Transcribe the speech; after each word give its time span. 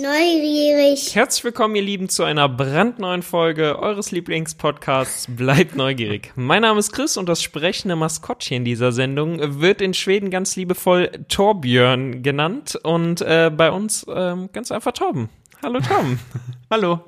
Neugierig. 0.00 1.16
Herzlich 1.16 1.42
willkommen, 1.42 1.74
ihr 1.74 1.82
Lieben, 1.82 2.08
zu 2.08 2.22
einer 2.22 2.48
brandneuen 2.48 3.22
Folge 3.22 3.80
eures 3.80 4.12
Lieblingspodcasts 4.12 5.26
Bleibt 5.28 5.74
neugierig. 5.74 6.32
Mein 6.36 6.62
Name 6.62 6.78
ist 6.78 6.92
Chris 6.92 7.16
und 7.16 7.28
das 7.28 7.42
sprechende 7.42 7.96
Maskottchen 7.96 8.64
dieser 8.64 8.92
Sendung 8.92 9.60
wird 9.60 9.80
in 9.80 9.94
Schweden 9.94 10.30
ganz 10.30 10.54
liebevoll 10.54 11.10
Torbjörn 11.28 12.22
genannt 12.22 12.78
und 12.80 13.22
äh, 13.22 13.50
bei 13.52 13.72
uns 13.72 14.06
ähm, 14.08 14.50
ganz 14.52 14.70
einfach 14.70 14.92
Torben. 14.92 15.30
Hallo 15.62 15.80
Torben. 15.80 16.20
Hallo. 16.70 17.00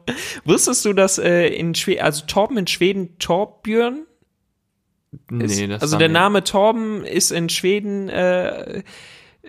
Wusstest 0.44 0.84
du, 0.84 0.92
dass 0.92 1.18
äh, 1.18 1.46
in 1.46 1.76
Schweden, 1.76 2.02
also 2.02 2.24
Torben 2.26 2.56
in 2.56 2.66
Schweden 2.66 3.18
Torbjörn 3.18 4.06
ist? 5.38 5.60
Nee, 5.60 5.68
das 5.68 5.82
also 5.82 5.96
der 5.96 6.08
Name 6.08 6.42
Torben 6.42 7.04
ist 7.04 7.30
in 7.30 7.50
Schweden 7.50 8.08
äh, 8.08 8.82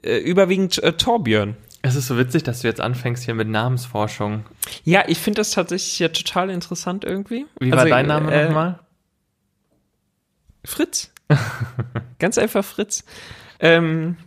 äh, 0.03 0.17
überwiegend 0.17 0.81
äh, 0.84 0.94
Torbjörn. 0.94 1.58
Es 1.84 1.95
ist 1.95 2.08
so 2.08 2.17
witzig, 2.17 2.44
dass 2.44 2.62
du 2.62 2.67
jetzt 2.67 2.80
anfängst 2.80 3.23
hier 3.23 3.34
mit 3.34 3.48
Namensforschung. 3.48 4.45
Ja, 4.84 5.03
ich 5.08 5.17
finde 5.17 5.39
das 5.41 5.52
tatsächlich 5.52 5.98
ja 5.99 6.09
total 6.09 6.49
interessant 6.49 7.03
irgendwie. 7.03 7.48
Wie 7.59 7.72
war 7.72 7.80
Also, 7.80 7.89
dein 7.89 8.05
Name 8.08 8.31
äh, 8.31 8.45
nochmal? 8.45 8.80
Fritz. 10.63 11.12
Ganz 12.20 12.38
einfach 12.38 12.63
Fritz. 12.63 13.03
Ähm, 13.59 14.17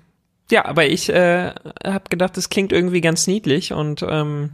ja, 0.50 0.64
aber 0.64 0.86
ich 0.86 1.08
äh, 1.10 1.52
habe 1.84 2.08
gedacht, 2.10 2.36
das 2.36 2.48
klingt 2.50 2.72
irgendwie 2.72 3.00
ganz 3.00 3.26
niedlich 3.26 3.72
und 3.72 4.04
ähm, 4.08 4.50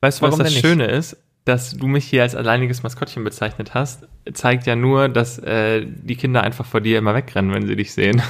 Weißt 0.00 0.20
du, 0.20 0.22
was 0.22 0.32
warum 0.32 0.44
das? 0.44 0.54
Schöne 0.54 0.86
ist? 0.86 1.16
Dass 1.44 1.76
du 1.76 1.86
mich 1.86 2.04
hier 2.06 2.22
als 2.22 2.34
alleiniges 2.34 2.82
Maskottchen 2.82 3.22
bezeichnet 3.22 3.74
hast, 3.74 4.06
zeigt 4.32 4.66
ja 4.66 4.74
nur, 4.76 5.08
dass 5.08 5.38
äh, 5.38 5.84
die 5.86 6.16
Kinder 6.16 6.42
einfach 6.42 6.66
vor 6.66 6.80
dir 6.80 6.98
immer 6.98 7.14
wegrennen, 7.14 7.52
wenn 7.52 7.66
sie 7.66 7.76
dich 7.76 7.92
sehen. 7.92 8.20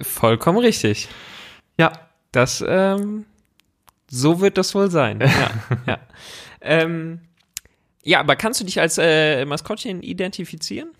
vollkommen 0.00 0.58
richtig. 0.58 1.08
Ja. 1.78 1.92
Das, 2.32 2.64
ähm, 2.66 3.26
so 4.14 4.42
wird 4.42 4.58
das 4.58 4.74
wohl 4.74 4.90
sein. 4.90 5.20
Ja, 5.20 5.50
ja. 5.86 5.98
Ähm, 6.60 7.20
ja, 8.04 8.20
aber 8.20 8.36
kannst 8.36 8.60
du 8.60 8.64
dich 8.64 8.78
als 8.78 8.98
äh, 8.98 9.44
Maskottchen 9.46 10.02
identifizieren? 10.02 10.90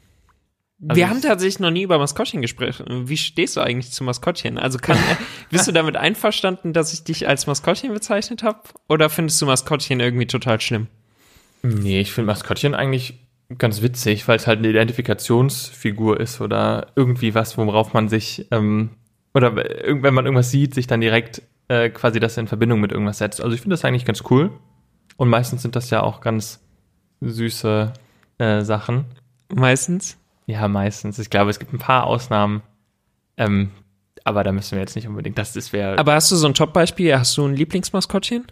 Also 0.88 0.98
Wir 0.98 1.10
haben 1.10 1.20
tatsächlich 1.20 1.60
noch 1.60 1.70
nie 1.70 1.82
über 1.82 1.98
Maskottchen 1.98 2.40
gesprochen. 2.40 3.08
Wie 3.08 3.18
stehst 3.18 3.56
du 3.56 3.60
eigentlich 3.60 3.92
zu 3.92 4.02
Maskottchen? 4.02 4.58
Also 4.58 4.78
kann, 4.78 4.96
äh, 4.96 5.16
bist 5.50 5.68
du 5.68 5.72
damit 5.72 5.96
einverstanden, 5.96 6.72
dass 6.72 6.94
ich 6.94 7.04
dich 7.04 7.28
als 7.28 7.46
Maskottchen 7.46 7.92
bezeichnet 7.92 8.42
habe? 8.42 8.60
Oder 8.88 9.10
findest 9.10 9.40
du 9.42 9.46
Maskottchen 9.46 10.00
irgendwie 10.00 10.26
total 10.26 10.58
schlimm? 10.60 10.86
Nee, 11.62 12.00
ich 12.00 12.12
finde 12.12 12.28
Maskottchen 12.28 12.74
eigentlich 12.74 13.20
ganz 13.58 13.82
witzig, 13.82 14.26
weil 14.26 14.38
es 14.38 14.46
halt 14.46 14.60
eine 14.60 14.70
Identifikationsfigur 14.70 16.18
ist 16.18 16.40
oder 16.40 16.86
irgendwie 16.96 17.34
was, 17.34 17.58
worauf 17.58 17.92
man 17.92 18.08
sich, 18.08 18.46
ähm, 18.50 18.90
oder 19.34 19.54
wenn 19.54 20.14
man 20.14 20.24
irgendwas 20.24 20.50
sieht, 20.50 20.74
sich 20.74 20.86
dann 20.86 21.02
direkt 21.02 21.42
äh, 21.72 21.90
quasi 21.90 22.20
das 22.20 22.36
in 22.36 22.46
Verbindung 22.46 22.80
mit 22.80 22.92
irgendwas 22.92 23.18
setzt. 23.18 23.40
Also 23.40 23.54
ich 23.54 23.60
finde 23.62 23.74
das 23.74 23.84
eigentlich 23.84 24.04
ganz 24.04 24.22
cool. 24.30 24.50
Und 25.16 25.28
meistens 25.28 25.62
sind 25.62 25.76
das 25.76 25.90
ja 25.90 26.02
auch 26.02 26.20
ganz 26.20 26.60
süße 27.20 27.92
äh, 28.38 28.60
Sachen. 28.62 29.06
Meistens. 29.54 30.18
Ja, 30.46 30.68
meistens. 30.68 31.18
Ich 31.18 31.30
glaube, 31.30 31.50
es 31.50 31.58
gibt 31.58 31.72
ein 31.72 31.78
paar 31.78 32.04
Ausnahmen. 32.04 32.62
Ähm, 33.36 33.70
aber 34.24 34.44
da 34.44 34.52
müssen 34.52 34.72
wir 34.72 34.80
jetzt 34.80 34.96
nicht 34.96 35.08
unbedingt. 35.08 35.38
Das, 35.38 35.52
das 35.52 35.72
wäre 35.72 35.98
Aber 35.98 36.14
hast 36.14 36.30
du 36.30 36.36
so 36.36 36.46
ein 36.46 36.54
Top-Beispiel? 36.54 37.18
Hast 37.18 37.36
du 37.36 37.46
ein 37.46 37.54
Lieblingsmaskottchen? 37.54 38.46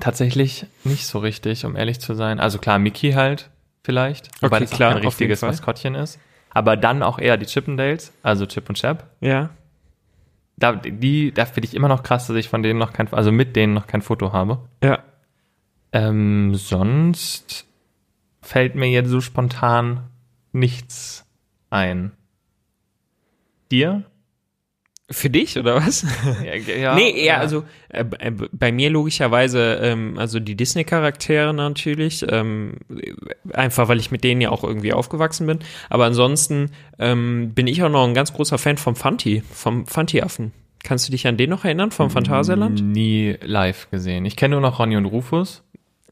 tatsächlich 0.00 0.66
nicht 0.84 1.06
so 1.06 1.18
richtig, 1.18 1.64
um 1.64 1.74
ehrlich 1.74 1.98
zu 1.98 2.14
sein. 2.14 2.38
Also 2.38 2.58
klar, 2.58 2.78
Mickey 2.78 3.12
halt 3.12 3.50
vielleicht, 3.82 4.28
Okay, 4.42 4.60
das 4.60 4.70
klar, 4.70 4.92
kein 4.92 5.02
richtiges. 5.02 5.42
Maskottchen 5.42 5.96
ist. 5.96 6.20
Aber 6.50 6.76
dann 6.76 7.02
auch 7.02 7.18
eher 7.18 7.36
die 7.36 7.46
Chippendales, 7.46 8.12
also 8.22 8.46
Chip 8.46 8.68
und 8.68 8.76
Chap. 8.76 9.10
Ja. 9.20 9.50
Da, 10.58 10.72
die, 10.74 11.32
da 11.32 11.44
finde 11.46 11.68
ich 11.68 11.74
immer 11.74 11.88
noch 11.88 12.02
krass, 12.02 12.26
dass 12.26 12.36
ich 12.36 12.48
von 12.48 12.62
denen 12.62 12.78
noch 12.78 12.92
kein, 12.92 13.12
also 13.12 13.30
mit 13.30 13.54
denen 13.54 13.74
noch 13.74 13.86
kein 13.86 14.02
Foto 14.02 14.32
habe. 14.32 14.58
Ja. 14.82 15.04
Ähm, 15.92 16.54
sonst 16.54 17.66
fällt 18.42 18.74
mir 18.74 18.88
jetzt 18.88 19.08
so 19.08 19.20
spontan 19.20 20.10
nichts 20.52 21.24
ein. 21.70 22.12
Dir? 23.70 24.04
Für 25.10 25.30
dich 25.30 25.58
oder 25.58 25.76
was? 25.76 26.04
Ja, 26.44 26.54
ja, 26.54 26.94
nee, 26.94 27.10
eher, 27.10 27.40
also 27.40 27.64
äh, 27.88 28.04
äh, 28.18 28.30
bei 28.30 28.72
mir 28.72 28.90
logischerweise, 28.90 29.80
ähm, 29.82 30.18
also 30.18 30.38
die 30.38 30.54
Disney-Charaktere 30.54 31.54
natürlich, 31.54 32.26
ähm, 32.28 32.74
einfach 33.52 33.88
weil 33.88 33.98
ich 33.98 34.10
mit 34.10 34.22
denen 34.22 34.40
ja 34.42 34.50
auch 34.50 34.64
irgendwie 34.64 34.92
aufgewachsen 34.92 35.46
bin. 35.46 35.60
Aber 35.88 36.04
ansonsten 36.04 36.72
ähm, 36.98 37.52
bin 37.54 37.66
ich 37.66 37.82
auch 37.82 37.88
noch 37.88 38.06
ein 38.06 38.14
ganz 38.14 38.34
großer 38.34 38.58
Fan 38.58 38.76
vom 38.76 38.96
Fanti, 38.96 39.42
vom 39.50 39.86
Fanti-Affen. 39.86 40.52
Kannst 40.84 41.08
du 41.08 41.12
dich 41.12 41.26
an 41.26 41.36
den 41.36 41.50
noch 41.50 41.64
erinnern, 41.64 41.90
vom 41.90 42.10
Phantasialand? 42.10 42.82
Nie 42.82 43.36
live 43.42 43.90
gesehen. 43.90 44.24
Ich 44.26 44.36
kenne 44.36 44.52
nur 44.52 44.60
noch 44.60 44.78
Ronny 44.78 44.96
und 44.96 45.06
Rufus. 45.06 45.62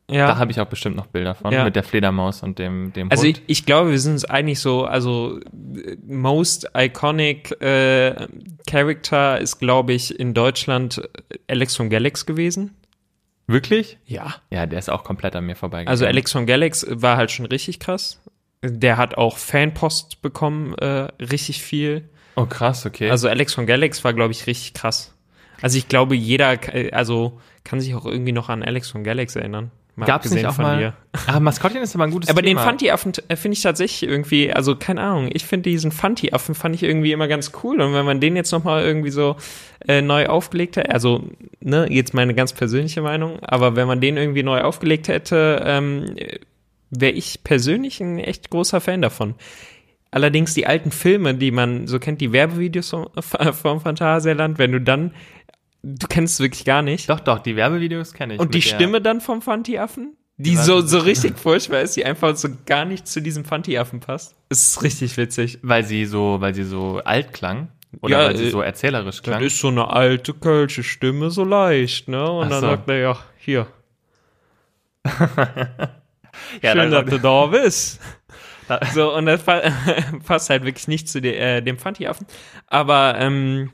Da 0.08 0.14
Ja. 0.14 0.36
habe 0.38 0.52
ich 0.52 0.60
auch 0.60 0.66
bestimmt 0.66 0.94
noch 0.96 1.06
Bilder 1.08 1.34
von, 1.34 1.52
Ja. 1.52 1.64
mit 1.64 1.74
der 1.74 1.82
Fledermaus 1.82 2.42
und 2.44 2.58
dem, 2.60 2.92
dem 2.92 3.10
Also 3.10 3.24
ich, 3.24 3.36
Hund. 3.38 3.44
ich 3.48 3.66
glaube, 3.66 3.90
wir 3.90 3.98
sind 3.98 4.12
uns 4.12 4.24
eigentlich 4.24 4.60
so, 4.60 4.84
also 4.84 5.40
äh, 5.40 5.96
most 6.06 6.68
iconic 6.76 7.60
äh, 7.60 8.26
Character 8.70 9.40
ist, 9.40 9.58
glaube 9.58 9.94
ich, 9.94 10.18
in 10.18 10.32
Deutschland 10.32 11.02
Alex 11.48 11.74
von 11.74 11.90
Galax 11.90 12.24
gewesen. 12.24 12.74
Wirklich? 13.48 13.98
Ja. 14.06 14.34
Ja, 14.50 14.66
der 14.66 14.78
ist 14.78 14.90
auch 14.90 15.04
komplett 15.04 15.34
an 15.36 15.44
mir 15.46 15.56
vorbeigegangen. 15.56 15.88
Also 15.88 16.06
Alex 16.06 16.32
von 16.32 16.46
Galax 16.46 16.86
war 16.88 17.16
halt 17.16 17.30
schon 17.30 17.46
richtig 17.46 17.78
krass. 17.80 18.20
Der 18.62 18.96
hat 18.96 19.16
auch 19.16 19.36
Fanpost 19.38 20.22
bekommen, 20.22 20.74
äh, 20.78 21.08
richtig 21.22 21.62
viel. 21.62 22.08
Oh, 22.36 22.46
krass, 22.46 22.86
okay. 22.86 23.10
Also 23.10 23.28
Alex 23.28 23.54
von 23.54 23.66
Galax 23.66 24.02
war, 24.04 24.12
glaube 24.14 24.32
ich, 24.32 24.46
richtig 24.46 24.74
krass. 24.74 25.14
Also 25.62 25.78
ich 25.78 25.88
glaube, 25.88 26.14
jeder, 26.16 26.52
äh, 26.74 26.90
also 26.92 27.40
kann 27.64 27.80
sich 27.80 27.94
auch 27.94 28.04
irgendwie 28.06 28.32
noch 28.32 28.48
an 28.48 28.62
Alex 28.62 28.90
von 28.90 29.04
Galax 29.04 29.36
erinnern. 29.36 29.70
Mal 29.96 30.04
Gab's 30.04 30.30
nicht 30.30 30.44
auch 30.44 30.52
von 30.54 30.64
mal? 30.64 30.78
dir. 30.78 30.94
Ah, 31.26 31.40
Maskottchen 31.40 31.80
ist 31.80 31.94
aber 31.94 32.04
ein 32.04 32.10
gutes 32.10 32.28
Aber 32.28 32.42
den 32.42 32.50
Thema. 32.50 32.60
Fanti-Affen 32.64 33.12
äh, 33.28 33.36
finde 33.36 33.54
ich 33.54 33.62
tatsächlich 33.62 34.08
irgendwie, 34.08 34.52
also 34.52 34.76
keine 34.76 35.00
Ahnung, 35.00 35.30
ich 35.32 35.46
finde 35.46 35.70
diesen 35.70 35.90
Fanti-Affen 35.90 36.54
fand 36.54 36.74
ich 36.74 36.82
irgendwie 36.82 37.12
immer 37.12 37.28
ganz 37.28 37.52
cool 37.64 37.80
und 37.80 37.94
wenn 37.94 38.04
man 38.04 38.20
den 38.20 38.36
jetzt 38.36 38.52
nochmal 38.52 38.84
irgendwie 38.84 39.10
so 39.10 39.36
äh, 39.88 40.02
neu 40.02 40.26
aufgelegt 40.26 40.76
hätte, 40.76 40.90
also, 40.90 41.24
ne, 41.60 41.86
jetzt 41.90 42.12
meine 42.12 42.34
ganz 42.34 42.52
persönliche 42.52 43.00
Meinung, 43.00 43.40
aber 43.40 43.74
wenn 43.74 43.86
man 43.86 44.02
den 44.02 44.18
irgendwie 44.18 44.42
neu 44.42 44.60
aufgelegt 44.60 45.08
hätte, 45.08 45.62
ähm, 45.64 46.14
wäre 46.90 47.12
ich 47.12 47.42
persönlich 47.42 48.00
ein 48.00 48.18
echt 48.18 48.50
großer 48.50 48.82
Fan 48.82 49.00
davon. 49.00 49.34
Allerdings 50.10 50.54
die 50.54 50.66
alten 50.66 50.92
Filme, 50.92 51.34
die 51.34 51.50
man 51.50 51.86
so 51.86 51.98
kennt, 51.98 52.20
die 52.20 52.32
Werbevideos 52.32 52.90
vom, 52.90 53.08
vom 53.52 53.80
Phantasialand, 53.80 54.58
wenn 54.58 54.72
du 54.72 54.80
dann, 54.80 55.12
du 55.94 56.06
kennst 56.08 56.34
es 56.34 56.40
wirklich 56.40 56.64
gar 56.64 56.82
nicht. 56.82 57.08
Doch, 57.08 57.20
doch, 57.20 57.38
die 57.38 57.56
Werbevideos 57.56 58.12
kenne 58.12 58.34
ich. 58.34 58.40
Und 58.40 58.54
die 58.54 58.62
Stimme 58.62 59.00
dann 59.00 59.20
vom 59.20 59.40
Fanti-Affen, 59.42 60.16
die 60.36 60.56
so, 60.56 60.80
so- 60.80 60.98
richtig 60.98 61.38
furchtbar 61.38 61.80
ist, 61.80 61.96
die 61.96 62.04
einfach 62.04 62.36
so 62.36 62.48
gar 62.66 62.84
nicht 62.84 63.06
zu 63.06 63.20
diesem 63.22 63.44
Fanti-Affen 63.44 64.00
passt. 64.00 64.34
Ist 64.50 64.82
richtig 64.82 65.16
witzig. 65.16 65.58
Weil 65.62 65.84
sie 65.84 66.04
so, 66.04 66.36
weil 66.40 66.54
sie 66.54 66.64
so 66.64 67.00
alt 67.04 67.32
klang. 67.32 67.68
Oder 68.02 68.18
Ja, 68.22 68.26
weil 68.28 68.36
sie 68.36 68.46
äh, 68.46 68.50
so 68.50 68.60
erzählerisch 68.60 69.22
Dann 69.22 69.34
klang. 69.34 69.42
ist 69.44 69.58
so 69.58 69.68
eine 69.68 69.88
alte 69.88 70.34
kölsche 70.34 70.82
Stimme 70.82 71.30
so 71.30 71.44
leicht, 71.44 72.08
ne? 72.08 72.30
Und 72.30 72.46
Ach 72.46 72.50
dann 72.50 72.60
so. 72.60 72.66
sagt 72.66 72.88
er, 72.90 72.98
ja, 72.98 73.18
hier, 73.38 73.66
ja, 76.62 76.72
schön, 76.72 76.90
dann- 76.90 76.90
dass 76.90 77.04
du 77.06 77.18
da 77.22 77.46
bist. 77.46 78.00
So, 78.92 79.14
und 79.14 79.26
das 79.26 79.42
pa- 79.44 79.62
passt 80.26 80.50
halt 80.50 80.64
wirklich 80.64 80.88
nicht 80.88 81.08
zu 81.08 81.20
de, 81.20 81.34
äh, 81.36 81.62
dem 81.62 81.78
Fanti-Affen. 81.78 82.26
Aber 82.66 83.14
ähm, 83.18 83.70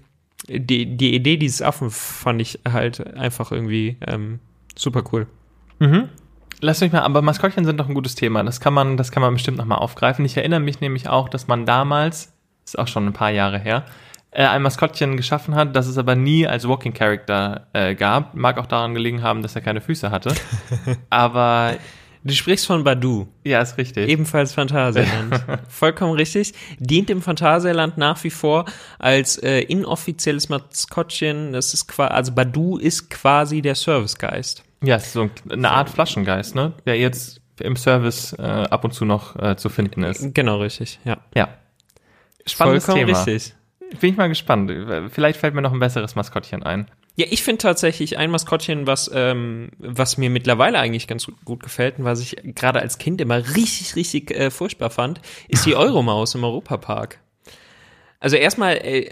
die, 0.49 0.97
die 0.97 1.15
Idee 1.15 1.37
dieses 1.37 1.63
Affen 1.63 1.91
fand 1.91 2.41
ich 2.41 2.61
halt 2.69 3.15
einfach 3.17 3.53
irgendwie 3.53 3.97
ähm, 4.07 4.41
super 4.77 5.05
cool. 5.13 5.27
Mhm. 5.79 6.09
Lass 6.61 6.81
mich 6.81 6.93
mal, 6.93 7.01
aber 7.01 7.23
Maskottchen 7.23 7.65
sind 7.65 7.79
doch 7.79 7.89
ein 7.89 7.95
gutes 7.95 8.15
Thema. 8.15 8.43
Das 8.45 8.61
kann 8.61 8.73
man, 8.73 8.97
das 8.97 9.11
kann 9.11 9.21
man 9.21 9.35
bestimmt 9.35 9.59
nochmal 9.59 9.79
aufgreifen. 9.79 10.25
Ich 10.25 10.37
erinnere 10.37 10.61
mich 10.61 10.81
nämlich 10.81 11.09
auch, 11.09 11.29
dass 11.29 11.49
man 11.49 11.67
damals, 11.67 12.33
ist 12.65 12.79
auch 12.79 12.87
schon 12.87 13.07
ein 13.07 13.13
paar 13.13 13.31
Jahre 13.31 13.59
her, 13.59 13.85
äh, 14.31 14.47
ein 14.47 14.63
Maskottchen 14.63 15.17
geschaffen 15.17 15.55
hat, 15.55 15.75
das 15.75 15.87
es 15.87 15.99
aber 15.99 16.15
nie 16.15 16.47
als 16.47 16.67
Walking 16.69 16.95
Character 16.95 17.67
äh, 17.73 17.95
gab. 17.95 18.35
Mag 18.35 18.59
auch 18.59 18.67
daran 18.67 18.95
gelegen 18.95 19.23
haben, 19.23 19.43
dass 19.43 19.57
er 19.57 19.61
keine 19.61 19.81
Füße 19.81 20.11
hatte. 20.11 20.35
aber 21.11 21.75
Du 22.25 22.33
sprichst 22.35 22.67
von 22.67 22.85
Badu. 22.85 23.27
ja, 23.45 23.61
ist 23.61 23.79
richtig. 23.79 24.09
Ebenfalls 24.09 24.53
Phantasialand. 24.53 25.45
Vollkommen 25.69 26.13
richtig. 26.15 26.53
Dient 26.79 27.11
im 27.11 27.21
Phantasialand 27.21 27.99
nach 27.99 28.23
wie 28.23 28.31
vor 28.31 28.65
als 28.99 29.39
äh, 29.39 29.61
inoffizielles 29.63 30.49
Maskottchen. 30.49 31.53
Das 31.53 31.75
ist 31.75 31.89
quasi, 31.89 32.13
also 32.13 32.33
Badu 32.33 32.79
ist 32.79 33.11
quasi 33.11 33.61
der 33.61 33.75
Servicegeist. 33.75 34.63
Ja, 34.83 34.97
es 34.97 35.07
ist 35.07 35.13
so 35.15 35.31
eine 35.51 35.71
Art 35.71 35.91
Flaschengeist, 35.91 36.55
ne? 36.55 36.73
Der 36.87 36.97
jetzt 36.99 37.41
im 37.61 37.77
Service 37.77 38.33
äh, 38.39 38.43
ab 38.43 38.85
und 38.85 38.93
zu 38.93 39.05
noch 39.05 39.37
äh, 39.37 39.57
zu 39.57 39.69
finden 39.69 40.03
ist. 40.05 40.35
Genau, 40.35 40.59
richtig, 40.61 41.01
ja. 41.05 41.19
Ja. 41.35 41.49
Spannendes 42.47 42.85
Vollkommen 42.87 43.07
Thema. 43.07 43.19
richtig. 43.25 43.55
Bin 44.01 44.11
ich 44.11 44.17
mal 44.17 44.29
gespannt. 44.29 44.73
Vielleicht 45.11 45.39
fällt 45.39 45.55
mir 45.55 45.63
noch 45.63 45.73
ein 45.73 45.79
besseres 45.79 46.15
Maskottchen 46.15 46.63
ein. 46.63 46.87
Ja, 47.17 47.27
ich 47.29 47.43
finde 47.43 47.59
tatsächlich 47.59 48.17
ein 48.17 48.31
Maskottchen, 48.31 48.87
was, 48.87 49.11
ähm, 49.13 49.71
was 49.79 50.17
mir 50.17 50.31
mittlerweile 50.31 50.79
eigentlich 50.79 51.07
ganz 51.07 51.27
gut- 51.45 51.63
gefällt 51.63 51.99
und 51.99 52.05
was 52.05 52.21
ich 52.21 52.37
gerade 52.55 52.81
als 52.81 52.97
Kind 52.99 53.21
immer 53.21 53.37
richtig, 53.55 53.97
richtig 53.97 54.31
äh, 54.31 54.51
furchtbar 54.51 54.91
fand, 54.91 55.21
ist 55.49 55.67
die 55.67 55.75
Euromaus 55.77 56.35
im 56.35 56.45
Europapark. 56.45 57.19
Also 58.23 58.37
erstmal, 58.37 58.77
äh, 58.77 59.11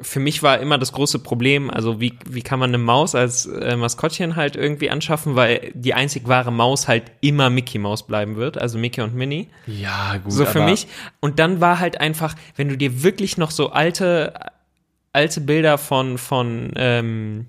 für 0.00 0.18
mich 0.18 0.42
war 0.42 0.58
immer 0.58 0.78
das 0.78 0.92
große 0.92 1.20
Problem, 1.20 1.70
also 1.70 2.00
wie, 2.00 2.18
wie 2.28 2.42
kann 2.42 2.58
man 2.58 2.70
eine 2.70 2.78
Maus 2.78 3.14
als 3.14 3.46
äh, 3.46 3.76
Maskottchen 3.76 4.34
halt 4.34 4.56
irgendwie 4.56 4.90
anschaffen, 4.90 5.36
weil 5.36 5.70
die 5.74 5.94
einzig 5.94 6.26
wahre 6.26 6.50
Maus 6.50 6.88
halt 6.88 7.04
immer 7.20 7.50
Mickey 7.50 7.78
Maus 7.78 8.04
bleiben 8.04 8.34
wird, 8.34 8.58
also 8.58 8.78
Mickey 8.78 9.00
und 9.00 9.14
Minnie. 9.14 9.46
Ja, 9.68 10.16
gut. 10.16 10.32
So 10.32 10.44
für 10.44 10.60
mich. 10.60 10.88
Und 11.20 11.38
dann 11.38 11.60
war 11.60 11.78
halt 11.78 12.00
einfach, 12.00 12.34
wenn 12.56 12.68
du 12.68 12.76
dir 12.76 13.04
wirklich 13.04 13.38
noch 13.38 13.52
so 13.52 13.70
alte, 13.70 14.34
alte 15.12 15.40
Bilder 15.40 15.78
von, 15.78 16.18
von 16.18 16.72
ähm, 16.76 17.48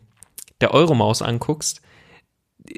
der 0.61 0.73
Euromaus 0.73 1.21
anguckst, 1.21 1.81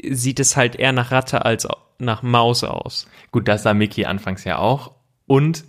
sieht 0.09 0.39
es 0.39 0.55
halt 0.55 0.75
eher 0.75 0.91
nach 0.91 1.11
Ratte 1.11 1.45
als 1.45 1.67
nach 1.99 2.23
Maus 2.23 2.63
aus. 2.63 3.07
Gut, 3.31 3.47
das 3.47 3.63
sah 3.63 3.73
Mickey 3.73 4.05
anfangs 4.05 4.43
ja 4.43 4.57
auch. 4.57 4.91
Und 5.25 5.65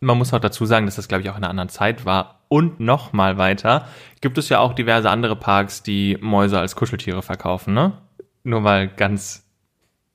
man 0.00 0.18
muss 0.18 0.32
auch 0.32 0.40
dazu 0.40 0.64
sagen, 0.64 0.86
dass 0.86 0.96
das, 0.96 1.08
glaube 1.08 1.22
ich, 1.22 1.30
auch 1.30 1.36
in 1.36 1.44
einer 1.44 1.50
anderen 1.50 1.68
Zeit 1.68 2.04
war. 2.04 2.40
Und 2.48 2.80
noch 2.80 3.12
mal 3.12 3.38
weiter 3.38 3.86
gibt 4.20 4.36
es 4.38 4.48
ja 4.48 4.58
auch 4.58 4.72
diverse 4.72 5.08
andere 5.08 5.36
Parks, 5.36 5.82
die 5.82 6.18
Mäuse 6.20 6.58
als 6.58 6.74
Kuscheltiere 6.74 7.22
verkaufen, 7.22 7.74
ne? 7.74 7.92
Nur 8.42 8.60
mal 8.60 8.88
ganz. 8.88 9.46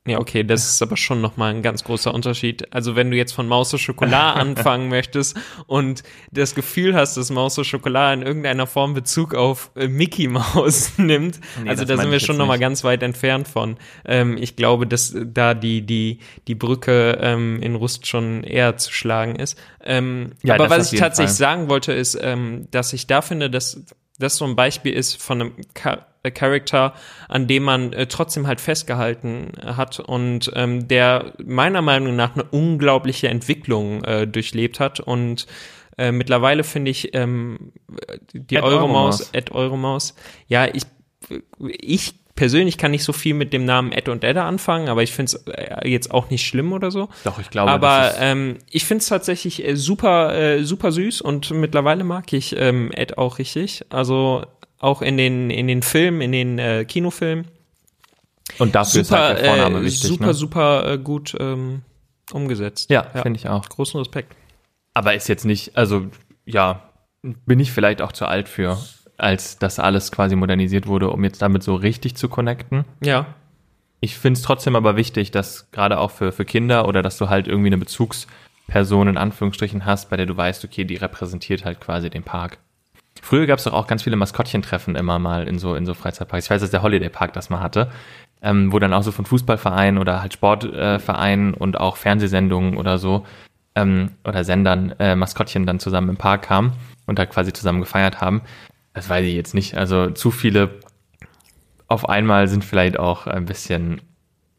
Ja, 0.08 0.20
okay, 0.20 0.44
das 0.44 0.70
ist 0.70 0.82
aber 0.84 0.98
schon 0.98 1.20
nochmal 1.20 1.52
ein 1.52 1.64
ganz 1.64 1.84
großer 1.84 2.14
Unterschied. 2.14 2.72
Also 2.72 2.96
wenn 2.96 3.10
du 3.10 3.18
jetzt 3.18 3.32
von 3.34 3.48
Maus 3.48 3.76
Schokolade 3.80 4.40
anfangen 4.40 4.88
möchtest 4.88 5.36
und 5.66 6.04
das 6.32 6.54
Gefühl 6.54 6.96
hast, 6.96 7.18
dass 7.18 7.32
Maus 7.32 7.60
Schokolade 7.66 8.22
in 8.22 8.28
irgendeiner 8.28 8.68
Form 8.68 8.94
Bezug 8.94 9.34
auf 9.34 9.72
äh, 9.76 9.88
Mickey 9.88 10.28
Maus 10.28 10.92
nimmt, 10.98 11.40
Nee, 11.64 11.70
also 11.70 11.86
da 11.86 11.98
sind 11.98 12.12
wir 12.12 12.20
schon 12.20 12.38
nochmal 12.38 12.60
ganz 12.60 12.84
weit 12.84 13.02
entfernt 13.02 13.48
von. 13.48 13.78
Ähm, 14.06 14.38
ich 14.38 14.56
glaube, 14.56 14.86
dass 14.86 15.16
da 15.26 15.56
die, 15.56 15.82
die, 15.82 16.20
die 16.48 16.56
Brücke 16.56 17.18
ähm, 17.20 17.62
in 17.64 17.74
Rust 17.74 18.06
schon 18.06 18.44
eher 18.44 18.78
zu 18.78 18.94
schlagen 18.94 19.36
ist. 19.36 19.58
Ähm, 19.84 20.34
Ja, 20.44 20.54
aber 20.54 20.70
was 20.70 20.94
ich 20.94 21.00
tatsächlich 21.00 21.32
Fall. 21.32 21.38
sagen 21.38 21.70
wollte, 21.70 21.94
ist, 21.94 22.16
ähm, 22.22 22.68
dass 22.70 22.94
ich 22.94 23.08
da 23.08 23.24
finde, 23.24 23.50
dass 23.50 23.84
das 24.20 24.38
so 24.38 24.46
ein 24.46 24.56
Beispiel 24.56 24.94
ist 24.94 25.22
von 25.22 25.42
einem 25.42 25.52
Char 25.78 26.08
äh, 26.24 26.32
Charakter, 26.32 26.94
an 27.28 27.48
dem 27.48 27.64
man 27.64 27.94
äh, 27.94 28.08
trotzdem 28.08 28.48
halt 28.48 28.62
festgehalten 28.62 29.52
äh, 29.62 29.74
hat 29.74 30.00
und 30.00 30.52
ähm, 30.56 30.88
der 30.88 31.34
meiner 31.44 31.82
Meinung 31.82 32.16
nach 32.16 32.34
eine 32.36 32.44
unglaubliche 32.46 33.28
Entwicklung 33.28 34.04
äh, 34.04 34.28
durchlebt 34.28 34.80
hat 34.80 35.00
und 35.00 35.48
äh, 35.98 36.12
mittlerweile 36.12 36.64
finde 36.64 36.92
ich 36.92 37.16
ähm, 37.16 37.72
die 38.34 38.58
Euromaus, 38.58 39.22
Euromaus. 39.22 39.30
Ed 39.34 39.52
Euromaus, 39.52 40.16
ja, 40.48 40.66
ich, 40.66 40.84
ich 41.70 42.16
persönlich 42.36 42.78
kann 42.78 42.92
nicht 42.92 43.04
so 43.04 43.14
viel 43.14 43.34
mit 43.34 43.54
dem 43.54 43.66
Namen 43.66 43.92
Ed 43.92 44.10
und 44.10 44.24
Edda 44.24 44.48
anfangen, 44.48 44.90
aber 44.90 45.04
ich 45.04 45.14
finde 45.14 45.32
es 45.32 45.48
äh, 45.48 45.88
jetzt 45.88 46.12
auch 46.12 46.30
nicht 46.30 46.46
schlimm 46.46 46.74
oder 46.74 46.92
so. 46.92 47.10
Doch, 47.24 47.40
ich 47.40 47.50
glaube, 47.50 47.72
Aber 47.72 48.14
ähm, 48.20 48.58
ich 48.70 48.86
finde 48.86 49.02
es 49.02 49.08
tatsächlich 49.08 49.66
äh, 49.66 49.76
super, 49.76 50.36
äh, 50.36 50.64
super 50.64 50.92
süß 50.92 51.22
und 51.22 51.52
mittlerweile 51.52 52.04
mag 52.04 52.32
ich 52.34 52.56
ähm, 52.58 52.92
Ed 52.92 53.18
auch 53.18 53.40
richtig. 53.40 53.86
Also 53.90 54.46
auch 54.80 55.02
in 55.02 55.18
den, 55.18 55.50
in 55.50 55.68
den 55.68 55.82
Filmen, 55.82 56.22
in 56.22 56.32
den 56.34 56.60
äh, 56.60 56.86
Kinofilmen. 56.86 57.48
und 58.60 58.76
dafür 58.76 59.02
ist 59.02 59.12
halt 59.12 59.40
der 59.40 59.46
Vorname 59.46 59.80
äh, 59.80 59.84
wichtig, 59.84 60.10
super, 60.10 60.28
ne? 60.28 60.34
super 60.34 60.92
äh, 60.92 60.98
gut 60.98 61.36
ähm, 61.40 61.84
umgesetzt. 62.32 62.90
Ja, 62.90 63.04
finde 63.04 63.40
ich 63.40 63.48
auch. 63.48 63.68
Großen 63.70 63.98
Respekt. 63.98 64.36
Aber 64.94 65.14
ist 65.14 65.30
jetzt 65.30 65.46
nicht, 65.46 65.78
also 65.78 66.08
ja, 66.46 66.90
bin 67.22 67.60
ich 67.60 67.72
vielleicht 67.72 68.02
auch 68.02 68.12
zu 68.12 68.26
alt 68.26 68.50
für, 68.50 68.78
als 69.18 69.58
das 69.58 69.80
alles 69.80 70.12
quasi 70.12 70.36
modernisiert 70.36 70.88
wurde, 70.88 71.10
um 71.10 71.24
jetzt 71.24 71.42
damit 71.42 71.64
so 71.64 71.76
richtig 71.76 72.16
zu 72.16 72.30
connecten. 72.30 72.86
Ja, 73.02 73.28
Ich 74.02 74.18
finde 74.18 74.38
es 74.38 74.44
trotzdem 74.44 74.76
aber 74.76 74.96
wichtig, 74.96 75.32
dass 75.32 75.72
gerade 75.72 75.98
auch 76.00 76.12
für, 76.12 76.32
für 76.32 76.46
Kinder 76.46 76.88
oder 76.88 77.02
dass 77.02 77.18
du 77.18 77.30
halt 77.30 77.48
irgendwie 77.48 77.68
eine 77.68 77.78
Bezugsperson 77.78 79.08
in 79.08 79.18
Anführungsstrichen 79.18 79.86
hast, 79.86 80.10
bei 80.10 80.18
der 80.18 80.26
du 80.26 80.36
weißt, 80.36 80.64
okay, 80.66 80.84
die 80.84 80.96
repräsentiert 80.96 81.66
halt 81.66 81.80
quasi 81.80 82.10
den 82.10 82.24
Park. 82.24 82.60
Früher 83.22 83.48
gab 83.48 83.60
es 83.60 83.64
doch 83.64 83.74
auch 83.74 83.88
ganz 83.88 84.04
viele 84.04 84.18
Maskottchentreffen 84.18 84.96
immer 84.96 85.18
mal 85.18 85.48
in 85.48 85.58
so, 85.58 85.76
in 85.76 85.86
so 85.86 85.94
Freizeitparks. 85.94 86.46
Ich 86.46 86.52
weiß, 86.52 86.62
dass 86.62 86.72
der 86.72 86.84
Holiday 86.84 87.10
Park 87.10 87.34
das 87.34 87.50
mal 87.50 87.62
hatte, 87.62 87.90
ähm, 88.42 88.72
wo 88.72 88.80
dann 88.80 88.94
auch 88.94 89.04
so 89.04 89.12
von 89.12 89.26
Fußballvereinen 89.26 90.00
oder 90.00 90.22
halt 90.22 90.34
Sportvereinen 90.34 91.54
äh, 91.54 91.58
und 91.58 91.80
auch 91.80 91.98
Fernsehsendungen 91.98 92.78
oder 92.78 92.98
so 92.98 93.26
ähm, 93.76 94.12
oder 94.24 94.44
Sendern 94.44 94.94
äh, 95.00 95.16
Maskottchen 95.16 95.66
dann 95.66 95.80
zusammen 95.80 96.10
im 96.10 96.18
Park 96.18 96.44
kamen 96.44 96.74
und 97.08 97.18
da 97.18 97.26
quasi 97.26 97.54
zusammen 97.54 97.80
gefeiert 97.80 98.22
haben. 98.22 98.42
Das 98.96 99.10
weiß 99.10 99.26
ich 99.26 99.36
jetzt 99.36 99.54
nicht. 99.54 99.76
Also 99.76 100.10
zu 100.10 100.32
viele 100.32 100.80
auf 101.88 102.10
einmal 102.10 102.48
sind 102.48 102.64
vielleicht 102.66 102.98
auch 102.98 103.28
ein 103.28 103.46
bisschen 103.46 104.02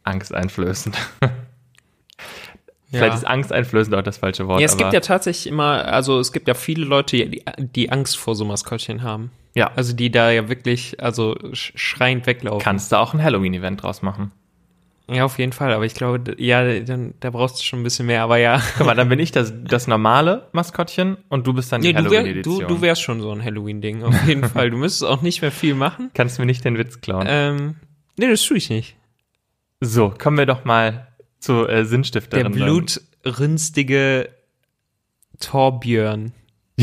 angsteinflößend. 0.04 0.96
vielleicht 2.90 3.12
ja. 3.12 3.14
ist 3.14 3.26
angsteinflößend 3.26 3.96
auch 3.96 4.02
das 4.02 4.18
falsche 4.18 4.46
Wort. 4.46 4.60
Ja, 4.60 4.66
es 4.66 4.76
gibt 4.76 4.92
ja 4.92 5.00
tatsächlich 5.00 5.50
immer, 5.50 5.86
also 5.86 6.20
es 6.20 6.32
gibt 6.32 6.46
ja 6.48 6.54
viele 6.54 6.84
Leute, 6.84 7.16
die, 7.16 7.44
die 7.58 7.90
Angst 7.90 8.18
vor 8.18 8.36
so 8.36 8.44
Maskottchen 8.44 9.02
haben. 9.02 9.30
ja, 9.54 9.72
Also 9.74 9.94
die 9.94 10.10
da 10.10 10.30
ja 10.30 10.48
wirklich, 10.50 11.02
also 11.02 11.34
sch 11.52 11.72
schreiend 11.74 12.26
weglaufen. 12.26 12.62
kannst 12.62 12.92
du 12.92 12.96
auch 12.96 13.14
ein 13.14 13.22
Halloween-Event 13.22 13.82
draus 13.82 14.02
machen. 14.02 14.32
Ja, 15.08 15.24
auf 15.24 15.38
jeden 15.38 15.52
Fall. 15.52 15.72
Aber 15.72 15.84
ich 15.84 15.94
glaube, 15.94 16.34
ja, 16.38 16.80
dann, 16.80 17.14
da 17.20 17.30
brauchst 17.30 17.60
du 17.60 17.64
schon 17.64 17.80
ein 17.80 17.82
bisschen 17.84 18.06
mehr. 18.06 18.22
Aber 18.22 18.38
ja, 18.38 18.60
Guck 18.76 18.86
mal, 18.86 18.94
dann 18.96 19.08
bin 19.08 19.20
ich 19.20 19.30
das, 19.30 19.52
das 19.64 19.86
normale 19.86 20.48
Maskottchen 20.52 21.16
und 21.28 21.46
du 21.46 21.52
bist 21.52 21.70
dann 21.70 21.80
die 21.80 21.94
wär, 21.94 22.02
Halloween-Edition. 22.02 22.60
du, 22.60 22.66
du 22.66 22.80
wärst 22.82 23.02
schon 23.02 23.20
so 23.20 23.30
ein 23.30 23.42
Halloween-Ding, 23.44 24.02
auf 24.02 24.26
jeden 24.26 24.42
Fall. 24.48 24.70
Du 24.70 24.76
müsstest 24.76 25.04
auch 25.04 25.22
nicht 25.22 25.42
mehr 25.42 25.52
viel 25.52 25.74
machen. 25.74 26.10
Kannst 26.14 26.38
mir 26.40 26.46
nicht 26.46 26.64
den 26.64 26.76
Witz 26.76 27.00
klauen. 27.00 27.24
Ähm, 27.28 27.76
nee, 28.16 28.28
das 28.28 28.42
tue 28.42 28.56
ich 28.56 28.68
nicht. 28.68 28.96
so, 29.80 30.10
kommen 30.10 30.38
wir 30.38 30.46
doch 30.46 30.64
mal 30.64 31.06
zu 31.38 31.66
äh, 31.66 31.74
Der 31.76 31.86
Sinnstifterin. 31.86 32.50
blutrünstige 32.52 34.30
Torbjörn. 35.38 36.32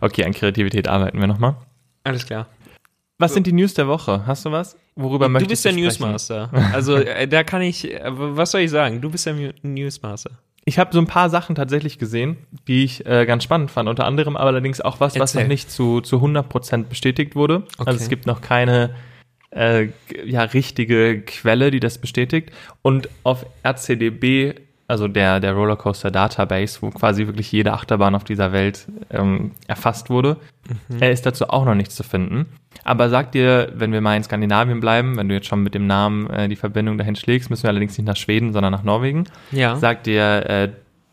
Okay, 0.00 0.24
an 0.24 0.32
Kreativität 0.34 0.88
arbeiten 0.88 1.18
wir 1.20 1.26
nochmal. 1.26 1.56
Alles 2.02 2.26
klar. 2.26 2.46
Was 3.18 3.32
sind 3.34 3.46
die 3.46 3.52
News 3.52 3.74
der 3.74 3.86
Woche? 3.88 4.26
Hast 4.26 4.44
du 4.44 4.50
was? 4.52 4.76
Worüber 4.96 5.26
Du 5.26 5.32
möchtest 5.32 5.50
bist 5.50 5.64
der? 5.64 5.72
Newsmaster. 5.72 6.50
Also 6.72 6.96
äh, 6.96 7.26
da 7.28 7.44
kann 7.44 7.62
ich, 7.62 7.90
äh, 7.92 8.00
was 8.12 8.50
soll 8.50 8.62
ich 8.62 8.70
sagen? 8.70 9.00
Du 9.00 9.10
bist 9.10 9.26
der 9.26 9.34
Mu- 9.34 9.52
Newsmaster. 9.62 10.32
Ich 10.64 10.78
habe 10.78 10.92
so 10.92 10.98
ein 10.98 11.06
paar 11.06 11.28
Sachen 11.30 11.54
tatsächlich 11.54 11.98
gesehen, 11.98 12.38
die 12.66 12.84
ich 12.84 13.04
äh, 13.06 13.26
ganz 13.26 13.44
spannend 13.44 13.70
fand. 13.70 13.88
Unter 13.88 14.04
anderem 14.06 14.36
aber 14.36 14.48
allerdings 14.48 14.80
auch 14.80 14.98
was, 15.00 15.14
was 15.18 15.32
Erzähl. 15.34 15.42
noch 15.42 15.48
nicht 15.48 15.70
zu, 15.70 16.00
zu 16.00 16.16
100% 16.16 16.84
bestätigt 16.84 17.36
wurde. 17.36 17.64
Okay. 17.78 17.84
Also 17.90 18.00
es 18.00 18.08
gibt 18.08 18.26
noch 18.26 18.40
keine 18.40 18.94
äh, 19.50 19.88
ja, 20.24 20.42
richtige 20.42 21.20
Quelle, 21.20 21.70
die 21.70 21.80
das 21.80 21.98
bestätigt. 21.98 22.50
Und 22.82 23.08
auf 23.24 23.44
RCDB, 23.62 24.54
also 24.86 25.08
der, 25.08 25.40
der 25.40 25.54
Rollercoaster 25.54 26.10
Database, 26.10 26.82
wo 26.82 26.90
quasi 26.90 27.26
wirklich 27.26 27.50
jede 27.52 27.72
Achterbahn 27.72 28.14
auf 28.14 28.24
dieser 28.24 28.52
Welt 28.52 28.86
ähm, 29.10 29.52
erfasst 29.66 30.10
wurde, 30.10 30.36
äh, 31.00 31.12
ist 31.12 31.24
dazu 31.26 31.48
auch 31.48 31.64
noch 31.64 31.74
nichts 31.74 31.94
zu 31.96 32.02
finden. 32.02 32.46
Aber 32.84 33.08
sag 33.08 33.32
dir, 33.32 33.72
wenn 33.74 33.92
wir 33.92 34.00
mal 34.00 34.16
in 34.16 34.22
Skandinavien 34.24 34.80
bleiben, 34.80 35.16
wenn 35.16 35.28
du 35.28 35.34
jetzt 35.34 35.46
schon 35.46 35.62
mit 35.62 35.74
dem 35.74 35.86
Namen 35.86 36.28
äh, 36.30 36.48
die 36.48 36.56
Verbindung 36.56 36.98
dahin 36.98 37.16
schlägst, 37.16 37.48
müssen 37.50 37.62
wir 37.62 37.70
allerdings 37.70 37.96
nicht 37.96 38.06
nach 38.06 38.16
Schweden, 38.16 38.52
sondern 38.52 38.72
nach 38.72 38.82
Norwegen 38.82 39.24
Ja. 39.52 39.76
sagt 39.76 40.06
dir, 40.06 40.22
äh, 40.50 40.68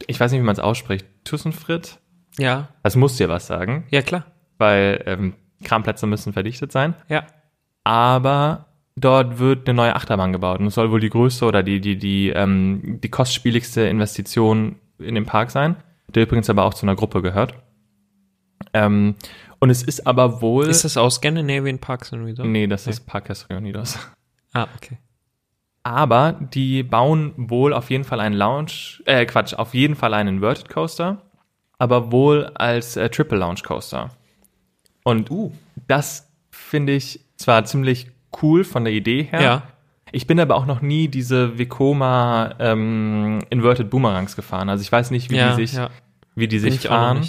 ich 0.08 0.20
weiß 0.20 0.32
nicht, 0.32 0.42
wie 0.42 0.46
man 0.46 0.54
es 0.54 0.60
ausspricht, 0.60 1.06
Tussenfritt? 1.24 2.00
Ja. 2.38 2.70
Das 2.84 2.96
muss 2.96 3.16
dir 3.18 3.30
was 3.30 3.48
sagen, 3.48 3.86
Ja, 3.90 4.02
klar. 4.02 4.26
weil 4.58 5.02
ähm, 5.06 5.34
Kramplätze 5.64 6.08
müssen 6.08 6.34
verdichtet 6.34 6.72
sein. 6.72 6.96
Ja. 7.08 7.24
Aber 7.84 8.66
dort 8.96 9.40
wird 9.40 9.68
eine 9.68 9.76
neue 9.76 9.96
Achterbahn 9.96 10.32
gebaut 10.34 10.60
und 10.60 10.68
es 10.68 10.76
soll 10.76 10.92
wohl 10.92 11.00
die 11.00 11.10
größte 11.10 11.46
oder 11.46 11.64
die, 11.64 11.80
die, 11.80 11.98
die, 11.98 12.30
ähm, 12.30 13.00
die 13.02 13.10
kostspieligste 13.10 13.82
Investition 13.82 14.76
in 15.00 15.16
den 15.16 15.26
Park 15.26 15.52
sein, 15.52 15.76
der 16.08 16.24
übrigens 16.24 16.50
aber 16.50 16.66
auch 16.66 16.74
zu 16.74 16.86
einer 16.86 16.96
Gruppe 16.96 17.22
gehört. 17.22 17.56
Ähm, 18.74 19.16
und 19.60 19.70
es 19.70 19.84
ist 19.84 20.08
aber 20.08 20.42
wohl. 20.42 20.68
Ist 20.68 20.84
das 20.84 20.98
aus 20.98 21.16
Scandinavian 21.16 21.80
Parks 21.80 22.14
and 22.14 22.26
Resorts? 22.26 22.50
nee, 22.50 22.68
das 22.68 22.88
ist 22.88 23.06
Parques 23.06 23.48
Reunidos. 23.50 23.98
Ah, 24.54 24.68
okay. 24.76 24.98
Aber 25.84 26.34
die 26.54 26.84
bauen 26.84 27.34
wohl 27.38 27.74
auf 27.74 27.90
jeden 27.90 28.04
Fall 28.04 28.20
einen 28.20 28.36
Lounge, 28.36 29.02
äh, 29.06 29.26
Quatsch, 29.26 29.54
auf 29.54 29.74
jeden 29.74 29.96
Fall 29.96 30.14
einen 30.14 30.36
Inverted 30.36 30.70
Coaster, 30.70 31.22
aber 31.80 32.12
wohl 32.12 32.46
als 32.54 32.98
äh, 32.98 33.10
Triple 33.10 33.38
Lounge 33.40 33.62
Coaster. 33.66 34.12
Und 35.04 35.32
Uh. 35.32 35.52
das 35.88 36.30
finde 36.52 36.94
ich 36.94 37.22
zwar 37.38 37.66
ziemlich 37.66 38.12
cool 38.42 38.64
von 38.64 38.84
der 38.84 38.94
Idee 38.94 39.24
her. 39.24 39.42
Ja. 39.42 39.64
Ich 40.12 40.28
bin 40.28 40.40
aber 40.40 40.56
auch 40.56 40.66
noch 40.66 40.82
nie 40.82 41.08
diese 41.08 41.58
Vekoma 41.58 42.56
ähm, 42.60 43.40
Inverted 43.50 43.90
Boomerangs 43.90 44.36
gefahren. 44.36 44.70
Also 44.70 44.82
ich 44.82 44.92
weiß 44.92 45.12
nicht, 45.12 45.32
wie 45.32 45.38
ja, 45.38 45.50
die 45.50 45.66
sich, 45.66 45.78
ja. 45.78 45.90
wie 46.36 46.48
die 46.48 46.60
sich 46.60 46.82
fahren. 46.82 47.26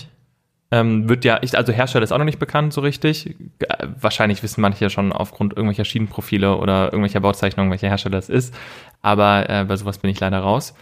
Ähm, 0.73 1.07
wird 1.07 1.25
ja, 1.27 1.39
ich, 1.43 1.57
also 1.57 1.71
Hersteller 1.71 2.03
ist 2.03 2.13
auch 2.13 2.19
noch 2.19 2.25
nicht 2.25 2.39
bekannt 2.39 2.73
so 2.73 2.81
richtig. 2.81 3.37
Äh, 3.59 3.89
Wahrscheinlich 4.01 4.43
wissen 4.43 4.63
manche 4.63 4.85
ja 4.85 4.91
schon 4.91 5.13
aufgrund 5.13 5.53
irgendwelcher 5.53 5.85
Schienenprofile 5.85 6.57
oder 6.57 6.87
irgendwelcher 6.87 7.21
Bauzeichnungen, 7.21 7.71
welcher 7.71 7.89
Hersteller 7.89 8.19
es 8.19 8.31
ist. 8.31 8.55
Aber 9.03 9.49
äh, 9.51 9.65
bei 9.67 9.77
sowas 9.77 9.99
bin 9.99 10.11
ich 10.11 10.19
leider 10.19 10.39
raus. 10.39 10.75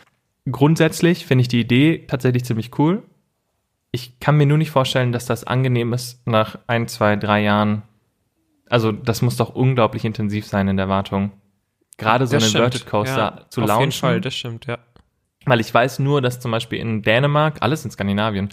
Grundsätzlich 0.51 1.27
finde 1.27 1.43
ich 1.43 1.49
die 1.49 1.61
Idee 1.61 2.05
tatsächlich 2.07 2.45
ziemlich 2.45 2.79
cool. 2.79 3.03
Ich 3.91 4.21
kann 4.21 4.37
mir 4.37 4.47
nur 4.47 4.59
nicht 4.59 4.71
vorstellen, 4.71 5.11
dass 5.11 5.27
das 5.27 5.43
angenehm 5.43 5.93
ist 5.93 6.25
nach 6.27 6.57
ein, 6.69 6.87
zwei, 6.87 7.17
drei 7.17 7.43
Jahren. 7.43 7.83
Also 8.71 8.93
das 8.93 9.21
muss 9.21 9.37
doch 9.37 9.55
unglaublich 9.55 10.05
intensiv 10.05 10.47
sein 10.47 10.69
in 10.69 10.79
der 10.79 10.89
Wartung. 10.89 11.33
Gerade 11.99 12.27
so 12.27 12.35
Das 12.35 12.45
einen 12.45 12.51
stimmt. 12.51 12.65
Inverted 12.65 12.87
Coaster 12.87 13.17
ja, 13.17 13.51
zu 13.51 13.61
auf 13.61 13.69
launchen. 13.69 13.83
jeden 13.83 13.93
Fall, 14.01 14.21
das 14.23 14.35
stimmt, 14.35 14.67
ja. 14.67 14.79
Weil 15.45 15.61
ich 15.61 15.73
weiß 15.73 15.99
nur, 15.99 16.23
dass 16.23 16.41
zum 16.41 16.51
Beispiel 16.51 16.79
in 16.79 17.03
Dänemark, 17.03 17.59
alles 17.61 17.85
in 17.85 17.91
Skandinavien, 17.91 18.49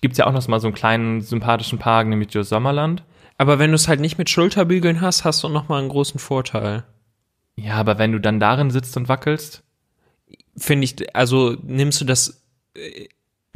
gibt's 0.00 0.16
ja 0.18 0.26
auch 0.26 0.32
noch 0.32 0.48
mal 0.48 0.60
so 0.60 0.68
einen 0.68 0.74
kleinen 0.74 1.20
sympathischen 1.20 1.78
Park, 1.78 2.08
nämlich 2.08 2.32
Joe 2.32 2.44
Sommerland. 2.44 3.02
Aber 3.36 3.58
wenn 3.58 3.70
du 3.70 3.74
es 3.74 3.88
halt 3.88 4.00
nicht 4.00 4.16
mit 4.16 4.30
Schulterbügeln 4.30 5.02
hast, 5.02 5.24
hast 5.24 5.42
du 5.44 5.48
noch 5.48 5.68
mal 5.68 5.80
einen 5.80 5.90
großen 5.90 6.18
Vorteil. 6.18 6.84
Ja, 7.56 7.74
aber 7.74 7.98
wenn 7.98 8.12
du 8.12 8.20
dann 8.20 8.40
darin 8.40 8.70
sitzt 8.70 8.96
und 8.96 9.08
wackelst, 9.08 9.62
Finde 10.58 10.84
ich, 10.84 11.14
also 11.14 11.56
nimmst 11.62 12.00
du 12.00 12.04
das 12.06 12.42
äh, 12.74 13.08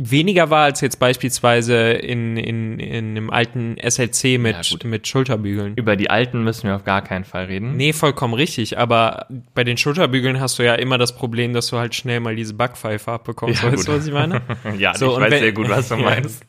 weniger 0.02 0.48
wahr 0.50 0.64
als 0.64 0.80
jetzt 0.80 0.98
beispielsweise 0.98 1.92
in, 1.92 2.36
in, 2.36 2.78
in 2.80 3.10
einem 3.10 3.28
alten 3.30 3.76
SLC 3.78 4.38
mit, 4.38 4.70
gut. 4.70 4.84
mit 4.84 5.06
Schulterbügeln. 5.06 5.74
über 5.76 5.96
die 5.96 6.08
alten 6.08 6.42
müssen 6.42 6.64
wir 6.68 6.76
auf 6.76 6.84
gar 6.84 7.02
keinen 7.02 7.24
Fall 7.24 7.44
reden. 7.44 7.76
Nee, 7.76 7.92
vollkommen 7.92 8.32
richtig, 8.34 8.78
aber 8.78 9.26
bei 9.54 9.62
den 9.64 9.76
Schulterbügeln 9.76 10.40
hast 10.40 10.58
du 10.58 10.62
ja 10.64 10.74
immer 10.74 10.96
das 10.98 11.14
Problem, 11.14 11.52
dass 11.52 11.66
du 11.68 11.76
halt 11.78 11.94
schnell 11.94 12.20
mal 12.20 12.34
diese 12.34 12.54
Backpfeife 12.54 13.12
abbekommst. 13.12 13.62
Ja, 13.62 13.72
weißt 13.72 13.88
du, 13.88 13.92
was 13.92 14.06
ich 14.06 14.12
meine? 14.12 14.42
ja, 14.78 14.94
So, 14.94 15.14
ich 15.18 15.20
weiß 15.30 15.38
sehr 15.40 15.52
gut, 15.52 15.68
was 15.68 15.88
du 15.88 15.94
Ja. 15.98 16.02
meinst. 16.02 16.42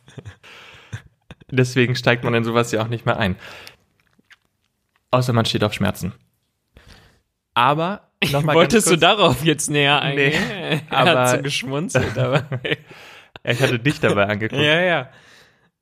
Deswegen 1.49 1.95
steigt 1.95 2.23
man 2.23 2.33
in 2.33 2.43
sowas 2.45 2.71
ja 2.71 2.81
auch 2.81 2.87
nicht 2.87 3.05
mehr 3.05 3.17
ein. 3.17 3.35
Außer 5.11 5.33
man 5.33 5.43
steht 5.45 5.63
auf 5.65 5.73
Schmerzen. 5.73 6.13
Aber 7.53 8.07
nochmal 8.31 8.55
Wolltest 8.55 8.89
du 8.89 8.95
darauf 8.95 9.43
jetzt 9.43 9.69
näher 9.69 10.01
eingehen? 10.01 10.33
er 10.89 10.97
aber- 10.97 11.19
hat 11.19 11.29
so 11.29 11.41
geschmunzelt, 11.41 12.17
aber 12.17 12.43
Ja, 13.45 13.51
ich 13.51 13.61
hatte 13.61 13.79
dich 13.79 13.99
dabei 13.99 14.25
angeguckt. 14.27 14.61
ja, 14.61 14.81
ja. 14.81 15.09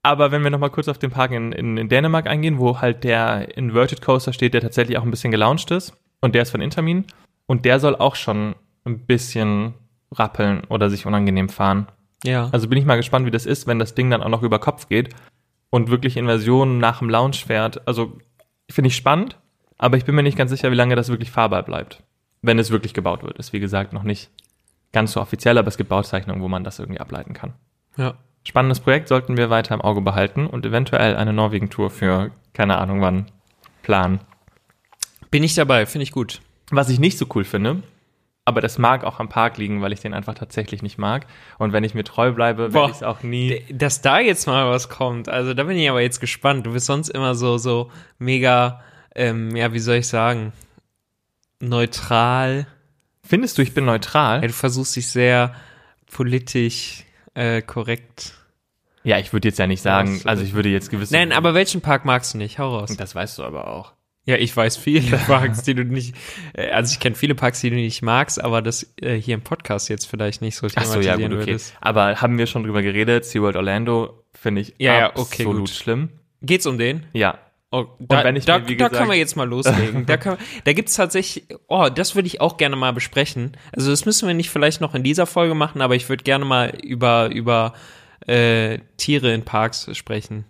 Aber 0.02 0.32
wenn 0.32 0.44
wir 0.44 0.50
nochmal 0.50 0.70
kurz 0.70 0.88
auf 0.88 0.98
den 0.98 1.12
Park 1.12 1.32
in, 1.32 1.52
in, 1.52 1.78
in 1.78 1.90
Dänemark 1.90 2.28
eingehen, 2.28 2.58
wo 2.58 2.80
halt 2.80 3.04
der 3.04 3.58
Inverted 3.58 4.02
Coaster 4.02 4.32
steht, 4.32 4.54
der 4.54 4.62
tatsächlich 4.62 4.98
auch 4.98 5.04
ein 5.04 5.12
bisschen 5.12 5.32
gelauncht 5.32 5.72
ist. 5.72 5.94
Und 6.22 6.36
der 6.36 6.44
ist 6.44 6.52
von 6.52 6.62
Intermin. 6.62 7.06
Und 7.48 7.66
der 7.66 7.80
soll 7.80 7.96
auch 7.96 8.16
schon 8.16 8.56
ein 8.86 9.06
bisschen 9.06 9.74
rappeln 10.12 10.64
oder 10.70 10.90
sich 10.90 11.06
unangenehm 11.06 11.50
fahren. 11.50 11.88
Ja. 12.24 12.50
Also 12.52 12.68
bin 12.68 12.78
ich 12.78 12.86
mal 12.86 12.96
gespannt, 12.96 13.26
wie 13.26 13.32
das 13.32 13.46
ist, 13.46 13.68
wenn 13.68 13.80
das 13.80 13.94
Ding 13.94 14.10
dann 14.10 14.24
auch 14.24 14.30
noch 14.30 14.44
über 14.44 14.60
Kopf 14.60 14.88
geht 14.88 15.10
und 15.70 15.90
wirklich 15.90 16.18
Inversionen 16.18 16.80
nach 16.80 17.00
dem 17.00 17.10
Launch 17.10 17.46
fährt. 17.46 17.86
Also 17.88 18.18
finde 18.70 18.88
ich 18.88 18.96
spannend, 18.96 19.38
aber 19.78 19.98
ich 19.98 20.06
bin 20.06 20.16
mir 20.16 20.24
nicht 20.24 20.38
ganz 20.38 20.52
sicher, 20.52 20.72
wie 20.72 20.76
lange 20.76 20.96
das 20.96 21.10
wirklich 21.10 21.32
fahrbar 21.32 21.64
bleibt. 21.64 22.04
Wenn 22.42 22.60
es 22.60 22.72
wirklich 22.72 22.94
gebaut 22.94 23.24
wird. 23.24 23.38
Ist 23.38 23.54
wie 23.54 23.60
gesagt 23.60 23.94
noch 23.94 24.04
nicht 24.04 24.30
ganz 24.92 25.14
so 25.14 25.22
offiziell, 25.22 25.58
aber 25.58 25.68
es 25.68 25.78
gibt 25.78 25.90
Bauzeichnungen, 25.90 26.42
wo 26.42 26.48
man 26.48 26.64
das 26.64 26.80
irgendwie 26.80 27.00
ableiten 27.00 27.34
kann. 27.34 27.54
ja. 27.98 28.16
Spannendes 28.46 28.80
Projekt 28.80 29.10
sollten 29.10 29.36
wir 29.36 29.50
weiter 29.50 29.76
im 29.76 29.82
Auge 29.82 30.00
behalten 30.00 30.48
und 30.48 30.66
eventuell 30.66 31.18
eine 31.18 31.34
Norwegen-Tour 31.34 31.90
für 31.90 32.32
keine 32.54 32.78
Ahnung 32.78 33.02
wann 33.02 33.26
planen. 33.84 34.22
Bin 35.30 35.44
ich 35.44 35.56
dabei, 35.56 35.86
finde 35.86 36.04
ich 36.04 36.12
gut. 36.12 36.42
Was 36.72 36.90
ich 36.90 37.00
nicht 37.00 37.18
so 37.18 37.26
cool 37.36 37.44
finde, 37.44 37.84
aber 38.50 38.62
das 38.62 38.80
mag 38.80 39.04
auch 39.04 39.20
am 39.20 39.30
Park 39.30 39.58
liegen, 39.58 39.82
weil 39.82 39.94
ich 39.94 40.00
den 40.00 40.16
einfach 40.16 40.34
tatsächlich 40.34 40.82
nicht 40.82 40.98
mag. 40.98 41.28
Und 41.60 41.72
wenn 41.72 41.84
ich 41.84 41.94
mir 41.94 42.04
treu 42.04 42.32
bleibe, 42.32 42.74
werde 42.74 42.90
ich 42.90 42.98
es 42.98 43.04
auch 43.04 43.22
nie. 43.22 43.64
Dass 43.72 44.02
da 44.02 44.20
jetzt 44.20 44.48
mal 44.48 44.68
was 44.68 44.90
kommt, 44.90 45.30
also 45.30 45.54
da 45.54 45.64
bin 45.66 45.78
ich 45.78 45.88
aber 45.88 46.02
jetzt 46.02 46.20
gespannt. 46.20 46.66
Du 46.66 46.74
bist 46.74 46.88
sonst 46.88 47.10
immer 47.10 47.36
so, 47.36 47.60
so 47.60 47.92
mega, 48.18 48.82
ähm, 49.14 49.56
ja, 49.56 49.72
wie 49.74 49.80
soll 49.80 49.98
ich 49.98 50.08
sagen, 50.08 50.54
neutral. 51.60 52.66
Findest 53.30 53.60
du, 53.60 53.62
ich 53.62 53.76
bin 53.76 53.86
neutral? 53.86 54.42
Ja, 54.42 54.48
du 54.48 54.54
versuchst 54.54 54.96
dich 54.96 55.08
sehr 55.08 55.54
politisch 56.12 57.04
äh, 57.36 57.62
korrekt. 57.62 58.34
Ja, 59.04 59.20
ich 59.20 59.34
würde 59.34 59.48
jetzt 59.48 59.60
ja 59.60 59.68
nicht 59.68 59.84
sagen, 59.84 60.20
also 60.26 60.44
ich 60.44 60.54
würde 60.54 60.70
jetzt 60.70 60.90
gewisse. 60.90 61.14
Nein, 61.14 61.32
aber 61.32 61.54
welchen 61.54 61.82
Park 61.82 62.06
magst 62.06 62.34
du 62.34 62.40
nicht? 62.40 62.58
Hau 62.58 62.76
raus. 62.76 62.98
Das 62.98 63.14
weißt 63.14 63.38
du 63.38 63.44
aber 63.44 63.68
auch. 63.68 63.94
Ja, 64.26 64.36
ich 64.38 64.58
weiß 64.58 64.78
viele 64.78 65.18
Parks, 65.28 65.62
die 65.62 65.76
du 65.76 65.86
nicht, 65.86 66.16
äh, 66.54 66.72
also 66.72 66.92
ich 66.92 67.00
kenne 67.00 67.16
viele 67.16 67.36
Parks, 67.36 67.62
die 67.62 67.70
du 67.70 67.76
nicht 67.76 68.02
magst, 68.02 68.44
aber 68.44 68.64
das 68.64 68.92
äh, 69.00 69.14
hier 69.14 69.36
im 69.36 69.42
Podcast 69.42 69.90
jetzt 69.90 70.06
vielleicht 70.06 70.42
nicht 70.42 70.56
so 70.56 70.66
Ach 70.74 70.84
so, 70.86 71.00
ja, 71.00 71.16
gut, 71.16 71.26
okay. 71.26 71.36
würdest. 71.36 71.76
Aber 71.82 72.20
haben 72.22 72.40
wir 72.40 72.48
schon 72.48 72.64
drüber 72.64 72.82
geredet? 72.82 73.26
SeaWorld 73.26 73.58
Orlando 73.58 74.24
finde 74.34 74.62
ich 74.62 74.74
Ja, 74.80 74.98
ja, 74.98 75.06
absolut 75.12 75.28
okay, 75.28 75.44
gut. 75.44 75.70
schlimm. 75.70 76.10
Geht's 76.42 76.66
um 76.66 76.80
den? 76.80 77.06
Ja. 77.14 77.38
Oh, 77.72 77.86
da, 78.00 78.24
da, 78.24 78.32
mir, 78.32 78.40
da 78.40 78.58
gesagt- 78.58 78.96
können 78.96 79.10
wir 79.10 79.18
jetzt 79.18 79.36
mal 79.36 79.48
loslegen. 79.48 80.06
da 80.08 80.18
kann, 80.18 80.38
da 80.64 80.74
gibt's 80.74 80.96
tatsächlich, 80.96 81.46
oh, 81.68 81.88
das 81.94 82.16
würde 82.16 82.28
ich 82.28 82.42
auch 82.42 82.58
gerne 82.58 82.76
mal 82.76 82.94
besprechen. 82.94 83.56
Also 83.74 83.92
das 83.92 84.06
müssen 84.06 84.28
wir 84.28 84.34
nicht 84.34 84.50
vielleicht 84.50 84.82
noch 84.82 84.96
in 84.96 85.04
dieser 85.04 85.28
Folge 85.28 85.54
machen, 85.54 85.82
aber 85.82 85.96
ich 85.96 86.10
würde 86.10 86.24
gerne 86.24 86.46
mal 86.46 86.74
über, 86.82 87.30
über 87.32 87.74
äh, 88.26 88.80
Tiere 88.98 89.34
in 89.34 89.46
Parks 89.46 89.88
sprechen. 89.96 90.46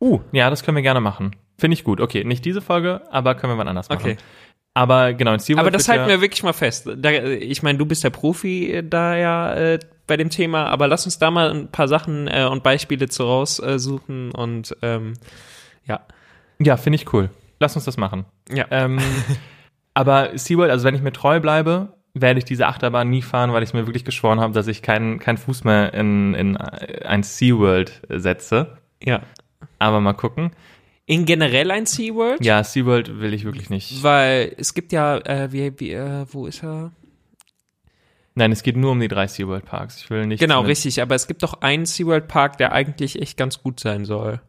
Uh, 0.00 0.20
ja, 0.32 0.50
das 0.50 0.64
können 0.64 0.76
wir 0.76 0.82
gerne 0.82 1.00
machen. 1.00 1.36
Finde 1.58 1.74
ich 1.74 1.84
gut. 1.84 2.00
Okay, 2.00 2.24
nicht 2.24 2.44
diese 2.44 2.60
Folge, 2.60 3.02
aber 3.10 3.34
können 3.36 3.52
wir 3.52 3.58
wann 3.58 3.68
anders 3.68 3.88
machen. 3.88 4.02
Okay. 4.02 4.16
Aber 4.74 5.12
genau, 5.12 5.32
in 5.32 5.40
SeaWorld 5.40 5.60
Aber 5.60 5.70
das 5.70 5.88
halten 5.88 6.04
ja, 6.04 6.08
wir 6.08 6.20
wirklich 6.20 6.44
mal 6.44 6.52
fest. 6.52 6.88
Da, 6.96 7.10
ich 7.10 7.62
meine, 7.64 7.78
du 7.78 7.86
bist 7.86 8.04
der 8.04 8.10
Profi 8.10 8.70
äh, 8.70 8.82
da 8.88 9.16
ja 9.16 9.54
äh, 9.54 9.78
bei 10.06 10.16
dem 10.16 10.30
Thema, 10.30 10.66
aber 10.66 10.86
lass 10.86 11.04
uns 11.04 11.18
da 11.18 11.30
mal 11.30 11.50
ein 11.50 11.70
paar 11.70 11.88
Sachen 11.88 12.28
äh, 12.28 12.44
und 12.44 12.62
Beispiele 12.62 13.08
zu 13.08 13.24
raussuchen 13.24 13.78
suchen 13.78 14.30
und 14.32 14.76
ähm, 14.82 15.14
ja. 15.84 16.00
Ja, 16.60 16.76
finde 16.76 16.96
ich 16.96 17.12
cool. 17.12 17.30
Lass 17.60 17.76
uns 17.76 17.84
das 17.84 17.96
machen. 17.96 18.24
Ja. 18.50 18.66
Ähm, 18.70 18.98
aber 19.94 20.36
SeaWorld, 20.36 20.70
also 20.70 20.84
wenn 20.84 20.94
ich 20.94 21.02
mir 21.02 21.12
treu 21.12 21.40
bleibe, 21.40 21.94
werde 22.14 22.38
ich 22.38 22.44
diese 22.44 22.66
Achterbahn 22.66 23.10
nie 23.10 23.22
fahren, 23.22 23.52
weil 23.52 23.62
ich 23.62 23.74
mir 23.74 23.86
wirklich 23.86 24.04
geschworen 24.04 24.40
habe, 24.40 24.52
dass 24.52 24.66
ich 24.66 24.82
keinen 24.82 25.18
keinen 25.18 25.38
Fuß 25.38 25.64
mehr 25.64 25.94
in, 25.94 26.34
in 26.34 26.56
ein 26.56 27.22
SeaWorld 27.22 28.02
setze. 28.08 28.78
ja. 29.02 29.22
Aber 29.80 30.00
mal 30.00 30.12
gucken. 30.12 30.50
In 31.06 31.24
generell 31.24 31.70
ein 31.70 31.86
SeaWorld? 31.86 32.44
Ja, 32.44 32.62
SeaWorld 32.62 33.20
will 33.20 33.32
ich 33.32 33.44
wirklich 33.44 33.70
nicht. 33.70 34.02
Weil 34.02 34.54
es 34.58 34.74
gibt 34.74 34.92
ja, 34.92 35.18
äh, 35.18 35.52
wie, 35.52 35.72
wie, 35.78 35.92
äh, 35.92 36.26
wo 36.30 36.46
ist 36.46 36.62
er? 36.62 36.92
Nein, 38.34 38.52
es 38.52 38.62
geht 38.62 38.76
nur 38.76 38.92
um 38.92 39.00
die 39.00 39.08
drei 39.08 39.26
SeaWorld 39.26 39.64
Parks. 39.64 40.02
Ich 40.02 40.10
will 40.10 40.26
nicht. 40.26 40.40
Genau, 40.40 40.60
richtig. 40.60 41.00
Aber 41.00 41.14
es 41.14 41.26
gibt 41.26 41.42
doch 41.42 41.60
einen 41.60 41.86
SeaWorld 41.86 42.28
Park, 42.28 42.58
der 42.58 42.72
eigentlich 42.72 43.20
echt 43.20 43.36
ganz 43.36 43.62
gut 43.62 43.80
sein 43.80 44.04
soll. 44.04 44.40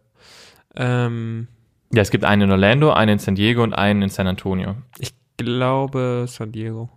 Ähm, 0.75 1.47
Ja, 1.93 2.01
es 2.01 2.11
gibt 2.11 2.23
einen 2.23 2.43
in 2.43 2.51
Orlando, 2.51 2.91
einen 2.91 3.13
in 3.13 3.19
San 3.19 3.35
Diego 3.35 3.63
und 3.63 3.73
einen 3.73 4.01
in 4.03 4.09
San 4.09 4.27
Antonio. 4.27 4.75
ich 4.99 5.13
glaube 5.37 6.25
San 6.27 6.51
Diego. 6.51 6.89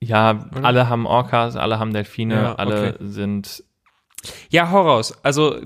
Ja, 0.00 0.46
Oder? 0.52 0.64
alle 0.64 0.88
haben 0.88 1.06
Orcas, 1.06 1.56
alle 1.56 1.78
haben 1.78 1.92
Delfine, 1.92 2.34
Ja, 2.34 2.54
alle 2.54 2.90
okay. 2.90 2.94
sind. 3.00 3.64
Ja, 4.50 4.70
hau 4.70 4.82
raus. 4.82 5.16
Also 5.22 5.56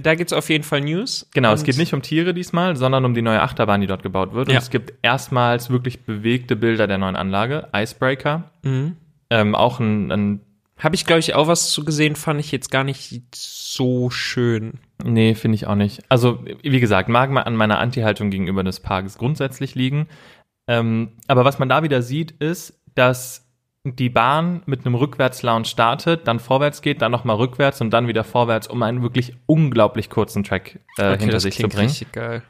da 0.00 0.14
gibt's 0.14 0.32
auf 0.32 0.48
jeden 0.50 0.64
Fall 0.64 0.80
News. 0.82 1.28
Genau, 1.32 1.52
es 1.52 1.60
Und- 1.60 1.66
geht 1.66 1.78
nicht 1.78 1.94
um 1.94 2.02
Tiere 2.02 2.34
diesmal, 2.34 2.76
sondern 2.76 3.04
um 3.04 3.14
die 3.14 3.22
neue 3.22 3.40
Achterbahn, 3.42 3.80
die 3.80 3.86
dort 3.86 4.02
gebaut 4.02 4.32
wird. 4.34 4.48
Und 4.48 4.54
Ja. 4.54 4.58
es 4.60 4.70
gibt 4.70 4.94
erstmals 5.02 5.70
wirklich 5.70 6.04
bewegte 6.04 6.56
Bilder 6.56 6.86
der 6.86 6.98
neuen 6.98 7.16
Anlage. 7.16 7.68
Icebreaker, 7.74 8.50
Mhm. 8.62 8.96
ähm, 9.30 9.54
auch 9.54 9.80
ein, 9.80 10.10
ein 10.12 10.40
Habe 10.82 10.94
ich, 10.94 11.04
glaube 11.04 11.20
ich, 11.20 11.34
auch 11.34 11.46
was 11.46 11.70
zu 11.70 11.84
gesehen, 11.84 12.16
fand 12.16 12.40
ich 12.40 12.52
jetzt 12.52 12.70
gar 12.70 12.84
nicht 12.84 13.22
so 13.34 14.10
schön. 14.10 14.80
Nee, 15.04 15.34
finde 15.34 15.56
ich 15.56 15.66
auch 15.66 15.74
nicht. 15.74 16.02
Also, 16.08 16.42
wie 16.62 16.80
gesagt, 16.80 17.08
mag 17.08 17.30
mal 17.30 17.42
an 17.42 17.56
meiner 17.56 17.78
Anti-Haltung 17.78 18.30
gegenüber 18.30 18.64
des 18.64 18.80
Parks 18.80 19.18
grundsätzlich 19.18 19.74
liegen. 19.74 20.08
Ähm, 20.66 21.12
aber 21.26 21.44
was 21.44 21.58
man 21.58 21.68
da 21.68 21.82
wieder 21.82 22.00
sieht, 22.00 22.30
ist, 22.32 22.80
dass 22.94 23.46
die 23.84 24.10
Bahn 24.10 24.62
mit 24.66 24.84
einem 24.84 24.94
Rückwärts-Lounge 24.94 25.64
startet, 25.64 26.26
dann 26.28 26.38
vorwärts 26.38 26.82
geht, 26.82 27.00
dann 27.02 27.12
nochmal 27.12 27.36
rückwärts 27.36 27.80
und 27.80 27.90
dann 27.90 28.08
wieder 28.08 28.24
vorwärts, 28.24 28.66
um 28.66 28.82
einen 28.82 29.02
wirklich 29.02 29.34
unglaublich 29.46 30.10
kurzen 30.10 30.44
Track 30.44 30.80
äh, 30.98 31.16
hinter 31.16 31.34
das 31.34 31.44
sich 31.44 31.56
zu 31.56 31.68
bringen. 31.68 31.88
richtig 31.88 32.12
geil. 32.12 32.42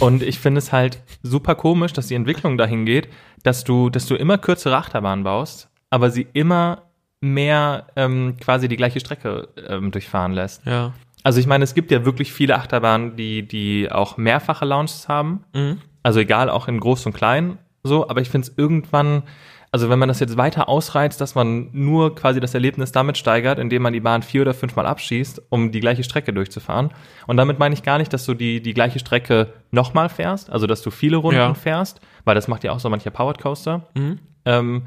Und 0.00 0.22
ich 0.22 0.38
finde 0.38 0.58
es 0.58 0.72
halt 0.72 1.02
super 1.22 1.54
komisch, 1.54 1.92
dass 1.92 2.08
die 2.08 2.14
Entwicklung 2.14 2.58
dahin 2.58 2.84
geht, 2.84 3.08
dass 3.42 3.64
du, 3.64 3.90
dass 3.90 4.06
du 4.06 4.14
immer 4.16 4.38
kürzere 4.38 4.76
Achterbahnen 4.76 5.24
baust, 5.24 5.70
aber 5.90 6.10
sie 6.10 6.26
immer 6.32 6.87
mehr 7.20 7.86
ähm, 7.96 8.36
quasi 8.40 8.68
die 8.68 8.76
gleiche 8.76 9.00
Strecke 9.00 9.48
ähm, 9.68 9.90
durchfahren 9.90 10.32
lässt. 10.32 10.64
Ja. 10.66 10.92
Also 11.24 11.40
ich 11.40 11.46
meine, 11.46 11.64
es 11.64 11.74
gibt 11.74 11.90
ja 11.90 12.04
wirklich 12.04 12.32
viele 12.32 12.56
Achterbahnen, 12.56 13.16
die, 13.16 13.46
die 13.46 13.90
auch 13.90 14.16
mehrfache 14.16 14.64
Launches 14.64 15.08
haben. 15.08 15.44
Mhm. 15.52 15.78
Also 16.02 16.20
egal, 16.20 16.48
auch 16.48 16.68
in 16.68 16.78
groß 16.80 17.06
und 17.06 17.12
klein 17.12 17.58
so, 17.82 18.08
aber 18.08 18.20
ich 18.20 18.28
finde 18.28 18.48
es 18.48 18.56
irgendwann, 18.56 19.22
also 19.70 19.88
wenn 19.90 19.98
man 19.98 20.08
das 20.08 20.20
jetzt 20.20 20.36
weiter 20.36 20.68
ausreizt, 20.68 21.20
dass 21.20 21.34
man 21.34 21.68
nur 21.72 22.14
quasi 22.14 22.40
das 22.40 22.54
Erlebnis 22.54 22.92
damit 22.92 23.18
steigert, 23.18 23.58
indem 23.58 23.82
man 23.82 23.92
die 23.92 24.00
Bahn 24.00 24.22
vier 24.22 24.42
oder 24.42 24.54
fünfmal 24.54 24.86
abschießt, 24.86 25.42
um 25.50 25.72
die 25.72 25.80
gleiche 25.80 26.04
Strecke 26.04 26.32
durchzufahren. 26.32 26.90
Und 27.26 27.36
damit 27.36 27.58
meine 27.58 27.74
ich 27.74 27.82
gar 27.82 27.98
nicht, 27.98 28.12
dass 28.12 28.24
du 28.24 28.34
die, 28.34 28.60
die 28.60 28.74
gleiche 28.74 28.98
Strecke 28.98 29.52
nochmal 29.70 30.08
fährst, 30.08 30.50
also 30.50 30.66
dass 30.66 30.82
du 30.82 30.90
viele 30.90 31.16
Runden 31.18 31.40
Ja. 31.40 31.54
fährst, 31.54 32.00
weil 32.24 32.34
das 32.34 32.48
macht 32.48 32.64
ja 32.64 32.72
auch 32.72 32.80
so 32.80 32.88
mancher 32.90 33.10
Powered 33.10 33.38
Coaster. 33.38 33.86
Mhm. 33.94 34.18
Ähm, 34.44 34.82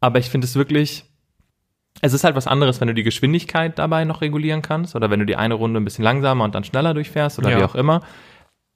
aber 0.00 0.18
ich 0.18 0.30
finde 0.30 0.46
es 0.46 0.56
wirklich, 0.56 1.04
es 2.02 2.12
ist 2.12 2.24
halt 2.24 2.36
was 2.36 2.46
anderes, 2.46 2.80
wenn 2.80 2.88
du 2.88 2.94
die 2.94 3.04
Geschwindigkeit 3.04 3.78
dabei 3.78 4.04
noch 4.04 4.20
regulieren 4.20 4.60
kannst 4.60 4.94
oder 4.96 5.08
wenn 5.08 5.20
du 5.20 5.26
die 5.26 5.36
eine 5.36 5.54
Runde 5.54 5.80
ein 5.80 5.84
bisschen 5.84 6.04
langsamer 6.04 6.44
und 6.44 6.54
dann 6.54 6.64
schneller 6.64 6.92
durchfährst 6.94 7.38
oder 7.38 7.50
Ja. 7.50 7.58
wie 7.58 7.62
auch 7.64 7.74
immer. 7.74 8.02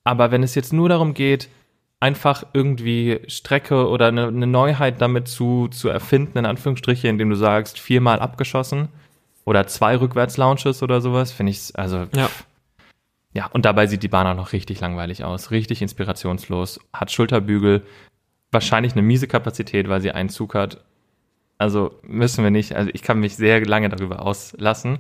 Aber 0.05 0.31
wenn 0.31 0.43
es 0.43 0.55
jetzt 0.55 0.73
nur 0.73 0.89
darum 0.89 1.13
geht, 1.13 1.49
einfach 1.99 2.45
irgendwie 2.53 3.21
Strecke 3.27 3.89
oder 3.89 4.09
eine, 4.09 4.29
eine 4.29 4.47
Neuheit 4.47 5.01
damit 5.01 5.27
zu, 5.29 5.69
zu 5.69 5.89
erfinden, 5.89 6.39
in 6.39 6.47
Anführungsstriche, 6.47 7.09
indem 7.09 7.31
du 7.31 7.37
sagst, 7.37 7.81
viermal 7.81 8.21
abgeschossen 8.21 8.89
oder 9.45 9.67
zwei 9.67 9.97
Rückwärts-Launches 9.97 10.83
oder 10.83 11.01
sowas, 11.01 11.33
finde 11.33 11.51
ich 11.51 11.73
also 11.75 12.07
Ja. 12.15 12.29
ja, 13.33 13.47
und 13.53 13.65
dabei 13.65 13.87
sieht 13.89 14.03
die 14.05 14.09
Bahn 14.09 14.27
auch 14.29 14.37
noch 14.37 14.53
richtig 14.53 14.79
langweilig 14.81 15.25
aus, 15.25 15.51
richtig 15.51 15.83
inspirationslos, 15.83 16.79
hat 16.93 17.11
Schulterbügel, 17.11 17.83
wahrscheinlich 18.53 18.93
eine 18.93 19.03
miese 19.03 19.27
Kapazität, 19.27 19.89
weil 19.89 20.01
sie 20.01 20.13
einen 20.13 20.29
Zug 20.29 20.55
hat. 20.55 20.85
Also 21.59 21.99
müssen 22.03 22.45
wir 22.45 22.51
nicht. 22.51 22.75
Also 22.75 22.91
ich 22.93 23.03
kann 23.03 23.21
mich 23.21 23.37
sehr 23.37 23.65
lange 23.65 23.89
darüber 23.89 24.23
auslassen. 24.23 24.99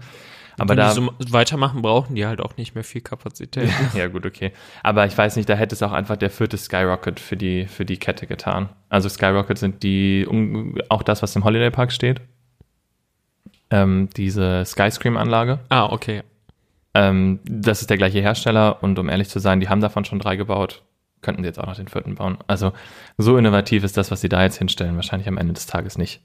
Aber 0.58 0.70
Wenn 0.70 0.78
da, 0.78 0.88
die 0.88 0.94
so 0.94 1.12
weitermachen, 1.30 1.82
brauchen 1.82 2.14
die 2.14 2.26
halt 2.26 2.40
auch 2.40 2.56
nicht 2.56 2.74
mehr 2.74 2.84
viel 2.84 3.02
Kapazität. 3.02 3.70
ja 3.94 4.08
gut, 4.08 4.24
okay. 4.24 4.52
Aber 4.82 5.06
ich 5.06 5.16
weiß 5.16 5.36
nicht, 5.36 5.48
da 5.48 5.54
hätte 5.54 5.74
es 5.74 5.82
auch 5.82 5.92
einfach 5.92 6.16
der 6.16 6.30
vierte 6.30 6.56
Skyrocket 6.56 7.20
für 7.20 7.36
die, 7.36 7.66
für 7.66 7.84
die 7.84 7.98
Kette 7.98 8.26
getan. 8.26 8.70
Also 8.88 9.08
Skyrocket 9.08 9.58
sind 9.58 9.82
die, 9.82 10.26
auch 10.88 11.02
das, 11.02 11.22
was 11.22 11.36
im 11.36 11.44
Holiday 11.44 11.70
Park 11.70 11.92
steht. 11.92 12.22
Ähm, 13.68 14.08
diese 14.16 14.64
Skyscream-Anlage. 14.64 15.58
ah, 15.68 15.86
okay. 15.86 16.22
Ähm, 16.94 17.40
das 17.44 17.82
ist 17.82 17.90
der 17.90 17.98
gleiche 17.98 18.20
Hersteller 18.20 18.82
und 18.82 18.98
um 18.98 19.10
ehrlich 19.10 19.28
zu 19.28 19.38
sein, 19.38 19.60
die 19.60 19.68
haben 19.68 19.82
davon 19.82 20.06
schon 20.06 20.18
drei 20.18 20.36
gebaut. 20.36 20.82
Könnten 21.20 21.42
sie 21.42 21.48
jetzt 21.48 21.58
auch 21.58 21.66
noch 21.66 21.76
den 21.76 21.88
vierten 21.88 22.14
bauen. 22.14 22.38
Also 22.46 22.72
so 23.18 23.36
innovativ 23.36 23.84
ist 23.84 23.98
das, 23.98 24.10
was 24.10 24.22
sie 24.22 24.30
da 24.30 24.42
jetzt 24.42 24.56
hinstellen, 24.56 24.96
wahrscheinlich 24.96 25.28
am 25.28 25.36
Ende 25.36 25.52
des 25.52 25.66
Tages 25.66 25.98
nicht. 25.98 26.22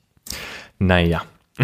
Naja. 0.79 1.23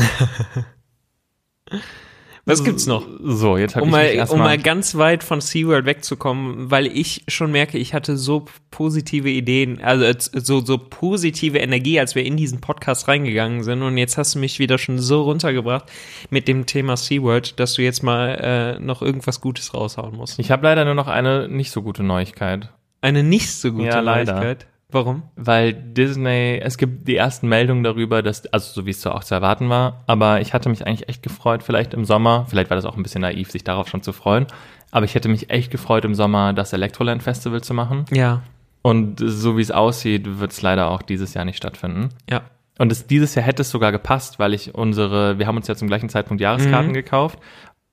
Was 2.45 2.63
gibt's 2.63 2.85
noch? 2.85 3.05
So, 3.21 3.57
jetzt 3.57 3.75
habe 3.75 3.83
Um 3.83 3.89
ich 3.89 3.91
mal, 3.91 4.09
um 4.09 4.15
erstmal. 4.15 4.39
mal 4.39 4.57
ganz 4.57 4.95
weit 4.95 5.21
von 5.21 5.41
SeaWorld 5.41 5.85
wegzukommen, 5.85 6.71
weil 6.71 6.87
ich 6.87 7.25
schon 7.27 7.51
merke, 7.51 7.77
ich 7.77 7.93
hatte 7.93 8.15
so 8.15 8.45
positive 8.71 9.29
Ideen, 9.29 9.81
also 9.83 10.05
äh, 10.05 10.15
so, 10.17 10.63
so 10.63 10.77
positive 10.77 11.57
Energie, 11.57 11.99
als 11.99 12.15
wir 12.15 12.23
in 12.23 12.37
diesen 12.37 12.61
Podcast 12.61 13.09
reingegangen 13.09 13.63
sind. 13.63 13.81
Und 13.81 13.97
jetzt 13.97 14.17
hast 14.17 14.35
du 14.35 14.39
mich 14.39 14.59
wieder 14.59 14.77
schon 14.77 14.97
so 14.97 15.23
runtergebracht 15.23 15.91
mit 16.29 16.47
dem 16.47 16.65
Thema 16.65 16.95
SeaWorld, 16.95 17.59
dass 17.59 17.73
du 17.73 17.81
jetzt 17.81 18.01
mal 18.01 18.77
äh, 18.77 18.79
noch 18.79 19.01
irgendwas 19.01 19.41
Gutes 19.41 19.73
raushauen 19.73 20.15
musst. 20.15 20.39
ich 20.39 20.49
habe 20.49 20.63
leider 20.63 20.85
nur 20.85 20.95
noch 20.95 21.09
eine 21.09 21.49
nicht 21.49 21.71
so 21.71 21.81
gute 21.81 22.03
Neuigkeit. 22.03 22.69
Eine 23.01 23.23
nicht 23.23 23.51
so 23.51 23.73
gute 23.73 23.87
Ja. 23.87 24.01
Neuigkeit. 24.01 24.67
Warum? 24.89 25.24
Weil 25.36 25.74
Disney, 25.74 26.60
es 26.63 26.77
gibt 26.77 27.08
die 27.08 27.17
ersten 27.17 27.48
Meldungen 27.50 27.84
darüber, 27.84 28.24
dass, 28.24 28.46
also 28.48 28.72
so 28.74 28.86
wie 28.86 28.91
es 28.91 29.01
so 29.01 29.12
auch 29.12 29.24
zu 29.24 29.36
erwarten 29.36 29.70
war, 29.70 30.03
aber 30.08 30.39
ich 30.41 30.53
hatte 30.53 30.70
mich 30.70 30.88
eigentlich 30.88 31.10
echt 31.10 31.24
gefreut, 31.24 31.62
vielleicht 31.63 31.94
im 31.94 32.06
Sommer, 32.06 32.46
vielleicht 32.50 32.70
war 32.70 32.75
das 32.75 32.86
auch 32.86 32.96
ein 32.96 33.03
bisschen 33.03 33.22
naiv, 33.22 33.51
sich 33.51 33.63
darauf 33.65 33.89
schon 33.89 34.01
zu 34.01 34.13
freuen, 34.13 34.48
aber 34.91 35.03
ich 35.06 35.13
hätte 35.15 35.27
mich 35.27 35.50
echt 35.50 35.72
gefreut, 35.72 36.06
im 36.06 36.15
Sommer 36.15 36.53
das 36.53 36.72
Electroland 36.72 37.22
Festival 37.22 37.62
zu 37.62 37.74
machen. 37.74 38.06
Ja, 38.13 38.44
Und 38.82 39.20
so 39.20 39.58
wie 39.58 39.62
es 39.62 39.72
aussieht, 39.72 40.39
wird 40.39 40.51
es 40.53 40.62
leider 40.62 40.89
auch 40.89 41.01
dieses 41.01 41.34
Jahr 41.34 41.44
nicht 41.46 41.58
stattfinden. 41.58 42.10
ja. 42.29 42.41
Und 42.79 42.91
es, 42.91 43.08
dieses 43.08 43.34
Jahr 43.34 43.44
hätte 43.44 43.63
es 43.63 43.72
sogar 43.72 43.91
gepasst, 43.91 44.38
weil 44.38 44.53
ich 44.53 44.75
unsere, 44.75 45.39
wir 45.39 45.48
haben 45.48 45.58
uns 45.58 45.67
ja 45.67 45.75
zum 45.75 45.88
gleichen 45.88 46.10
Zeitpunkt 46.10 46.39
Jahreskarten 46.41 46.91
Mhm. 46.91 46.94
gekauft. 46.94 47.39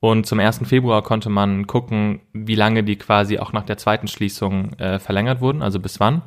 Und 0.01 0.27
zum 0.27 0.39
1. 0.41 0.61
Februar 0.69 1.01
konnte 1.03 1.31
man 1.31 1.67
gucken, 1.67 2.21
wie 2.35 2.55
lange 2.55 2.85
die 2.85 2.97
quasi 2.97 3.39
auch 3.39 3.55
nach 3.55 3.65
der 3.65 3.79
zweiten 3.79 4.09
Schließung 4.09 4.75
äh, 4.75 4.99
verlängert 4.99 5.41
wurden, 5.41 5.63
also 5.63 5.81
bis 5.81 6.01
wann. 6.01 6.21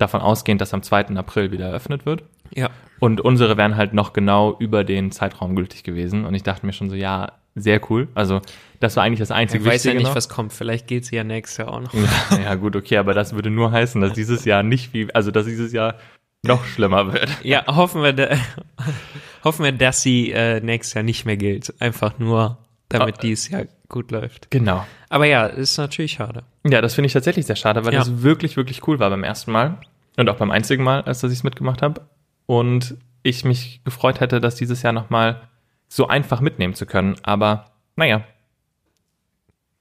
Davon 0.00 0.20
ausgehend, 0.22 0.60
dass 0.62 0.72
am 0.72 0.82
2. 0.82 1.08
April 1.16 1.52
wieder 1.52 1.66
eröffnet 1.66 2.06
wird. 2.06 2.24
Ja. 2.54 2.70
Und 3.00 3.20
unsere 3.20 3.56
wären 3.58 3.76
halt 3.76 3.92
noch 3.92 4.12
genau 4.14 4.56
über 4.58 4.82
den 4.82 5.10
Zeitraum 5.12 5.54
gültig 5.54 5.82
gewesen. 5.84 6.24
Und 6.24 6.34
ich 6.34 6.42
dachte 6.42 6.64
mir 6.64 6.72
schon 6.72 6.88
so, 6.88 6.96
ja, 6.96 7.32
sehr 7.54 7.80
cool. 7.90 8.08
Also 8.14 8.40
das 8.80 8.96
war 8.96 9.04
eigentlich 9.04 9.18
das 9.18 9.30
einzige 9.30 9.62
Ich 9.62 9.68
weiß 9.68 9.84
ja 9.84 9.92
nicht, 9.94 10.04
noch. 10.04 10.14
was 10.14 10.28
kommt. 10.30 10.52
Vielleicht 10.52 10.86
geht 10.86 11.04
sie 11.04 11.16
ja 11.16 11.24
nächstes 11.24 11.58
Jahr 11.58 11.68
auch 11.74 11.80
noch. 11.80 11.92
Ja, 11.92 12.38
ja, 12.44 12.54
gut, 12.54 12.76
okay, 12.76 12.96
aber 12.96 13.12
das 13.12 13.34
würde 13.34 13.50
nur 13.50 13.72
heißen, 13.72 14.00
dass 14.00 14.12
dieses 14.14 14.44
Jahr 14.46 14.62
nicht 14.62 14.94
wie, 14.94 15.14
also 15.14 15.30
dass 15.30 15.44
dieses 15.46 15.72
Jahr 15.72 15.96
noch 16.42 16.64
schlimmer 16.64 17.12
wird. 17.12 17.28
Ja, 17.42 17.66
hoffen 17.66 18.02
wir, 18.02 18.14
da, 18.14 18.28
hoffen 19.44 19.64
wir, 19.64 19.72
dass 19.72 20.00
sie 20.00 20.30
äh, 20.32 20.60
nächstes 20.60 20.94
Jahr 20.94 21.04
nicht 21.04 21.26
mehr 21.26 21.36
gilt. 21.36 21.74
Einfach 21.80 22.18
nur, 22.18 22.56
damit 22.88 23.18
Ah. 23.18 23.20
dieses 23.20 23.48
Jahr 23.50 23.64
gut 23.90 24.10
läuft. 24.10 24.50
Genau. 24.50 24.86
Aber 25.10 25.26
ja, 25.26 25.44
ist 25.46 25.76
natürlich 25.76 26.12
schade. 26.12 26.44
Ja, 26.64 26.80
das 26.80 26.94
finde 26.94 27.06
ich 27.08 27.12
tatsächlich 27.12 27.44
sehr 27.46 27.56
schade, 27.56 27.84
weil 27.84 27.92
Ja. 27.92 27.98
das 27.98 28.22
wirklich, 28.22 28.56
wirklich 28.56 28.86
cool 28.88 28.98
war 28.98 29.10
beim 29.10 29.22
ersten 29.24 29.52
Mal 29.52 29.76
und 30.16 30.28
auch 30.30 30.36
beim 30.36 30.50
einzigen 30.50 30.82
Mal, 30.82 31.02
als 31.02 31.20
dass 31.20 31.30
ich 31.32 31.38
es 31.38 31.44
mitgemacht 31.44 31.82
habe. 31.82 32.02
Und 32.46 32.96
ich 33.22 33.44
mich 33.44 33.82
gefreut 33.84 34.20
hätte, 34.20 34.40
das 34.40 34.54
dieses 34.54 34.80
Jahr 34.82 34.92
nochmal 34.94 35.42
so 35.88 36.08
einfach 36.08 36.40
mitnehmen 36.40 36.74
zu 36.74 36.86
können. 36.86 37.16
Aber 37.22 37.72
naja, 37.96 38.24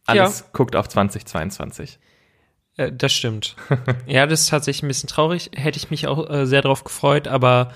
alles 0.06 0.52
guckt 0.54 0.76
auf 0.76 0.89
2022. 0.89 2.00
Äh, 2.78 2.91
das 2.91 3.13
stimmt. 3.13 3.56
ja, 4.08 4.26
das 4.26 4.41
ist 4.41 4.50
tatsächlich 4.50 4.84
ein 4.84 4.88
bisschen 4.88 5.10
traurig. 5.10 5.52
Hätte 5.56 5.78
ich 5.78 5.91
mich 5.91 6.08
auch 6.08 6.30
äh, 6.30 6.45
sehr 6.45 6.62
drauf 6.62 6.84
gefreut, 6.84 7.28
aber 7.28 7.72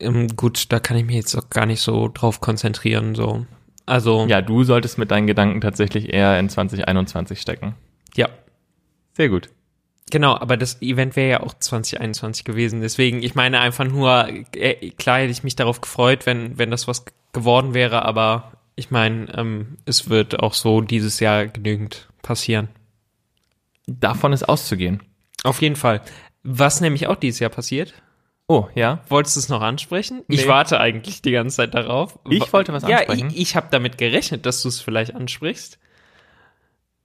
ähm, 0.00 0.28
gut, 0.36 0.72
da 0.72 0.80
kann 0.80 0.96
ich 0.96 1.04
mich 1.04 1.16
jetzt 1.16 1.34
auch 1.36 1.48
gar 1.50 1.66
nicht 1.66 1.80
so 1.80 2.08
drauf 2.12 2.40
konzentrieren. 2.40 3.14
So. 3.14 3.46
Also, 3.86 4.26
Ja, 4.28 4.40
du 4.42 4.64
solltest 4.64 4.98
mit 4.98 5.10
deinen 5.10 5.26
Gedanken 5.26 5.60
tatsächlich 5.60 6.12
eher 6.12 6.38
in 6.38 6.48
2021 6.48 7.40
stecken. 7.40 7.74
ja. 8.16 8.28
Sehr 9.16 9.28
gut. 9.28 9.48
Genau, 10.10 10.36
aber 10.36 10.56
das 10.56 10.82
Event 10.82 11.14
wäre 11.14 11.30
ja 11.30 11.40
auch 11.44 11.54
2021 11.54 12.44
gewesen. 12.44 12.80
Deswegen, 12.80 13.22
ich 13.22 13.36
meine 13.36 13.60
einfach 13.60 13.84
nur, 13.84 14.28
äh, 14.56 14.90
klar 14.90 15.18
hätte 15.20 15.30
ich 15.30 15.44
mich 15.44 15.54
darauf 15.54 15.80
gefreut, 15.80 16.26
wenn, 16.26 16.58
wenn 16.58 16.72
das 16.72 16.88
was 16.88 17.04
geworden 17.32 17.74
wäre, 17.74 18.04
aber 18.04 18.52
ich 18.74 18.90
meine, 18.90 19.32
ähm, 19.38 19.78
es 19.86 20.10
wird 20.10 20.40
auch 20.40 20.52
so 20.54 20.80
dieses 20.80 21.20
Jahr 21.20 21.46
genügend 21.46 22.08
passieren. 22.22 22.68
Davon 23.86 24.32
ist 24.32 24.48
auszugehen. 24.48 25.00
Auf 25.44 25.62
jeden 25.62 25.76
Fall. 25.76 26.00
Was 26.42 26.80
nämlich 26.80 27.06
auch 27.06 27.16
dieses 27.16 27.38
Jahr 27.40 27.50
passiert, 27.50 27.94
Oh, 28.46 28.68
ja. 28.74 29.00
wolltest 29.08 29.36
du 29.36 29.40
es 29.40 29.48
noch 29.48 29.62
ansprechen? 29.62 30.22
Ich 30.28 30.42
Nee. 30.42 30.48
warte 30.48 30.78
eigentlich 30.78 31.22
die 31.22 31.30
ganze 31.32 31.56
Zeit 31.56 31.74
darauf. 31.74 32.18
Ich 32.28 32.52
wollte 32.52 32.72
was 32.72 32.82
ja, 32.86 32.98
ansprechen. 32.98 33.30
ich, 33.30 33.38
ich 33.40 33.56
habe 33.56 33.68
damit 33.70 33.96
gerechnet, 33.96 34.44
dass 34.44 34.60
du 34.62 34.68
es 34.68 34.80
vielleicht 34.80 35.14
ansprichst. 35.14 35.78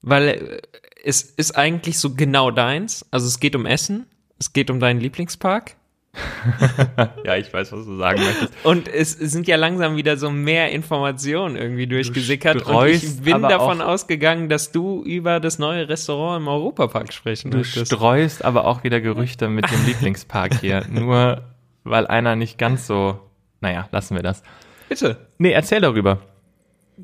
Weil 0.01 0.27
äh, 0.27 0.61
es 1.03 1.21
ist 1.21 1.51
eigentlich 1.57 1.97
so 1.99 2.13
genau 2.13 2.51
deins. 2.51 3.05
Also 3.11 3.27
es 3.27 3.39
geht 3.39 3.55
um 3.55 3.65
Essen, 3.65 4.05
es 4.37 4.51
geht 4.53 4.69
um 4.69 4.79
deinen 4.79 4.99
Lieblingspark. 4.99 5.75
Ja, 7.23 7.35
ich 7.35 7.53
weiß, 7.53 7.71
was 7.71 7.85
du 7.85 7.95
sagen 7.97 8.21
möchtest. 8.23 8.53
Und 8.63 8.87
es 8.87 9.11
sind 9.11 9.47
ja 9.47 9.55
langsam 9.57 9.95
wieder 9.95 10.17
so 10.17 10.29
mehr 10.29 10.71
Informationen 10.71 11.55
irgendwie 11.55 11.87
durchgesickert. 11.87 12.55
Und 12.55 12.61
streust 12.63 13.03
ich 13.03 13.21
bin 13.21 13.41
davon 13.41 13.81
ausgegangen, 13.81 14.49
dass 14.49 14.71
du 14.71 15.03
über 15.03 15.39
das 15.39 15.59
neue 15.59 15.87
Restaurant 15.87 16.41
im 16.41 16.47
Europapark 16.47 17.13
sprechen 17.13 17.51
Du 17.51 17.57
möchtest. 17.57 17.91
streust 17.93 18.43
aber 18.43 18.65
auch 18.65 18.83
wieder 18.83 19.01
Gerüchte 19.01 19.49
mit 19.49 19.69
dem 19.69 19.85
Lieblingspark 19.87 20.55
hier. 20.59 20.85
Nur 20.89 21.43
weil 21.83 22.07
einer 22.07 22.35
nicht 22.35 22.57
ganz 22.57 22.87
so. 22.87 23.19
Naja, 23.61 23.87
lassen 23.91 24.15
wir 24.15 24.23
das. 24.23 24.41
Bitte. 24.87 25.27
Nee, 25.37 25.51
erzähl 25.51 25.81
darüber. 25.81 26.19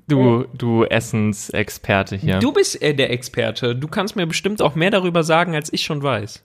Du, 0.08 0.46
du 0.54 0.84
Essensexperte 0.84 2.16
hier. 2.18 2.40
Du 2.40 2.52
bist 2.52 2.82
äh, 2.82 2.94
der 2.94 3.12
Experte. 3.12 3.76
Du 3.76 3.88
kannst 3.88 4.16
mir 4.16 4.26
bestimmt 4.28 4.62
auch 4.62 4.76
mehr 4.76 4.92
darüber 4.92 5.24
sagen, 5.24 5.56
als 5.56 5.72
ich 5.72 5.84
schon 5.84 6.04
weiß. 6.04 6.44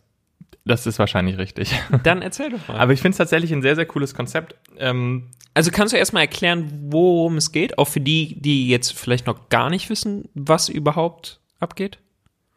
Das 0.64 0.86
ist 0.86 0.98
wahrscheinlich 0.98 1.38
richtig. 1.38 1.72
Dann 2.02 2.22
erzähl 2.22 2.50
doch 2.50 2.68
mal. 2.68 2.78
Aber 2.78 2.92
ich 2.92 3.00
finde 3.00 3.12
es 3.12 3.18
tatsächlich 3.18 3.52
ein 3.52 3.62
sehr, 3.62 3.76
sehr 3.76 3.86
cooles 3.86 4.14
Konzept. 4.14 4.54
Ähm, 4.78 5.28
Also 5.54 5.70
kannst 5.70 5.92
du 5.92 5.96
erstmal 5.98 6.22
erklären, 6.22 6.70
worum 6.90 7.36
es 7.36 7.50
geht, 7.52 7.78
auch 7.78 7.86
für 7.86 8.00
die, 8.00 8.40
die 8.40 8.68
jetzt 8.68 8.92
vielleicht 8.98 9.26
noch 9.26 9.48
gar 9.48 9.70
nicht 9.70 9.88
wissen, 9.90 10.28
was 10.34 10.68
überhaupt 10.68 11.40
abgeht? 11.60 11.98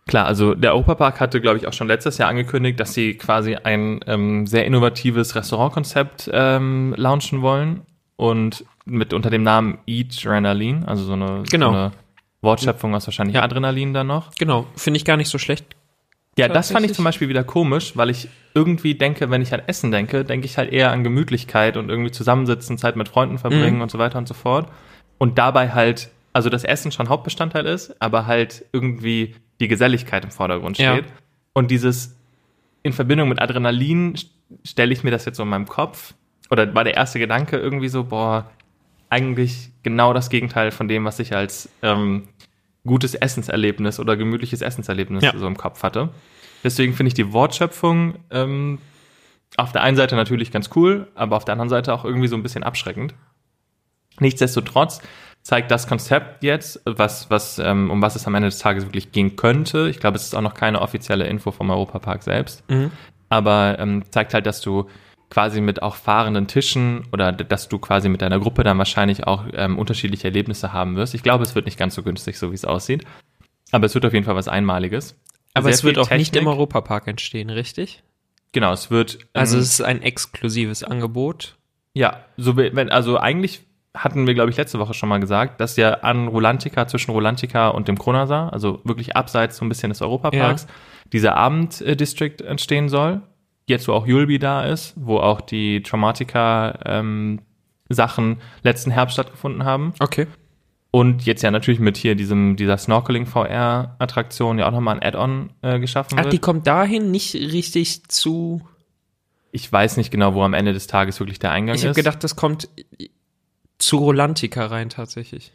Klar, 0.06 0.26
also 0.26 0.54
der 0.54 0.74
Europapark 0.74 1.22
hatte, 1.22 1.40
glaube 1.40 1.58
ich, 1.58 1.66
auch 1.66 1.72
schon 1.72 1.88
letztes 1.88 2.18
Jahr 2.18 2.28
angekündigt, 2.28 2.78
dass 2.78 2.94
sie 2.94 3.14
quasi 3.14 3.56
ein 3.56 4.02
ähm, 4.06 4.46
sehr 4.48 4.66
innovatives 4.66 5.34
Restaurantkonzept 5.36 6.30
ähm, 6.34 6.94
launchen 6.98 7.42
wollen 7.42 7.84
und 8.18 8.66
mit 8.84 9.14
unter 9.14 9.30
dem 9.30 9.44
Namen 9.44 9.78
Eat 9.88 10.14
Adrenaline, 10.20 10.86
also 10.88 11.06
so 11.06 11.14
eine, 11.14 11.44
Genau. 11.50 11.72
so 11.72 11.78
eine 11.78 11.92
Wortschöpfung 12.42 12.94
aus 12.96 13.08
wahrscheinlich 13.08 13.36
Ja. 13.36 13.44
Adrenalin 13.44 13.94
dann 13.94 14.08
noch. 14.08 14.32
Genau, 14.36 14.66
finde 14.76 14.98
ich 14.98 15.06
gar 15.06 15.16
nicht 15.16 15.30
so 15.30 15.38
schlecht. 15.38 15.66
Ja, 16.38 16.48
das 16.48 16.72
fand 16.72 16.86
ich 16.86 16.94
zum 16.94 17.06
Beispiel 17.06 17.30
wieder 17.30 17.44
komisch, 17.44 17.96
weil 17.96 18.10
ich 18.10 18.28
irgendwie 18.56 18.96
denke, 18.96 19.30
wenn 19.30 19.42
ich 19.42 19.54
an 19.54 19.62
Essen 19.68 19.92
denke, 19.92 20.26
denke 20.26 20.46
ich 20.46 20.58
halt 20.58 20.72
eher 20.72 20.92
an 20.92 21.04
Gemütlichkeit 21.04 21.78
und 21.78 21.90
irgendwie 21.90 22.12
zusammensitzen, 22.12 22.78
Zeit 22.78 22.96
mit 22.96 23.08
Freunden 23.10 23.38
verbringen 23.38 23.76
Mhm. 23.76 23.82
und 23.82 23.92
so 23.92 24.00
weiter 24.00 24.18
und 24.18 24.28
so 24.28 24.34
fort. 24.34 24.68
Und 25.20 25.38
dabei 25.38 25.70
halt, 25.74 26.10
also 26.34 26.50
das 26.50 26.64
Essen 26.64 26.92
schon 26.92 27.10
Hauptbestandteil 27.10 27.66
ist, 27.68 27.96
aber 28.02 28.26
halt 28.26 28.66
irgendwie 28.74 29.36
die 29.60 29.68
Geselligkeit 29.68 30.24
im 30.24 30.32
Vordergrund 30.32 30.78
Ja. 30.80 30.94
steht. 30.94 31.06
Und 31.54 31.70
dieses 31.70 32.16
in 32.82 32.94
Verbindung 32.94 33.30
mit 33.30 33.40
Adrenalin 33.42 34.16
st- 34.16 34.30
stelle 34.66 34.92
ich 34.92 35.04
mir 35.04 35.12
das 35.12 35.26
jetzt 35.26 35.38
so 35.38 35.44
in 35.44 35.50
meinem 35.50 35.68
Kopf. 35.68 36.16
Oder 36.50 36.74
war 36.76 36.84
der 36.84 36.96
erste 36.96 37.20
Gedanke 37.20 37.58
irgendwie 37.58 37.88
so, 37.90 38.04
boah, 38.06 38.50
eigentlich 39.10 39.70
genau 39.84 40.14
das 40.14 40.30
Gegenteil 40.30 40.72
von 40.72 40.88
dem, 40.88 41.06
was 41.06 41.20
ich 41.20 41.36
als 41.36 41.70
ähm, 41.84 42.28
gutes 42.86 43.16
Essenserlebnis 43.16 44.00
oder 44.00 44.18
gemütliches 44.18 44.62
Essenserlebnis 44.62 45.24
Ja. 45.24 45.38
so 45.38 45.48
im 45.48 45.58
Kopf 45.58 45.84
hatte. 45.84 46.10
Deswegen 46.64 46.94
finde 46.94 47.10
ich 47.10 47.14
die 47.14 47.32
Wortschöpfung 47.34 48.16
ähm, 48.32 48.80
auf 49.58 49.72
der 49.72 49.84
einen 49.84 49.98
Seite 49.98 50.16
natürlich 50.16 50.52
ganz 50.52 50.70
cool, 50.76 51.08
aber 51.16 51.38
auf 51.38 51.46
der 51.46 51.54
anderen 51.54 51.70
Seite 51.70 51.94
auch 51.94 52.06
irgendwie 52.06 52.28
so 52.28 52.36
ein 52.36 52.44
bisschen 52.44 52.64
abschreckend. 52.64 53.14
Nichtsdestotrotz 54.20 55.02
zeigt 55.42 55.72
das 55.72 55.88
Konzept 55.88 56.44
jetzt, 56.44 56.82
was, 56.86 57.30
was, 57.30 57.60
ähm, 57.60 57.92
um 57.92 58.02
was 58.02 58.16
es 58.16 58.26
am 58.28 58.36
Ende 58.36 58.48
des 58.48 58.60
Tages 58.60 58.86
wirklich 58.86 59.12
gehen 59.12 59.36
könnte. 59.36 59.90
Ich 59.90 60.00
glaube, 60.00 60.16
es 60.18 60.24
ist 60.24 60.36
auch 60.36 60.42
noch 60.42 60.54
keine 60.54 60.82
offizielle 60.82 61.28
Info 61.28 61.52
vom 61.52 61.70
Europapark 61.70 62.24
selbst 62.24 62.64
Mhm. 62.70 62.92
aber 63.30 63.78
ähm, 63.80 64.04
zeigt 64.12 64.34
halt, 64.34 64.46
dass 64.46 64.62
du 64.62 64.88
quasi 65.34 65.62
mit 65.62 65.82
auch 65.82 65.96
fahrenden 65.96 66.46
Tischen 66.46 67.06
oder 67.12 67.32
dass 67.32 67.68
du 67.68 67.80
quasi 67.80 68.08
mit 68.08 68.22
deiner 68.22 68.40
Gruppe 68.40 68.64
dann 68.64 68.78
wahrscheinlich 68.78 69.26
auch 69.26 69.46
ähm, 69.54 69.80
unterschiedliche 69.80 70.28
Erlebnisse 70.28 70.74
haben 70.74 70.96
wirst. 70.96 71.16
Ich 71.16 71.24
glaube, 71.24 71.44
es 71.44 71.56
wird 71.56 71.66
nicht 71.66 71.80
ganz 71.80 71.96
so 71.96 72.04
günstig, 72.04 72.38
so 72.38 72.52
wie 72.52 72.56
es 72.56 72.66
aussieht. 72.66 73.04
Aber 73.72 73.88
es 73.88 73.96
wird 73.96 74.06
auf 74.06 74.14
jeden 74.14 74.26
Fall 74.26 74.36
was 74.36 74.48
Einmaliges. 74.48 75.20
Aber 75.56 75.64
Sehr 75.66 75.74
es 75.74 75.84
wird 75.84 75.98
auch 75.98 76.12
nicht 76.12 76.34
Technik. 76.34 76.44
im 76.44 76.48
Europapark 76.50 77.08
entstehen, 77.08 77.50
richtig? 77.50 78.04
Genau, 78.52 78.74
es 78.74 78.92
wird. 78.92 79.16
ähm, 79.16 79.28
Also 79.34 79.58
es 79.58 79.66
ist 79.74 79.82
ein 79.82 80.04
exklusives 80.04 80.84
Angebot. 80.84 81.56
Ja, 81.96 82.26
so 82.38 82.56
wenn, 82.56 82.92
also 82.92 83.18
eigentlich 83.18 83.62
hatten 83.96 84.28
wir, 84.28 84.36
glaube 84.36 84.52
ich, 84.52 84.58
letzte 84.58 84.78
Woche 84.78 84.94
schon 84.94 85.10
mal 85.10 85.20
gesagt, 85.20 85.60
dass 85.60 85.78
ja 85.78 85.96
an 86.02 86.28
Rolantica, 86.28 86.88
zwischen 86.88 87.10
Rolantica 87.10 87.70
und 87.70 87.88
dem 87.88 87.98
Kronasar, 87.98 88.54
also 88.54 88.82
wirklich 88.84 89.16
abseits 89.16 89.58
so 89.58 89.66
ein 89.66 89.70
bisschen 89.70 89.90
des 89.90 90.04
Europaparks, 90.04 90.68
dieser 91.12 91.36
Abend-District 91.36 92.42
entstehen 92.46 92.88
soll. 92.90 93.22
Jetzt, 93.66 93.88
wo 93.88 93.94
auch 93.94 94.06
Julbi 94.06 94.40
da 94.40 94.66
ist, 94.66 94.94
wo 94.98 95.18
auch 95.18 95.40
die 95.42 95.82
Traumatica 95.84 96.80
ähm, 96.86 97.40
Sachen 97.90 98.38
letzten 98.64 98.92
Herbst 98.92 99.14
stattgefunden 99.14 99.64
haben. 99.64 99.94
Okay. 100.00 100.28
Und 100.92 101.26
jetzt 101.26 101.42
ja 101.42 101.50
natürlich 101.50 101.80
mit 101.80 101.98
hier 101.98 102.16
diesem, 102.16 102.56
dieser 102.56 102.78
Snorkeling-VR-Attraktion 102.78 104.60
ja 104.60 104.68
auch 104.68 104.72
nochmal 104.72 104.96
ein 104.96 105.04
Add-on 105.04 105.50
äh, 105.62 105.80
geschaffen 105.80 106.18
Ach, 106.20 106.24
wird. 106.26 106.34
die 106.34 106.40
kommt 106.40 106.68
dahin 106.68 107.10
nicht 107.10 107.34
richtig 107.36 108.08
zu. 108.10 108.62
ich 109.52 109.72
weiß 109.72 109.98
nicht 109.98 110.12
genau, 110.12 110.34
wo 110.36 110.44
am 110.44 110.54
Ende 110.54 110.74
des 110.74 110.88
Tages 110.88 111.20
wirklich 111.20 111.40
der 111.40 111.52
Eingang 111.52 111.76
Ich 111.76 111.82
ist. 111.84 111.88
habe 111.90 111.96
gedacht, 111.96 112.24
das 112.24 112.36
kommt 112.36 112.70
zu 113.80 113.98
Rolantica 113.98 114.66
rein 114.68 114.90
tatsächlich. 114.90 115.52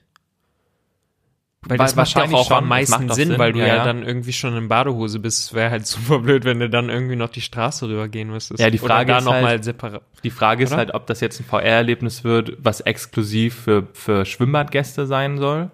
Weil 1.67 1.77
das 1.77 1.97
macht 1.97 2.09
ja 2.11 2.15
wahrscheinlich 2.17 2.39
auch 2.39 2.47
schon, 2.49 2.57
am 2.59 2.69
meisten 2.69 3.09
Sinn, 3.11 3.31
Sinn, 3.31 3.39
weil 3.39 3.53
du 3.53 3.59
ja, 3.59 3.67
ja, 3.67 3.85
dann 3.85 4.05
irgendwie 4.05 4.33
schon 4.33 4.57
in 4.57 4.69
Badehose 4.69 5.19
bist. 5.19 5.41
Es 5.41 5.55
wäre 5.55 5.71
halt 5.71 5.87
super 5.89 6.21
blöd, 6.21 6.45
wenn 6.45 6.61
du 6.61 6.71
dann 6.71 6.89
irgendwie 6.89 7.17
noch 7.17 7.31
die 7.31 7.41
Straße 7.41 7.89
rübergehen 7.89 8.31
müsstest. 8.31 8.61
Ja, 8.61 8.71
die 8.71 8.79
Frage 8.79 9.17
ist 9.17 9.25
noch 9.25 9.33
halt- 9.33 9.43
mal 9.43 9.63
separat. 9.63 10.03
Die 10.23 10.31
Frage 10.31 10.63
ist 10.65 10.71
Oder? 10.71 10.79
halt, 10.79 10.95
ob 10.95 11.07
das 11.09 11.21
jetzt 11.21 11.41
ein 11.41 11.45
VR-Erlebnis 11.45 12.23
wird, 12.23 12.53
was 12.59 12.81
exklusiv 12.81 13.55
für, 13.55 13.89
für 13.93 14.25
Schwimmbadgäste 14.25 15.07
sein 15.07 15.39
soll, 15.39 15.71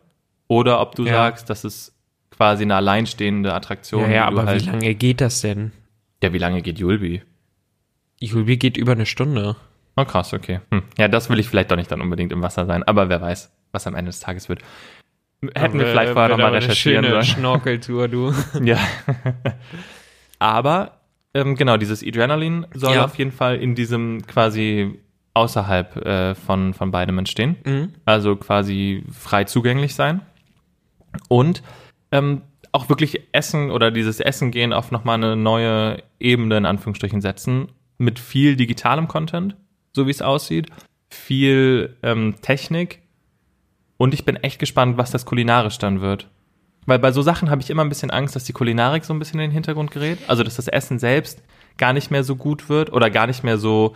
oder 0.48 0.80
ob 0.80 0.94
du 0.94 1.04
Ja. 1.04 1.12
sagst, 1.14 1.50
das 1.50 1.64
ist 1.64 1.92
quasi 2.30 2.64
eine 2.64 2.76
alleinstehende 2.76 3.52
Attraktion. 3.52 4.02
Ja, 4.10 4.16
ja, 4.16 4.24
aber 4.26 4.46
halt, 4.46 4.62
wie 4.62 4.70
lange 4.70 4.94
geht 4.94 5.20
das 5.20 5.42
denn? 5.42 5.72
Ja, 6.22 6.32
wie 6.32 6.38
lange 6.38 6.62
geht 6.62 6.78
Julbi? 6.78 7.22
Julbi 8.20 8.56
geht 8.56 8.76
über 8.78 8.92
eine 8.92 9.06
Stunde. 9.06 9.56
Oh, 9.96 10.04
krass, 10.04 10.32
okay. 10.32 10.60
Hm. 10.72 10.82
Ja, 10.98 11.08
das 11.08 11.28
will 11.28 11.38
ich 11.38 11.48
vielleicht 11.48 11.70
doch 11.70 11.76
nicht 11.76 11.90
dann 11.92 12.00
unbedingt 12.00 12.32
im 12.32 12.42
Wasser 12.42 12.64
sein, 12.66 12.82
aber 12.82 13.08
wer 13.10 13.20
weiß, 13.20 13.52
was 13.70 13.86
am 13.86 13.94
Ende 13.94 14.08
des 14.10 14.20
Tages 14.20 14.48
wird. 14.48 14.60
Hätten 15.54 15.78
wir 15.78 15.86
vielleicht 15.86 16.12
vorher 16.12 16.30
nochmal 16.30 16.52
recherchieren 16.52 17.04
sollen. 17.04 17.24
Schnorkeltour, 17.24 18.08
du. 18.08 18.32
Ja. 18.62 18.78
Aber 20.38 21.00
ähm, 21.34 21.56
genau, 21.56 21.76
dieses 21.76 22.02
Adrenalin 22.06 22.66
soll 22.74 22.94
Ja. 22.94 23.04
auf 23.04 23.16
jeden 23.16 23.32
Fall 23.32 23.56
in 23.56 23.74
diesem 23.74 24.26
quasi 24.26 24.98
außerhalb 25.34 25.96
äh, 26.06 26.34
von, 26.34 26.74
von 26.74 26.90
beidem 26.90 27.18
entstehen. 27.18 27.56
Mhm. 27.64 27.92
Also 28.04 28.36
quasi 28.36 29.04
frei 29.12 29.44
zugänglich 29.44 29.94
sein. 29.94 30.20
Und 31.28 31.62
ähm, 32.12 32.42
auch 32.72 32.88
wirklich 32.88 33.20
Essen 33.32 33.70
oder 33.70 33.90
dieses 33.90 34.20
Essen 34.20 34.50
gehen 34.50 34.72
auf 34.72 34.90
nochmal 34.90 35.16
eine 35.16 35.36
neue 35.36 36.02
Ebene 36.20 36.56
in 36.56 36.66
Anführungsstrichen 36.66 37.20
setzen. 37.20 37.68
Mit 37.98 38.18
viel 38.18 38.56
digitalem 38.56 39.06
Content, 39.08 39.56
so 39.92 40.06
wie 40.06 40.10
es 40.10 40.22
aussieht. 40.22 40.68
Viel 41.08 41.96
ähm, 42.02 42.34
Technik. 42.42 43.00
Und 43.96 44.14
ich 44.14 44.24
bin 44.24 44.36
echt 44.36 44.58
gespannt, 44.58 44.96
was 44.96 45.10
das 45.10 45.24
kulinarisch 45.24 45.78
dann 45.78 46.00
wird. 46.00 46.28
Weil 46.86 46.98
bei 46.98 47.12
so 47.12 47.22
Sachen 47.22 47.50
habe 47.50 47.62
ich 47.62 47.70
immer 47.70 47.82
ein 47.82 47.88
bisschen 47.88 48.10
Angst, 48.10 48.36
dass 48.36 48.44
die 48.44 48.52
Kulinarik 48.52 49.04
so 49.04 49.14
ein 49.14 49.18
bisschen 49.18 49.40
in 49.40 49.48
den 49.48 49.54
Hintergrund 49.54 49.90
gerät. 49.90 50.18
Also, 50.26 50.42
dass 50.42 50.56
das 50.56 50.68
Essen 50.68 50.98
selbst 50.98 51.42
gar 51.78 51.92
nicht 51.92 52.10
mehr 52.10 52.24
so 52.24 52.36
gut 52.36 52.68
wird 52.68 52.92
oder 52.92 53.10
gar 53.10 53.26
nicht 53.26 53.42
mehr 53.42 53.58
so, 53.58 53.94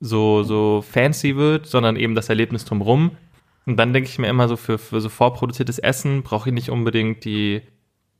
so, 0.00 0.42
so 0.42 0.82
fancy 0.82 1.36
wird, 1.36 1.66
sondern 1.66 1.96
eben 1.96 2.14
das 2.14 2.28
Erlebnis 2.28 2.64
drumrum. 2.64 3.12
Und 3.66 3.76
dann 3.76 3.92
denke 3.92 4.08
ich 4.08 4.18
mir 4.18 4.28
immer 4.28 4.48
so, 4.48 4.56
für, 4.56 4.78
für 4.78 5.00
so 5.00 5.08
vorproduziertes 5.08 5.78
Essen 5.78 6.22
brauche 6.22 6.48
ich 6.48 6.54
nicht 6.54 6.70
unbedingt 6.70 7.24
die, 7.24 7.62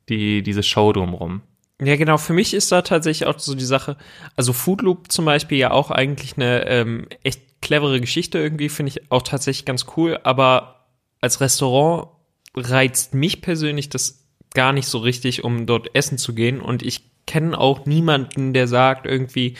die, 0.07 0.43
diese 0.43 0.63
Show 0.63 0.93
drumrum. 0.93 1.41
Ja, 1.81 1.95
genau. 1.95 2.17
Für 2.17 2.33
mich 2.33 2.53
ist 2.53 2.71
da 2.71 2.83
tatsächlich 2.83 3.27
auch 3.27 3.39
so 3.39 3.55
die 3.55 3.65
Sache, 3.65 3.97
also 4.35 4.53
Food 4.53 4.83
Loop 4.83 5.11
zum 5.11 5.25
Beispiel 5.25 5.57
ja 5.57 5.71
auch 5.71 5.89
eigentlich 5.89 6.37
eine 6.37 6.67
ähm, 6.67 7.07
echt 7.23 7.61
clevere 7.61 7.99
Geschichte 7.99 8.37
irgendwie, 8.37 8.69
finde 8.69 8.91
ich 8.91 9.11
auch 9.11 9.23
tatsächlich 9.23 9.65
ganz 9.65 9.87
cool, 9.97 10.19
aber 10.23 10.80
als 11.21 11.39
Restaurant 11.39 12.09
reizt 12.55 13.13
mich 13.13 13.41
persönlich 13.41 13.89
das 13.89 14.25
gar 14.53 14.73
nicht 14.73 14.87
so 14.87 14.97
richtig, 14.97 15.43
um 15.43 15.65
dort 15.65 15.95
essen 15.95 16.17
zu 16.17 16.33
gehen 16.35 16.59
und 16.59 16.83
ich 16.83 17.09
kenne 17.25 17.57
auch 17.57 17.85
niemanden, 17.85 18.51
der 18.53 18.67
sagt 18.67 19.05
irgendwie, 19.05 19.55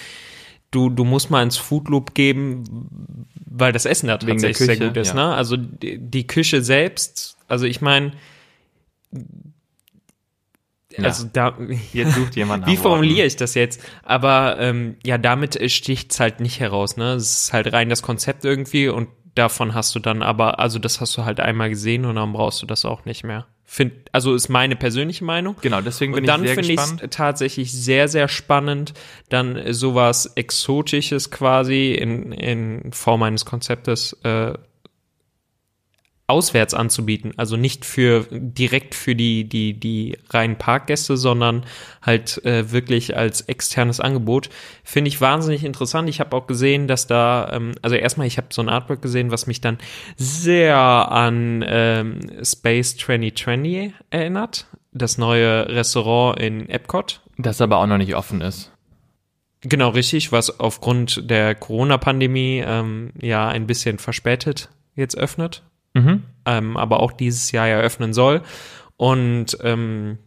du, 0.71 0.89
du 0.89 1.03
musst 1.05 1.29
mal 1.29 1.43
ins 1.43 1.57
Food 1.57 1.87
Loop 1.89 2.13
geben, 2.13 3.27
weil 3.45 3.71
das 3.71 3.85
Essen 3.85 4.07
da 4.07 4.17
tatsächlich 4.17 4.57
sehr 4.57 4.75
Küche, 4.75 4.87
gut 4.87 4.97
ist, 4.97 5.09
ja. 5.09 5.13
ne? 5.13 5.35
Also 5.35 5.55
die, 5.57 5.97
die 5.97 6.27
Küche 6.27 6.63
selbst, 6.63 7.37
also 7.47 7.65
ich 7.65 7.79
meine, 7.81 8.13
Ja. 10.97 11.05
also 11.05 11.27
da, 11.31 11.57
Jetzt 11.93 12.15
sucht 12.15 12.35
jemand 12.35 12.67
wie 12.67 12.75
formuliere 12.77 13.25
ich 13.27 13.35
das 13.37 13.53
jetzt? 13.53 13.81
Aber 14.03 14.57
ähm, 14.59 14.97
ja, 15.05 15.17
damit 15.17 15.59
sticht's 15.71 16.19
halt 16.19 16.39
nicht 16.41 16.59
heraus, 16.59 16.97
ne? 16.97 17.13
Es 17.13 17.43
ist 17.43 17.53
halt 17.53 17.71
rein 17.71 17.89
das 17.89 18.01
Konzept 18.01 18.43
irgendwie 18.43 18.89
und 18.89 19.07
davon 19.35 19.73
hast 19.73 19.95
du 19.95 19.99
dann 19.99 20.21
aber, 20.21 20.59
also 20.59 20.79
das 20.79 21.01
hast 21.01 21.17
du 21.17 21.25
halt 21.25 21.39
einmal 21.39 21.69
gesehen 21.69 22.05
und 22.05 22.15
dann 22.15 22.33
brauchst 22.33 22.61
du 22.61 22.65
das 22.65 22.85
auch 22.85 23.05
nicht 23.05 23.23
mehr. 23.23 23.47
Find, 23.65 23.93
also 24.11 24.35
ist 24.35 24.49
meine 24.49 24.75
persönliche 24.75 25.23
Meinung. 25.23 25.55
Genau, 25.61 25.79
deswegen 25.79 26.11
bin 26.11 26.23
Und 26.23 26.27
dann 26.27 26.41
ich 26.41 26.47
sehr 26.49 26.55
finde 26.55 26.73
ich 26.73 26.79
es 26.79 26.91
gespannt. 26.91 27.13
tatsächlich 27.13 27.71
sehr, 27.71 28.09
sehr 28.09 28.27
spannend, 28.27 28.93
dann 29.29 29.61
sowas 29.73 30.25
Exotisches 30.35 31.31
quasi 31.31 31.93
in, 31.93 32.33
in 32.33 32.91
Form 32.91 33.23
eines 33.23 33.45
Konzeptes 33.45 34.13
äh, 34.23 34.53
auswärts 36.31 36.73
anzubieten. 36.73 37.33
Also 37.35 37.57
nicht 37.57 37.83
für 37.83 38.25
direkt 38.31 38.95
für 38.95 39.15
die, 39.15 39.43
die, 39.43 39.73
die 39.73 40.17
reinen 40.29 40.57
Parkgäste, 40.57 41.17
sondern 41.17 41.65
halt 42.01 42.43
äh, 42.45 42.71
wirklich 42.71 43.17
als 43.17 43.41
externes 43.41 43.99
Angebot. 43.99 44.49
Finde 44.85 45.09
ich 45.09 45.19
wahnsinnig 45.19 45.65
interessant. 45.65 46.07
Ich 46.07 46.21
habe 46.21 46.35
auch 46.35 46.47
gesehen, 46.47 46.87
dass 46.87 47.05
da, 47.05 47.51
ähm, 47.51 47.73
also 47.81 47.97
erstmal, 47.97 48.27
ich 48.27 48.37
habe 48.37 48.47
so 48.51 48.61
ein 48.61 48.69
Artwork 48.69 49.01
gesehen, 49.01 49.29
was 49.29 49.45
mich 49.45 49.59
dann 49.59 49.77
sehr 50.15 50.77
an 50.77 51.65
ähm, 51.67 52.19
Space 52.43 52.95
2020 52.95 53.93
erinnert. 54.09 54.67
Das 54.93 55.17
neue 55.17 55.67
Restaurant 55.67 56.39
in 56.39 56.69
Epcot. 56.69 57.21
Das 57.37 57.59
aber 57.59 57.77
auch 57.77 57.87
noch 57.87 57.97
nicht 57.97 58.15
offen 58.15 58.39
ist. 58.39 58.71
Genau, 59.63 59.89
richtig, 59.89 60.31
was 60.31 60.59
aufgrund 60.59 61.29
der 61.29 61.55
Corona-Pandemie 61.55 62.63
ähm, 62.65 63.11
ja 63.21 63.49
ein 63.49 63.67
bisschen 63.67 63.99
verspätet 63.99 64.69
jetzt 64.95 65.17
öffnet 65.17 65.63
Mhm. 65.93 66.23
ähm, 66.45 66.77
aber 66.77 67.01
auch 67.01 67.11
dieses 67.11 67.51
Jahr 67.51 67.67
eröffnen 67.67 68.13
soll. 68.13 68.41
Und 68.97 69.57
ähm, 69.61 70.17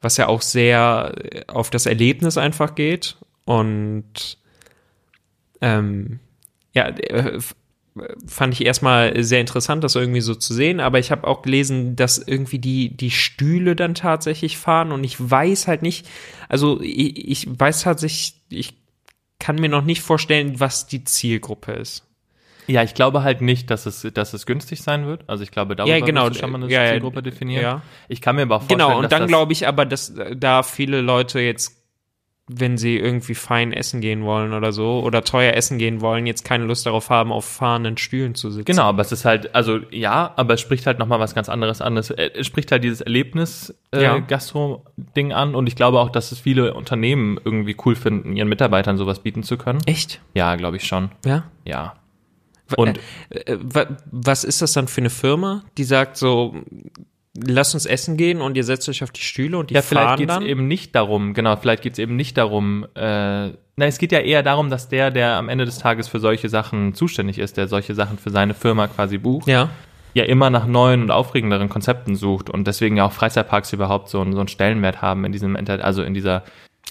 was 0.00 0.16
ja 0.16 0.28
auch 0.28 0.42
sehr 0.42 1.14
äh, 1.32 1.44
auf 1.48 1.70
das 1.70 1.86
Erlebnis 1.86 2.38
einfach 2.38 2.74
geht. 2.74 3.16
Und 3.44 4.38
ähm, 5.60 6.20
ja, 6.72 6.88
äh, 6.88 7.36
f- 7.36 7.56
fand 8.26 8.52
ich 8.52 8.66
erstmal 8.66 9.24
sehr 9.24 9.40
interessant, 9.40 9.82
das 9.82 9.94
irgendwie 9.94 10.20
so 10.20 10.34
zu 10.34 10.52
sehen. 10.52 10.80
Aber 10.80 10.98
ich 10.98 11.10
habe 11.10 11.26
auch 11.26 11.42
gelesen, 11.42 11.96
dass 11.96 12.18
irgendwie 12.18 12.58
die, 12.58 12.96
die 12.96 13.10
Stühle 13.10 13.74
dann 13.74 13.94
tatsächlich 13.94 14.58
fahren. 14.58 14.92
Und 14.92 15.02
ich 15.02 15.16
weiß 15.18 15.66
halt 15.66 15.82
nicht, 15.82 16.06
also 16.48 16.80
ich, 16.82 17.28
ich 17.28 17.58
weiß 17.58 17.82
tatsächlich, 17.82 18.42
ich 18.50 18.74
kann 19.38 19.56
mir 19.56 19.68
noch 19.68 19.84
nicht 19.84 20.02
vorstellen, 20.02 20.60
was 20.60 20.86
die 20.86 21.04
Zielgruppe 21.04 21.72
ist. 21.72 22.05
Ja, 22.66 22.82
ich 22.82 22.94
glaube 22.94 23.22
halt 23.22 23.40
nicht, 23.40 23.70
dass 23.70 23.86
es, 23.86 24.06
dass 24.14 24.32
es 24.34 24.46
günstig 24.46 24.82
sein 24.82 25.06
wird. 25.06 25.22
Also 25.28 25.42
ich 25.42 25.50
glaube, 25.50 25.76
darüber 25.76 25.94
Ja, 25.96 26.04
genau. 26.04 26.32
schon 26.32 26.50
mal 26.50 26.62
eine 26.62 26.72
Ja, 26.72 26.86
Zielgruppe 26.90 27.22
definieren. 27.22 27.62
ja. 27.62 27.82
Ich 28.08 28.20
kann 28.20 28.36
mir 28.36 28.42
aber 28.42 28.56
auch 28.56 28.62
vorstellen, 28.62 28.78
Genau, 28.80 28.98
und 28.98 29.12
dann 29.12 29.26
glaube 29.28 29.52
ich 29.52 29.66
aber, 29.68 29.84
dass 29.86 30.10
äh, 30.10 30.36
da 30.36 30.62
viele 30.62 31.00
Leute 31.00 31.40
jetzt, 31.40 31.82
wenn 32.48 32.78
sie 32.78 32.96
irgendwie 32.96 33.34
fein 33.34 33.72
essen 33.72 34.00
gehen 34.00 34.22
wollen 34.22 34.52
oder 34.52 34.70
so, 34.70 35.00
oder 35.00 35.24
teuer 35.24 35.54
essen 35.54 35.78
gehen 35.78 36.00
wollen, 36.00 36.26
jetzt 36.26 36.44
keine 36.44 36.64
Lust 36.64 36.86
darauf 36.86 37.10
haben, 37.10 37.32
auf 37.32 37.44
fahrenden 37.44 37.96
Stühlen 37.98 38.36
zu 38.36 38.50
sitzen. 38.52 38.66
Genau, 38.66 38.84
aber 38.84 39.02
es 39.02 39.10
ist 39.10 39.24
halt, 39.24 39.52
also 39.54 39.80
ja, 39.90 40.32
aber 40.36 40.54
es 40.54 40.60
spricht 40.60 40.86
halt 40.86 41.00
nochmal 41.00 41.18
was 41.18 41.34
ganz 41.34 41.48
anderes 41.48 41.80
an. 41.80 41.96
Es, 41.96 42.10
äh, 42.10 42.30
es 42.34 42.46
spricht 42.46 42.70
halt 42.70 42.84
dieses 42.84 43.00
Erlebnis 43.00 43.74
äh, 43.92 44.00
Ja. 44.02 44.16
An 45.34 45.54
und 45.56 45.66
ich 45.66 45.74
glaube 45.74 45.98
auch, 45.98 46.10
dass 46.10 46.30
es 46.30 46.38
viele 46.38 46.74
Unternehmen 46.74 47.36
irgendwie 47.44 47.76
cool 47.84 47.96
finden, 47.96 48.36
ihren 48.36 48.48
Mitarbeitern 48.48 48.96
sowas 48.96 49.20
bieten 49.24 49.42
zu 49.42 49.56
können. 49.58 49.80
Echt? 49.86 50.20
Ja, 50.34 50.54
glaube 50.54 50.76
ich 50.76 50.84
schon. 50.86 51.10
Ja. 51.24 51.44
Ja. 51.64 51.94
Und 52.76 52.98
äh, 53.30 53.56
wa- 53.62 53.86
was 54.10 54.42
ist 54.44 54.62
das 54.62 54.72
dann 54.72 54.88
für 54.88 55.00
eine 55.00 55.10
Firma, 55.10 55.62
die 55.78 55.84
sagt 55.84 56.16
so, 56.16 56.56
lasst 57.38 57.74
uns 57.74 57.86
essen 57.86 58.16
gehen 58.16 58.40
und 58.40 58.56
ihr 58.56 58.64
setzt 58.64 58.88
euch 58.88 59.02
auf 59.04 59.10
die 59.10 59.20
Stühle 59.20 59.58
und 59.58 59.70
die 59.70 59.74
ja, 59.74 59.82
vielleicht 59.82 60.06
fahren 60.08 60.18
geht 60.18 60.28
es 60.30 60.34
dann? 60.36 60.42
eben 60.46 60.66
nicht 60.68 60.94
darum, 60.94 61.34
genau, 61.34 61.54
vielleicht 61.56 61.82
geht 61.82 61.92
es 61.92 61.98
eben 61.98 62.16
nicht 62.16 62.36
darum, 62.38 62.86
äh, 62.94 63.48
na, 63.78 63.84
es 63.84 63.98
geht 63.98 64.10
ja 64.10 64.20
eher 64.20 64.42
darum, 64.42 64.70
dass 64.70 64.88
der, 64.88 65.10
der 65.10 65.34
am 65.36 65.48
Ende 65.50 65.66
des 65.66 65.78
Tages 65.78 66.08
für 66.08 66.18
solche 66.18 66.48
Sachen 66.48 66.94
zuständig 66.94 67.38
ist, 67.38 67.58
der 67.58 67.68
solche 67.68 67.94
Sachen 67.94 68.16
für 68.18 68.30
seine 68.30 68.54
Firma 68.54 68.86
quasi 68.88 69.18
bucht, 69.18 69.46
ja. 69.48 69.68
ja 70.14 70.24
immer 70.24 70.48
nach 70.48 70.66
neuen 70.66 71.02
und 71.02 71.10
aufregenderen 71.10 71.68
Konzepten 71.68 72.16
sucht 72.16 72.48
und 72.48 72.66
deswegen 72.66 72.96
ja 72.96 73.04
auch 73.04 73.12
Freizeitparks 73.12 73.72
überhaupt 73.74 74.08
so, 74.08 74.20
einen- 74.22 74.32
so 74.32 74.38
einen 74.38 74.48
Stellenwert 74.48 75.02
haben 75.02 75.26
in 75.26 75.32
diesem, 75.32 75.56
also 75.56 76.02
in 76.02 76.14
dieser 76.14 76.42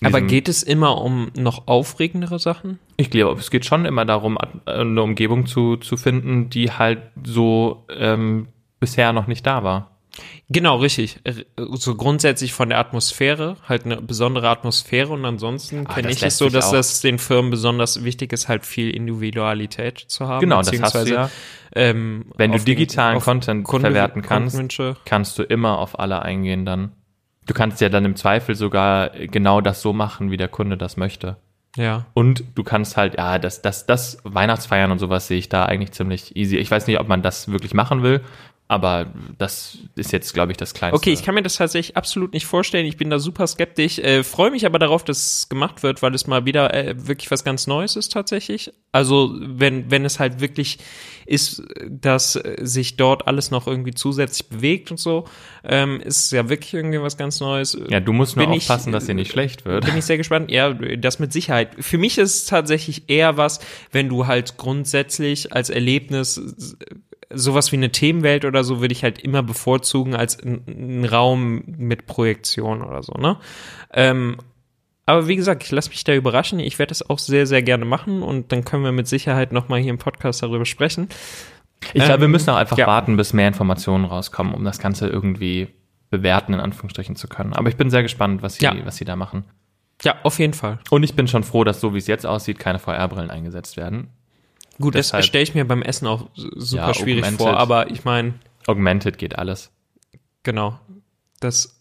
Aber 0.03 0.19
geht 0.21 0.49
es 0.49 0.61
immer 0.63 1.01
um 1.01 1.31
noch 1.37 1.67
aufregendere 1.67 2.37
Sachen? 2.39 2.79
Ich 2.97 3.09
glaube, 3.09 3.39
es 3.39 3.49
geht 3.49 3.65
schon 3.65 3.85
immer 3.85 4.05
darum, 4.05 4.37
äh, 4.65 4.71
eine 4.71 5.01
Umgebung 5.01 5.45
zu, 5.45 5.77
zu 5.77 5.95
finden, 5.97 6.49
die 6.49 6.71
halt 6.71 7.01
so 7.23 7.85
ähm, 7.89 8.47
bisher 8.79 9.13
noch 9.13 9.27
nicht 9.27 9.45
da 9.45 9.63
war. 9.63 9.91
Genau, 10.49 10.77
richtig. 10.77 11.19
R- 11.23 11.33
So 11.73 11.95
grundsätzlich 11.95 12.53
von 12.53 12.69
der 12.69 12.77
Atmosphäre, 12.79 13.57
halt 13.67 13.85
eine 13.85 14.01
besondere 14.01 14.47
Atmosphäre 14.49 15.11
und 15.11 15.25
ansonsten 15.25 15.85
Ah, 15.87 15.93
kenne 15.95 16.09
ich 16.11 16.21
es 16.23 16.37
so, 16.37 16.49
dass 16.49 16.71
das 16.71 17.01
den 17.01 17.17
Firmen 17.19 17.51
besonders 17.51 18.03
wichtig 18.03 18.31
ist, 18.31 18.47
halt 18.47 18.65
viel 18.65 18.91
Individualität 18.91 19.99
zu 20.07 20.27
haben. 20.27 20.41
Genau, 20.41 20.61
das 20.61 20.79
hast 20.81 20.95
du 20.95 21.13
ja. 21.13 21.29
Ähm, 21.75 22.25
Wenn 22.37 22.51
du 22.51 22.57
den- 22.59 22.65
digitalen 22.65 23.17
auf 23.17 23.25
Content 23.25 23.67
verwerten 23.67 24.21
kannst, 24.21 24.57
kannst 25.05 25.37
du 25.39 25.43
immer 25.43 25.79
auf 25.79 25.99
alle 25.99 26.21
eingehen 26.21 26.65
dann. 26.65 26.91
Du 27.45 27.53
kannst 27.53 27.81
ja 27.81 27.89
dann 27.89 28.05
im 28.05 28.15
Zweifel 28.15 28.55
sogar 28.55 29.09
genau 29.09 29.61
das 29.61 29.81
so 29.81 29.93
machen, 29.93 30.31
wie 30.31 30.37
der 30.37 30.47
Kunde 30.47 30.77
das 30.77 30.97
möchte. 30.97 31.37
Ja. 31.75 32.05
Und 32.13 32.43
du 32.55 32.63
kannst 32.63 32.97
halt, 32.97 33.17
ja, 33.17 33.37
das, 33.37 33.61
das, 33.61 33.85
das 33.85 34.19
Weihnachtsfeiern 34.23 34.91
und 34.91 34.99
sowas 34.99 35.27
sehe 35.27 35.37
ich 35.37 35.49
da 35.49 35.65
eigentlich 35.65 35.91
ziemlich 35.91 36.35
easy. 36.35 36.57
Ich 36.57 36.71
weiß 36.71 36.87
nicht, 36.87 36.99
ob 36.99 37.07
man 37.07 37.21
das 37.21 37.51
wirklich 37.51 37.73
machen 37.73 38.01
will, 38.01 38.21
aber 38.67 39.13
das 39.37 39.77
ist 39.95 40.11
jetzt, 40.11 40.33
glaube 40.33 40.51
ich, 40.51 40.57
das 40.57 40.73
Kleinste. 40.73 40.95
Okay, 40.97 41.11
ich 41.11 41.21
kann 41.23 41.35
mir 41.35 41.43
das 41.43 41.55
tatsächlich 41.57 41.95
absolut 41.95 42.33
nicht 42.33 42.45
vorstellen. 42.47 42.87
Ich 42.87 42.97
bin 42.97 43.11
da 43.11 43.19
super 43.19 43.45
skeptisch. 43.45 43.99
Äh, 43.99 44.23
Freue 44.23 44.49
mich 44.49 44.65
aber 44.65 44.79
darauf, 44.79 45.03
dass 45.03 45.17
es 45.41 45.49
gemacht 45.49 45.83
wird, 45.83 46.01
weil 46.01 46.15
es 46.15 46.25
mal 46.25 46.45
wieder 46.45 46.73
äh, 46.73 46.95
wirklich 47.07 47.29
was 47.29 47.43
ganz 47.43 47.67
Neues 47.67 47.95
ist 47.95 48.11
tatsächlich. 48.11 48.73
Also 48.91 49.35
wenn 49.39 49.91
wenn 49.91 50.03
es 50.03 50.19
halt 50.19 50.39
wirklich 50.39 50.79
ist, 51.27 51.61
dass 51.89 52.33
sich 52.61 52.97
dort 52.97 53.27
alles 53.27 53.49
noch 53.51 53.67
irgendwie 53.67 53.93
zusätzlich 53.93 54.47
bewegt 54.49 54.89
und 54.91 54.99
so, 54.99 55.25
ähm, 55.63 55.99
ist 55.99 56.31
ja 56.31 56.49
wirklich 56.49 56.73
irgendwie 56.73 57.01
was 57.01 57.17
ganz 57.17 57.39
Neues. 57.39 57.77
ja, 57.89 57.99
du 57.99 58.13
musst 58.13 58.35
nur 58.35 58.45
bin 58.45 58.53
ich- 58.53 58.63
aufpassen, 58.63 58.91
dass 58.91 59.05
dir 59.05 59.15
nicht 59.15 59.31
schlecht 59.31 59.65
wird. 59.65 59.85
Bin 59.85 59.97
ich 59.97 60.05
sehr 60.05 60.17
gespannt. 60.17 60.49
Ja, 60.51 60.73
das 60.73 61.19
mit 61.19 61.33
Sicherheit. 61.33 61.75
Für 61.79 61.97
mich 61.97 62.17
ist 62.17 62.35
es 62.35 62.45
tatsächlich 62.45 63.09
eher 63.09 63.37
was, 63.37 63.59
wenn 63.91 64.07
du 64.09 64.27
halt 64.27 64.57
grundsätzlich 64.57 65.51
als 65.53 65.69
Erlebnis 65.69 66.39
sowas 67.33 67.71
wie 67.71 67.77
eine 67.77 67.91
Themenwelt 67.91 68.45
oder 68.45 68.63
so 68.63 68.81
würde 68.81 68.91
ich 68.93 69.03
halt 69.03 69.19
immer 69.19 69.43
bevorzugen 69.43 70.15
als 70.15 70.41
ein, 70.41 70.63
ein 70.67 71.05
Raum 71.05 71.63
mit 71.65 72.05
Projektion 72.05 72.81
oder 72.83 73.01
so, 73.03 73.13
ne? 73.13 73.37
Ähm, 73.93 74.37
aber 75.07 75.27
wie 75.27 75.35
gesagt, 75.35 75.63
ich 75.63 75.71
lasse 75.71 75.89
mich 75.89 76.03
da 76.03 76.13
überraschen. 76.15 76.59
Ich 76.59 76.79
werde 76.79 76.89
das 76.89 77.07
auch 77.07 77.19
sehr, 77.19 77.45
sehr 77.45 77.61
gerne 77.61 77.85
machen 77.85 78.23
und 78.23 78.51
dann 78.51 78.65
können 78.65 78.83
wir 78.83 78.91
mit 78.91 79.07
Sicherheit 79.07 79.51
nochmal 79.51 79.79
hier 79.79 79.91
im 79.91 79.99
Podcast 79.99 80.41
darüber 80.41 80.65
sprechen. 80.65 81.09
Ich 81.93 82.03
glaube, 82.03 82.21
wir 82.21 82.25
Ähm, 82.25 82.31
müssen 82.31 82.49
auch 82.49 82.55
einfach 82.55 82.77
ja. 82.77 82.87
warten, 82.87 83.15
bis 83.15 83.31
mehr 83.33 83.47
Informationen 83.47 84.05
rauskommen, 84.05 84.53
um 84.55 84.63
das 84.63 84.79
Ganze 84.79 85.07
irgendwie 85.07 85.67
bewerten, 86.09 86.53
in 86.53 86.59
Anführungsstrichen 86.59 87.15
zu 87.15 87.27
können. 87.27 87.53
Aber 87.53 87.69
ich 87.69 87.75
bin 87.75 87.89
sehr 87.91 88.01
gespannt, 88.01 88.41
was 88.41 88.55
sie, 88.55 88.63
Ja. 88.65 88.73
was 88.83 88.95
sie 88.97 89.05
da 89.05 89.15
machen. 89.15 89.45
Ja, 90.03 90.15
auf 90.23 90.39
jeden 90.39 90.53
Fall. 90.53 90.79
Und 90.89 91.03
ich 91.03 91.15
bin 91.15 91.27
schon 91.27 91.43
froh, 91.43 91.63
dass 91.63 91.79
so 91.81 91.93
wie 91.93 91.99
es 91.99 92.07
jetzt 92.07 92.25
aussieht, 92.25 92.57
keine 92.57 92.79
VR-Brillen 92.79 93.29
eingesetzt 93.29 93.77
werden. 93.77 94.07
Gut, 94.79 94.95
das 94.95 95.07
Deshalb- 95.07 95.23
stelle 95.25 95.43
ich 95.43 95.55
mir 95.55 95.65
beim 95.65 95.81
Essen 95.81 96.07
auch 96.07 96.27
super 96.35 96.87
Ja, 96.87 96.93
schwierig 96.93 97.25
vor, 97.37 97.57
aber 97.57 97.89
ich 97.91 98.03
meine, 98.03 98.33
Augmented 98.67 99.17
geht 99.17 99.37
alles. 99.37 99.71
Genau. 100.43 100.79
Das 101.39 101.75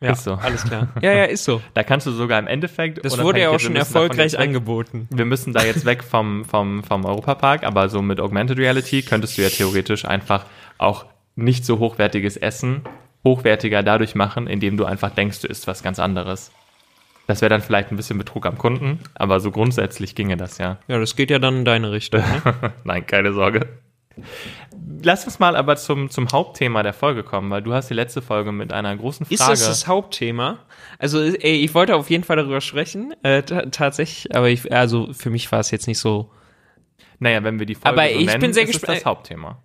ja, 0.00 0.10
Ist 0.12 0.24
so. 0.24 0.34
alles 0.34 0.64
klar. 0.64 0.88
Ja, 1.00 1.12
ja, 1.12 1.24
ist 1.24 1.44
so. 1.44 1.62
Da 1.74 1.84
kannst 1.84 2.08
du 2.08 2.10
sogar 2.10 2.40
im 2.40 2.48
Endeffekt. 2.48 3.04
Das 3.04 3.16
wurde 3.22 3.40
ja 3.40 3.50
auch 3.50 3.60
schon 3.60 3.76
erfolgreich 3.76 4.36
angeboten. 4.36 5.06
Wir 5.10 5.24
müssen 5.24 5.52
da 5.52 5.62
jetzt 5.62 5.84
weg 5.84 6.02
vom, 6.08 6.44
vom, 6.44 6.82
vom 6.82 7.04
Europapark, 7.04 7.62
aber 7.62 7.88
so 7.88 8.02
mit 8.02 8.18
Augmented 8.18 8.58
Reality 8.58 9.02
könntest 9.02 9.38
du 9.38 9.42
ja 9.42 9.48
theoretisch 9.48 10.04
einfach 10.04 10.46
auch 10.78 11.04
nicht 11.36 11.64
so 11.64 11.78
hochwertiges 11.78 12.36
Essen 12.36 12.82
hochwertiger 13.24 13.84
dadurch 13.84 14.16
machen, 14.16 14.48
indem 14.48 14.76
du 14.76 14.84
einfach 14.84 15.10
denkst, 15.10 15.40
du 15.42 15.46
isst 15.46 15.68
was 15.68 15.84
ganz 15.84 16.00
anderes. 16.00 16.50
Das 17.26 17.40
wäre 17.40 17.50
dann 17.50 17.62
vielleicht 17.62 17.90
ein 17.92 17.96
bisschen 17.96 18.18
Betrug 18.18 18.46
am 18.46 18.58
Kunden, 18.58 18.98
aber 19.14 19.38
so 19.40 19.50
grundsätzlich 19.50 20.14
ginge 20.14 20.36
das 20.36 20.58
ja. 20.58 20.78
Ja, 20.88 20.98
das 20.98 21.14
geht 21.16 21.30
ja 21.30 21.38
dann 21.38 21.58
in 21.58 21.64
deine 21.64 21.92
Richtung. 21.92 22.20
Ne? 22.20 22.72
Nein, 22.84 23.06
keine 23.06 23.32
Sorge. 23.32 23.68
Lass 25.02 25.24
uns 25.24 25.38
mal 25.38 25.56
aber 25.56 25.76
zum, 25.76 26.10
zum 26.10 26.30
Hauptthema 26.32 26.82
der 26.82 26.92
Folge 26.92 27.22
kommen, 27.22 27.50
weil 27.50 27.62
du 27.62 27.72
hast 27.72 27.88
die 27.88 27.94
letzte 27.94 28.20
Folge 28.22 28.52
mit 28.52 28.72
einer 28.72 28.94
großen 28.96 29.26
Ist 29.30 29.38
Frage. 29.40 29.52
das 29.52 29.66
das 29.66 29.86
Hauptthema? 29.86 30.58
Also, 30.98 31.20
ey, 31.22 31.64
ich 31.64 31.74
wollte 31.74 31.96
auf 31.96 32.10
jeden 32.10 32.24
Fall 32.24 32.36
darüber 32.36 32.60
sprechen, 32.60 33.14
äh, 33.22 33.42
ta- 33.42 33.66
tatsächlich, 33.70 34.34
aber 34.36 34.48
ich, 34.50 34.70
also 34.72 35.12
für 35.12 35.30
mich 35.30 35.50
war 35.50 35.60
es 35.60 35.70
jetzt 35.70 35.86
nicht 35.86 35.98
so. 35.98 36.30
naja, 37.18 37.42
wenn 37.42 37.58
wir 37.58 37.66
die 37.66 37.74
Folge 37.74 37.88
Aber 38.00 38.12
so 38.12 38.18
ich 38.20 38.26
nennen, 38.26 38.40
bin 38.40 38.52
sehr 38.52 38.68
ist 38.68 38.86
das 38.86 39.04
Hauptthema. 39.04 39.62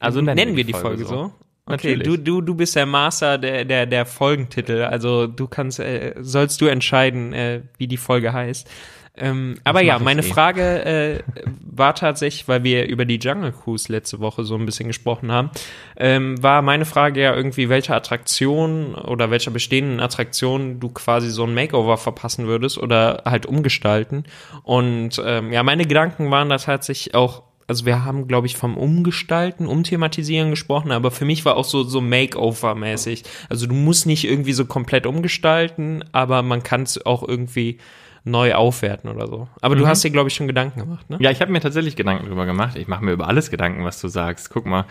Also 0.00 0.20
nennen, 0.20 0.56
wir 0.56 0.64
die 0.64 0.72
Folge, 0.72 1.04
so. 1.04 1.32
Okay, 1.66 1.96
Natürlich. 1.96 2.02
du, 2.02 2.16
du, 2.18 2.40
du 2.42 2.54
bist 2.54 2.76
der 2.76 2.84
Master 2.84 3.38
der, 3.38 3.64
der, 3.64 3.86
der 3.86 4.04
Folgentitel. 4.04 4.82
Also 4.82 5.26
du 5.26 5.48
kannst, 5.48 5.80
äh, 5.80 6.14
sollst 6.20 6.60
du 6.60 6.66
entscheiden, 6.66 7.32
äh, 7.32 7.62
wie 7.78 7.86
die 7.86 7.96
Folge 7.96 8.34
heißt. 8.34 8.68
Ähm, 9.16 9.58
aber 9.62 9.80
ja, 9.80 9.98
meine 10.00 10.22
eh. 10.22 10.24
Frage 10.24 10.84
äh, 10.84 11.18
war 11.60 11.94
tatsächlich, 11.94 12.48
weil 12.48 12.64
wir 12.64 12.86
über 12.88 13.04
die 13.04 13.18
Jungle 13.18 13.52
Cruise 13.52 13.90
letzte 13.90 14.18
Woche 14.18 14.42
so 14.42 14.56
ein 14.56 14.66
bisschen 14.66 14.88
gesprochen 14.88 15.30
haben, 15.30 15.50
ähm, 15.96 16.42
war 16.42 16.62
meine 16.62 16.84
Frage 16.84 17.22
ja 17.22 17.34
irgendwie, 17.34 17.68
welche 17.68 17.94
Attraktion 17.94 18.94
oder 18.96 19.30
welcher 19.30 19.52
bestehenden 19.52 20.00
Attraktion 20.00 20.80
du 20.80 20.88
quasi 20.88 21.30
so 21.30 21.44
ein 21.44 21.54
Makeover 21.54 21.96
verpassen 21.96 22.48
würdest 22.48 22.76
oder 22.76 23.22
halt 23.24 23.46
umgestalten. 23.46 24.24
Und 24.64 25.22
ähm, 25.24 25.52
ja, 25.52 25.62
meine 25.62 25.86
Gedanken 25.86 26.30
waren 26.32 26.48
da 26.48 26.58
tatsächlich 26.58 27.14
auch 27.14 27.44
also 27.66 27.86
wir 27.86 28.04
haben, 28.04 28.28
glaube 28.28 28.46
ich, 28.46 28.56
vom 28.56 28.76
Umgestalten, 28.76 29.66
Umthematisieren 29.66 30.50
gesprochen, 30.50 30.92
aber 30.92 31.10
für 31.10 31.24
mich 31.24 31.44
war 31.44 31.56
auch 31.56 31.64
so, 31.64 31.82
so 31.82 32.00
Makeover-mäßig. 32.00 33.24
Also 33.48 33.66
du 33.66 33.74
musst 33.74 34.06
nicht 34.06 34.24
irgendwie 34.24 34.52
so 34.52 34.64
komplett 34.64 35.06
umgestalten, 35.06 36.04
aber 36.12 36.42
man 36.42 36.62
kann 36.62 36.82
es 36.82 37.04
auch 37.04 37.26
irgendwie 37.26 37.78
neu 38.24 38.54
aufwerten 38.54 39.10
oder 39.10 39.26
so. 39.26 39.48
Aber 39.60 39.76
du 39.76 39.86
hast 39.86 40.02
dir, 40.02 40.10
glaube 40.10 40.28
ich, 40.28 40.34
schon 40.34 40.46
Gedanken 40.46 40.80
gemacht, 40.80 41.08
ne? 41.10 41.18
Ja, 41.20 41.30
ich 41.30 41.40
habe 41.42 41.52
mir 41.52 41.60
tatsächlich 41.60 41.94
Gedanken 41.94 42.26
drüber 42.26 42.46
gemacht. 42.46 42.76
Ich 42.76 42.88
mache 42.88 43.04
mir 43.04 43.12
über 43.12 43.28
alles 43.28 43.50
Gedanken, 43.50 43.84
was 43.84 44.00
du 44.00 44.08
sagst. 44.08 44.48
Guck 44.48 44.64
mal. 44.64 44.86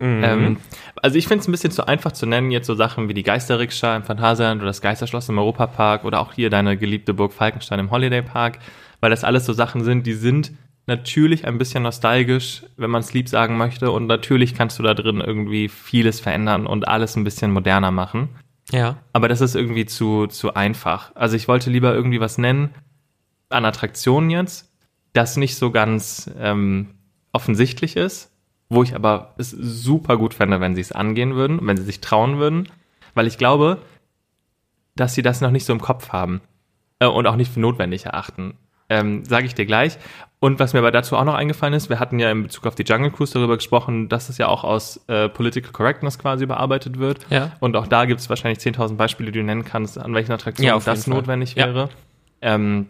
Mhm. 0.00 0.24
Ähm, 0.24 0.56
also 0.96 1.16
ich 1.16 1.26
finde 1.26 1.42
es 1.42 1.48
ein 1.48 1.52
bisschen 1.52 1.70
zu 1.70 1.86
einfach 1.86 2.12
zu 2.12 2.26
nennen, 2.26 2.50
jetzt 2.50 2.66
so 2.66 2.74
Sachen 2.74 3.08
wie 3.08 3.14
die 3.14 3.22
Geisterrikscha 3.22 3.96
im 3.96 4.02
Phantasialand 4.02 4.60
oder 4.60 4.68
das 4.68 4.82
Geisterschloss 4.82 5.28
im 5.28 5.38
Europapark 5.38 6.04
oder 6.04 6.20
auch 6.20 6.32
hier 6.32 6.50
deine 6.50 6.76
geliebte 6.76 7.14
Burg 7.14 7.32
Falkenstein 7.32 7.78
im 7.78 7.90
Holiday 7.90 8.22
Park, 8.22 8.58
weil 9.00 9.10
das 9.10 9.24
alles 9.24 9.46
so 9.46 9.52
Sachen 9.52 9.84
sind, 9.84 10.06
die 10.06 10.14
sind 10.14 10.52
natürlich 10.86 11.46
ein 11.46 11.58
bisschen 11.58 11.82
nostalgisch, 11.82 12.62
wenn 12.76 12.90
man 12.90 13.00
es 13.00 13.12
lieb 13.14 13.28
sagen 13.28 13.56
möchte 13.56 13.90
und 13.90 14.06
natürlich 14.06 14.54
kannst 14.54 14.78
du 14.78 14.82
da 14.82 14.94
drin 14.94 15.20
irgendwie 15.20 15.68
vieles 15.68 16.20
verändern 16.20 16.66
und 16.66 16.88
alles 16.88 17.16
ein 17.16 17.24
bisschen 17.24 17.52
moderner 17.52 17.90
machen. 17.90 18.28
Ja. 18.70 18.96
Aber 19.12 19.28
das 19.28 19.40
ist 19.40 19.54
irgendwie 19.54 19.86
zu, 19.86 20.26
zu 20.26 20.54
einfach. 20.54 21.12
Also 21.14 21.36
ich 21.36 21.48
wollte 21.48 21.70
lieber 21.70 21.94
irgendwie 21.94 22.20
was 22.20 22.38
nennen 22.38 22.70
an 23.50 23.64
Attraktionen 23.64 24.30
jetzt, 24.30 24.72
das 25.12 25.36
nicht 25.36 25.56
so 25.56 25.70
ganz 25.70 26.30
ähm, 26.38 26.94
offensichtlich 27.32 27.96
ist, 27.96 28.32
wo 28.68 28.82
ich 28.82 28.94
aber 28.94 29.34
es 29.38 29.50
super 29.50 30.16
gut 30.16 30.34
fände, 30.34 30.60
wenn 30.60 30.74
sie 30.74 30.80
es 30.80 30.92
angehen 30.92 31.34
würden, 31.34 31.60
wenn 31.66 31.76
sie 31.76 31.84
sich 31.84 32.00
trauen 32.00 32.38
würden, 32.38 32.68
weil 33.14 33.26
ich 33.26 33.38
glaube, 33.38 33.78
dass 34.96 35.14
sie 35.14 35.22
das 35.22 35.40
noch 35.40 35.50
nicht 35.50 35.64
so 35.64 35.72
im 35.72 35.80
Kopf 35.80 36.10
haben 36.10 36.40
äh, 36.98 37.06
und 37.06 37.26
auch 37.26 37.36
nicht 37.36 37.52
für 37.52 37.60
notwendig 37.60 38.06
erachten. 38.06 38.54
Ähm, 38.88 39.24
Sage 39.24 39.46
ich 39.46 39.54
dir 39.54 39.66
gleich. 39.66 39.96
Und 40.40 40.58
was 40.60 40.74
mir 40.74 40.80
aber 40.80 40.90
dazu 40.90 41.16
auch 41.16 41.24
noch 41.24 41.34
eingefallen 41.34 41.72
ist, 41.72 41.88
wir 41.88 41.98
hatten 41.98 42.18
ja 42.18 42.30
in 42.30 42.42
Bezug 42.42 42.66
auf 42.66 42.74
die 42.74 42.82
Jungle 42.82 43.10
Cruise 43.10 43.32
darüber 43.32 43.56
gesprochen, 43.56 44.10
dass 44.10 44.28
es 44.28 44.36
ja 44.36 44.46
auch 44.48 44.62
aus 44.62 45.00
äh, 45.08 45.28
Political 45.30 45.72
Correctness 45.72 46.18
quasi 46.18 46.44
bearbeitet 46.44 46.98
wird. 46.98 47.24
Ja. 47.30 47.52
Und 47.60 47.76
auch 47.76 47.86
da 47.86 48.04
gibt 48.04 48.20
es 48.20 48.28
wahrscheinlich 48.28 48.58
10.000 48.58 48.96
Beispiele, 48.96 49.32
die 49.32 49.38
du 49.38 49.44
nennen 49.44 49.64
kannst, 49.64 49.96
an 49.98 50.12
welchen 50.14 50.32
Attraktionen 50.32 50.68
Ja, 50.68 50.74
das 50.74 50.86
jeden 50.86 51.02
Fall. 51.02 51.14
notwendig 51.14 51.54
Ja. 51.54 51.66
wäre. 51.66 51.88
Ähm, 52.42 52.88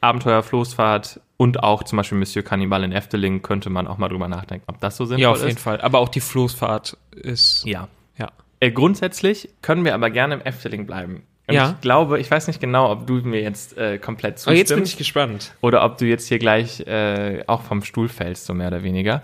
Abenteuer, 0.00 0.42
Floßfahrt 0.44 1.20
und 1.36 1.64
auch 1.64 1.82
zum 1.82 1.96
Beispiel 1.96 2.18
Monsieur 2.18 2.44
Cannibal 2.44 2.84
in 2.84 2.92
Efteling 2.92 3.42
könnte 3.42 3.70
man 3.70 3.88
auch 3.88 3.98
mal 3.98 4.08
drüber 4.08 4.28
nachdenken, 4.28 4.66
ob 4.68 4.78
das 4.80 4.96
so 4.96 5.04
sinnvoll 5.04 5.22
Ja, 5.22 5.30
auf 5.30 5.38
ist. 5.38 5.46
jeden 5.46 5.58
Fall. 5.58 5.80
Aber 5.80 5.98
auch 5.98 6.10
die 6.10 6.20
Floßfahrt 6.20 6.96
ist. 7.16 7.64
Ja. 7.66 7.88
Ja. 8.18 8.30
Äh, 8.60 8.70
grundsätzlich 8.70 9.48
können 9.62 9.84
wir 9.84 9.94
aber 9.94 10.10
gerne 10.10 10.34
im 10.34 10.40
Efteling 10.42 10.86
bleiben. 10.86 11.24
Und 11.46 11.54
Ja. 11.54 11.70
ich 11.72 11.80
glaube, 11.82 12.18
ich 12.20 12.30
weiß 12.30 12.46
nicht 12.46 12.60
genau, 12.60 12.90
ob 12.90 13.06
du 13.06 13.14
mir 13.16 13.42
jetzt 13.42 13.76
äh, 13.76 13.98
komplett 13.98 14.32
Aber 14.34 14.38
zustimmst 14.38 14.58
jetzt 14.70 14.74
bin 14.74 14.84
ich 14.84 14.96
gespannt. 14.96 15.54
oder 15.60 15.84
ob 15.84 15.98
du 15.98 16.06
jetzt 16.06 16.26
hier 16.28 16.38
gleich 16.38 16.80
äh, 16.86 17.44
auch 17.46 17.62
vom 17.62 17.82
Stuhl 17.82 18.08
fällst, 18.08 18.46
so 18.46 18.54
mehr 18.54 18.68
oder 18.68 18.82
weniger. 18.82 19.22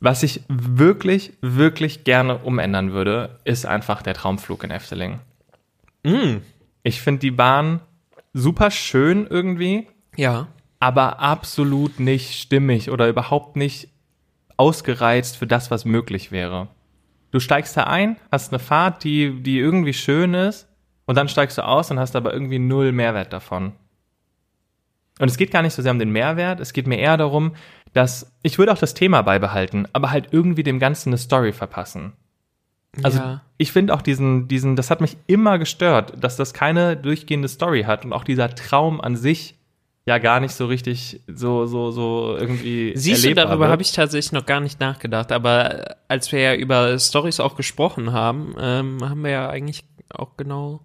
Was 0.00 0.22
ich 0.22 0.40
wirklich, 0.48 1.32
wirklich 1.42 2.04
gerne 2.04 2.38
umändern 2.38 2.92
würde, 2.92 3.38
ist 3.44 3.66
einfach 3.66 4.00
der 4.00 4.14
Traumflug 4.14 4.64
in 4.64 4.70
Efteling. 4.70 5.18
Mm. 6.02 6.38
Ich 6.82 7.02
finde 7.02 7.20
die 7.20 7.30
Bahn 7.30 7.80
super 8.32 8.70
schön 8.70 9.26
irgendwie, 9.28 9.86
Ja. 10.16 10.46
aber 10.78 11.20
absolut 11.20 12.00
nicht 12.00 12.40
stimmig 12.40 12.90
oder 12.90 13.06
überhaupt 13.08 13.56
nicht 13.56 13.88
ausgereizt 14.56 15.36
für 15.36 15.46
das, 15.46 15.70
was 15.70 15.84
möglich 15.84 16.32
wäre. 16.32 16.68
Du 17.32 17.38
steigst 17.40 17.76
da 17.76 17.84
ein, 17.84 18.16
hast 18.32 18.52
eine 18.52 18.58
Fahrt, 18.58 19.04
die, 19.04 19.42
die 19.42 19.58
irgendwie 19.58 19.92
schön 19.92 20.32
ist, 20.32 20.66
und 21.10 21.16
dann 21.16 21.28
steigst 21.28 21.58
du 21.58 21.66
aus 21.66 21.90
und 21.90 21.98
hast 21.98 22.14
aber 22.14 22.32
irgendwie 22.32 22.60
null 22.60 22.92
Mehrwert 22.92 23.32
davon. 23.32 23.72
Und 25.18 25.28
es 25.28 25.36
geht 25.36 25.50
gar 25.50 25.60
nicht 25.60 25.74
so 25.74 25.82
sehr 25.82 25.90
um 25.90 25.98
den 25.98 26.12
Mehrwert, 26.12 26.60
es 26.60 26.72
geht 26.72 26.86
mir 26.86 27.00
eher 27.00 27.16
darum, 27.16 27.56
dass 27.92 28.32
ich 28.42 28.58
würde 28.58 28.72
auch 28.72 28.78
das 28.78 28.94
Thema 28.94 29.22
beibehalten, 29.22 29.88
aber 29.92 30.12
halt 30.12 30.28
irgendwie 30.30 30.62
dem 30.62 30.78
Ganzen 30.78 31.08
eine 31.08 31.18
Story 31.18 31.52
verpassen. 31.52 32.12
Also 33.02 33.18
ja. 33.18 33.40
ich 33.58 33.72
finde 33.72 33.92
auch 33.92 34.02
diesen, 34.02 34.46
diesen, 34.46 34.76
das 34.76 34.88
hat 34.88 35.00
mich 35.00 35.16
immer 35.26 35.58
gestört, 35.58 36.12
dass 36.22 36.36
das 36.36 36.54
keine 36.54 36.96
durchgehende 36.96 37.48
Story 37.48 37.82
hat 37.82 38.04
und 38.04 38.12
auch 38.12 38.22
dieser 38.22 38.48
Traum 38.54 39.00
an 39.00 39.16
sich 39.16 39.56
ja 40.06 40.18
gar 40.18 40.38
nicht 40.38 40.54
so 40.54 40.66
richtig 40.66 41.22
so, 41.26 41.66
so, 41.66 41.90
so 41.90 42.36
irgendwie. 42.38 42.92
Siehst 42.94 43.24
du, 43.24 43.34
darüber 43.34 43.66
habe 43.66 43.82
ich 43.82 43.90
tatsächlich 43.90 44.30
noch 44.30 44.46
gar 44.46 44.60
nicht 44.60 44.78
nachgedacht. 44.78 45.32
Aber 45.32 45.90
äh, 45.90 45.94
als 46.06 46.30
wir 46.30 46.38
ja 46.38 46.54
über 46.54 46.96
Stories 47.00 47.40
auch 47.40 47.56
gesprochen 47.56 48.12
haben, 48.12 48.54
ähm, 48.60 48.98
haben 49.02 49.24
wir 49.24 49.32
ja 49.32 49.48
eigentlich 49.48 49.82
auch 50.08 50.36
genau. 50.36 50.82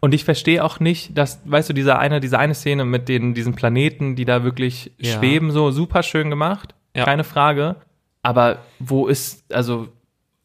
Und 0.00 0.12
ich 0.14 0.24
verstehe 0.24 0.64
auch 0.64 0.80
nicht, 0.80 1.16
dass, 1.16 1.40
weißt 1.44 1.68
du, 1.70 1.72
diese 1.72 1.98
eine, 1.98 2.20
diese 2.20 2.38
eine 2.38 2.54
Szene 2.54 2.84
mit 2.84 3.08
den, 3.08 3.34
diesen 3.34 3.54
Planeten, 3.54 4.16
die 4.16 4.24
da 4.24 4.42
wirklich 4.44 4.92
Ja. 4.98 5.18
schweben, 5.18 5.50
so 5.50 5.70
super 5.70 6.02
schön 6.02 6.30
gemacht, 6.30 6.74
Ja. 6.96 7.04
keine 7.04 7.24
Frage. 7.24 7.76
Aber 8.22 8.58
wo 8.78 9.06
ist, 9.06 9.52
also, 9.52 9.88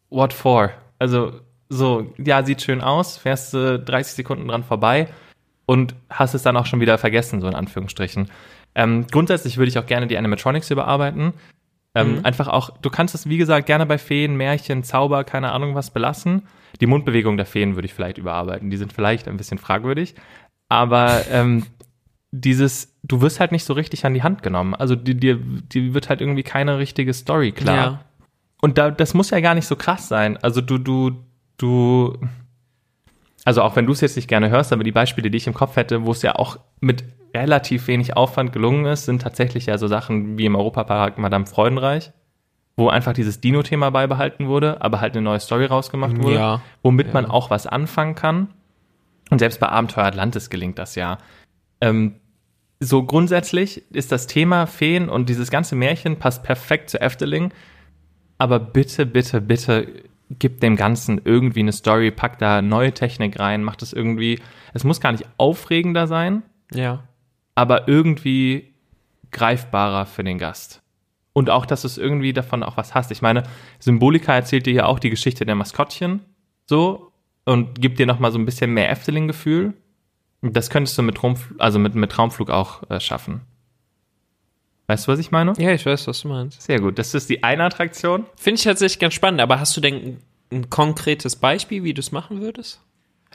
what 0.09 0.33
for? 0.33 0.69
Also, 0.99 1.33
so, 1.69 2.13
ja, 2.23 2.43
sieht 2.43 2.61
schön 2.61 2.81
aus, 2.81 3.17
fährst 3.17 3.53
du 3.53 3.79
30 3.79 4.13
Sekunden 4.13 4.47
dran 4.47 4.63
vorbei 4.63 5.07
und 5.65 5.95
hast 6.09 6.35
es 6.35 6.43
dann 6.43 6.55
auch 6.55 6.67
schon 6.67 6.79
wieder 6.79 6.97
vergessen, 6.99 7.41
so 7.41 7.47
in 7.47 7.55
Anführungsstrichen. 7.55 8.29
Ähm, 8.75 9.07
grundsätzlich 9.11 9.57
würde 9.57 9.69
ich 9.69 9.79
auch 9.79 9.85
gerne 9.87 10.07
die 10.07 10.17
Animatronics 10.17 10.69
überarbeiten. 10.71 11.33
Ähm, 11.95 12.17
Mhm. 12.17 12.25
Einfach 12.25 12.47
auch, 12.47 12.69
du 12.81 12.89
kannst 12.89 13.13
es, 13.15 13.27
wie 13.29 13.37
gesagt, 13.37 13.65
gerne 13.67 13.85
bei 13.85 13.97
Feen, 13.97 14.35
Märchen, 14.35 14.83
Zauber, 14.83 15.23
keine 15.23 15.51
Ahnung 15.51 15.75
was 15.75 15.89
belassen. 15.91 16.47
Die 16.81 16.85
Mundbewegung 16.85 17.37
der 17.37 17.45
Feen 17.45 17.75
würde 17.75 17.85
ich 17.85 17.93
vielleicht 17.93 18.17
überarbeiten. 18.17 18.69
Die 18.69 18.77
sind 18.77 18.93
vielleicht 18.93 19.27
ein 19.27 19.37
bisschen 19.37 19.57
fragwürdig. 19.57 20.15
Aber 20.69 21.27
ähm, 21.29 21.65
dieses, 22.31 22.95
du 23.03 23.21
wirst 23.21 23.39
halt 23.39 23.51
nicht 23.51 23.63
so 23.63 23.73
richtig 23.73 24.05
an 24.05 24.13
die 24.13 24.23
Hand 24.23 24.41
genommen. 24.41 24.73
Also 24.73 24.95
dir, 24.95 25.13
dir, 25.13 25.35
dir 25.37 25.93
wird 25.93 26.09
halt 26.09 26.19
irgendwie 26.19 26.43
keine 26.43 26.79
richtige 26.79 27.13
Story 27.13 27.51
klar. 27.51 27.75
Ja. 27.75 28.05
Und 28.61 28.77
da, 28.77 28.89
das 28.89 29.13
muss 29.13 29.29
ja 29.29 29.39
gar 29.39 29.53
nicht 29.53 29.67
so 29.67 29.75
krass 29.75 30.07
sein. 30.07 30.37
Also 30.37 30.61
du, 30.61 30.77
du, 30.77 31.11
du, 31.57 32.17
also 33.45 33.61
auch 33.61 33.75
wenn 33.75 33.85
du 33.85 33.91
es 33.91 34.01
jetzt 34.01 34.15
nicht 34.15 34.27
gerne 34.27 34.49
hörst, 34.49 34.73
aber 34.73 34.83
die 34.83 34.91
Beispiele, 34.91 35.29
die 35.29 35.37
ich 35.37 35.47
im 35.47 35.53
Kopf 35.53 35.75
hätte, 35.75 36.05
wo 36.05 36.11
es 36.11 36.21
ja 36.21 36.35
auch 36.35 36.57
mit 36.79 37.03
relativ 37.35 37.87
wenig 37.87 38.15
Aufwand 38.15 38.53
gelungen 38.53 38.85
ist, 38.85 39.05
sind 39.05 39.21
tatsächlich 39.21 39.67
ja 39.67 39.77
so 39.77 39.87
Sachen 39.87 40.37
wie 40.37 40.45
im 40.45 40.55
Europapark 40.55 41.17
Madame 41.17 41.45
Freudenreich, 41.45 42.11
wo 42.75 42.89
einfach 42.89 43.13
dieses 43.13 43.39
Dino-Thema 43.41 43.91
beibehalten 43.91 44.47
wurde, 44.47 44.81
aber 44.81 44.99
halt 45.01 45.13
eine 45.13 45.21
neue 45.21 45.39
Story 45.39 45.65
rausgemacht 45.65 46.17
wurde, 46.21 46.35
Ja. 46.35 46.61
womit 46.81 47.13
man 47.13 47.25
auch 47.27 47.49
was 47.49 47.67
anfangen 47.67 48.15
kann. 48.15 48.47
Und 49.29 49.39
selbst 49.39 49.59
bei 49.59 49.69
Abenteuer 49.69 50.05
Atlantis 50.05 50.49
gelingt 50.49 50.77
das 50.79 50.95
ja. 50.95 51.17
Ähm, 51.81 52.15
so 52.79 53.03
grundsätzlich 53.03 53.83
ist 53.91 54.11
das 54.11 54.27
Thema 54.27 54.65
Feen 54.65 55.07
und 55.09 55.29
dieses 55.29 55.49
ganze 55.51 55.75
Märchen 55.75 56.17
passt 56.19 56.43
perfekt 56.43 56.89
zu 56.89 56.99
Efteling. 56.99 57.53
Aber 58.37 58.59
bitte, 58.59 59.05
bitte, 59.05 59.39
bitte 59.39 59.87
gib 60.29 60.59
dem 60.59 60.75
Ganzen 60.75 61.21
irgendwie 61.23 61.59
eine 61.61 61.71
Story, 61.71 62.11
pack 62.11 62.39
da 62.39 62.61
neue 62.61 62.91
Technik 62.93 63.39
rein, 63.39 63.63
macht 63.63 63.81
es 63.83 63.93
irgendwie. 63.93 64.39
Es 64.73 64.83
muss 64.83 64.99
gar 64.99 65.11
nicht 65.11 65.25
aufregender 65.37 66.07
sein, 66.07 66.41
Ja. 66.73 67.03
aber 67.55 67.87
irgendwie 67.87 68.73
greifbarer 69.31 70.05
für 70.05 70.23
den 70.23 70.37
Gast. 70.39 70.81
Und 71.33 71.49
auch, 71.49 71.65
dass 71.65 71.81
du 71.81 71.87
es 71.87 71.97
irgendwie 71.97 72.31
davon 72.31 72.61
auch 72.61 72.77
was 72.77 72.93
hast. 72.93 73.11
Ich 73.11 73.21
meine, 73.21 73.43
Symbolika 73.79 74.33
erzählt 74.35 74.67
dir 74.67 74.73
ja 74.73 74.85
auch 74.85 74.99
die 74.99 75.09
Geschichte 75.09 75.45
der 75.45 75.55
Maskottchen 75.55 76.21
so 76.67 77.11
und 77.45 77.81
gibt 77.81 77.99
dir 77.99 78.05
nochmal 78.05 78.31
so 78.31 78.37
ein 78.37 78.45
bisschen 78.45 78.71
mehr 78.71 78.89
Efteling-Gefühl. 78.91 79.73
Das 80.41 80.69
könntest 80.69 80.97
du 80.97 81.01
mit, 81.01 81.15
Trumpf, 81.15 81.53
also 81.57 81.79
mit, 81.79 81.95
mit 81.95 82.11
Traumflug 82.11 82.49
auch 82.49 82.89
äh, 82.89 82.99
schaffen. 82.99 83.41
Weißt 84.87 85.07
du, 85.07 85.11
was 85.11 85.19
ich 85.19 85.31
meine? 85.31 85.53
Ja, 85.57 85.71
ich 85.71 85.85
weiß, 85.85 86.07
was 86.07 86.21
du 86.21 86.27
meinst. 86.27 86.61
Sehr 86.61 86.79
gut. 86.79 86.99
Das 86.99 87.13
ist 87.13 87.29
die 87.29 87.43
eine 87.43 87.63
Attraktion. 87.63 88.25
Finde 88.35 88.59
ich 88.59 88.63
tatsächlich 88.63 88.99
ganz 88.99 89.13
spannend, 89.13 89.41
aber 89.41 89.59
hast 89.59 89.75
du 89.77 89.81
denn 89.81 90.19
ein 90.51 90.69
konkretes 90.69 91.37
Beispiel, 91.37 91.83
wie 91.83 91.93
du 91.93 92.01
es 92.01 92.11
machen 92.11 92.41
würdest? 92.41 92.81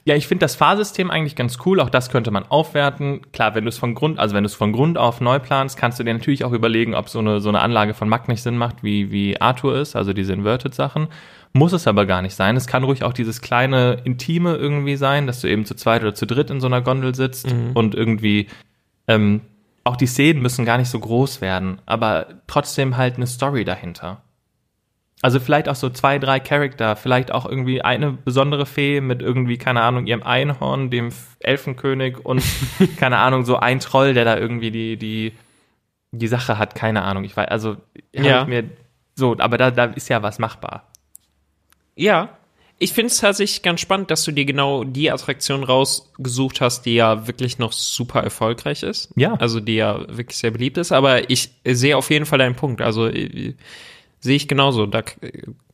Ja, 0.05 0.15
ich 0.15 0.27
finde 0.27 0.45
das 0.45 0.57
Fahrsystem 0.57 1.11
eigentlich 1.11 1.37
ganz 1.37 1.59
cool. 1.67 1.81
Auch 1.81 1.91
das 1.91 2.11
könnte 2.11 2.31
man 2.31 2.45
aufwerten. 2.45 3.21
Klar, 3.33 3.55
wenn 3.55 3.65
du 3.65 3.69
es 3.69 3.79
von 3.79 3.95
Grund, 3.95 4.19
also 4.19 4.35
wenn 4.35 4.45
du 4.45 4.47
es 4.49 4.55
von 4.55 4.73
Grund 4.73 4.97
auf 4.99 5.21
neu 5.21 5.39
planst, 5.39 5.77
kannst 5.77 5.99
du 5.99 6.05
dir 6.05 6.15
natürlich 6.15 6.45
auch 6.45 6.53
überlegen, 6.53 6.95
ob 6.95 7.09
so 7.09 7.19
eine, 7.19 7.41
so 7.41 7.49
eine 7.49 7.61
Anlage 7.61 7.95
von 7.95 8.09
Mack 8.09 8.29
nicht 8.29 8.43
Sinn 8.43 8.57
macht, 8.57 8.83
wie, 8.83 9.11
wie 9.11 9.41
Arthur 9.41 9.77
ist, 9.77 9.97
also 9.97 10.13
diese 10.13 10.33
Inverted-Sachen. 10.33 11.09
Muss 11.53 11.73
es 11.73 11.87
aber 11.87 12.07
gar 12.07 12.23
nicht 12.23 12.35
sein. 12.35 12.57
Es 12.57 12.67
kann 12.67 12.85
ruhig 12.85 13.05
auch 13.05 13.13
dieses 13.13 13.41
kleine 13.41 14.03
Intime 14.05 14.55
irgendwie 14.55 14.97
sein, 14.97 15.27
dass 15.27 15.41
du 15.41 15.49
eben 15.49 15.65
zu 15.65 15.75
zweit 15.75 16.03
oder 16.03 16.15
zu 16.15 16.27
dritt 16.27 16.51
in 16.51 16.61
so 16.61 16.67
einer 16.67 16.83
Gondel 16.83 17.15
sitzt 17.15 17.55
und 17.75 17.95
irgendwie, 17.95 18.49
ähm, 19.07 19.41
auch 19.85 19.97
die 19.97 20.07
Szenen 20.07 20.43
müssen 20.43 20.67
gar 20.67 20.77
nicht 20.77 20.91
so 20.91 20.99
groß 20.99 21.41
werden, 21.41 21.81
aber 21.87 22.27
trotzdem 22.47 22.99
halt 22.99 23.17
eine 23.17 23.27
Story 23.27 23.65
dahinter. 23.65 24.23
Also 25.21 25.41
vielleicht 25.41 25.69
auch 25.69 25.75
so 25.75 25.91
zwei, 25.91 26.19
drei 26.21 26.39
Charakter, 26.39 26.95
vielleicht 26.95 27.33
auch 27.33 27.45
irgendwie 27.45 27.83
eine 27.83 28.13
besondere 28.13 28.67
Fee 28.67 29.01
mit 29.01 29.21
irgendwie, 29.21 29.59
keine 29.59 29.83
Ahnung, 29.83 30.07
ihrem 30.07 30.23
Einhorn, 30.23 30.91
dem 30.91 31.11
Elfenkönig 31.41 32.25
und, 32.25 32.43
keine 32.99 33.19
Ahnung, 33.19 33.45
so 33.45 33.57
ein 33.57 33.81
Troll, 33.81 34.15
der 34.15 34.25
da 34.25 34.37
irgendwie 34.39 34.71
die, 34.71 34.97
die, 34.97 35.33
die 36.13 36.29
Sache 36.29 36.57
hat, 36.59 36.75
keine 36.77 37.03
Ahnung. 37.03 37.25
Ich 37.25 37.37
weiß, 37.37 37.49
also, 37.49 37.77
Ja. 38.15 38.43
ich 38.43 38.49
mir, 38.49 38.65
so, 39.17 39.37
aber 39.39 39.59
da, 39.59 39.73
da 39.73 39.87
ist 39.87 40.09
ja 40.09 40.23
was 40.23 40.39
machbar. 40.39 40.89
Ja. 41.97 42.31
Ich 42.81 42.93
finde 42.93 43.09
es 43.09 43.19
tatsächlich 43.19 43.63
ganz 43.63 43.81
spannend, 43.81 44.13
dass 44.13 44.23
du 44.23 44.31
dir 44.31 44.45
genau 44.45 44.85
die 44.85 45.11
Attraktion 45.11 45.65
rausgesucht 45.65 46.61
hast, 46.61 46.83
die 46.83 46.95
ja 46.95 47.27
wirklich 47.27 47.59
noch 47.59 47.73
super 47.73 48.23
erfolgreich 48.23 48.85
ist. 48.85 49.13
Ja. 49.17 49.35
Also 49.35 49.59
die 49.59 49.75
ja 49.75 49.99
wirklich 50.17 50.39
sehr 50.39 50.53
beliebt 50.53 50.79
ist. 50.79 50.93
Aber 50.93 51.29
ich 51.29 51.51
sehe 51.65 51.97
auf 51.97 52.09
jeden 52.11 52.25
Fall 52.25 52.39
deinen 52.39 52.55
Punkt. 52.55 52.81
Also 52.81 53.09
äh, 53.09 53.55
sehe 54.21 54.37
ich 54.37 54.49
genauso. 54.49 54.87
Da 54.87 55.03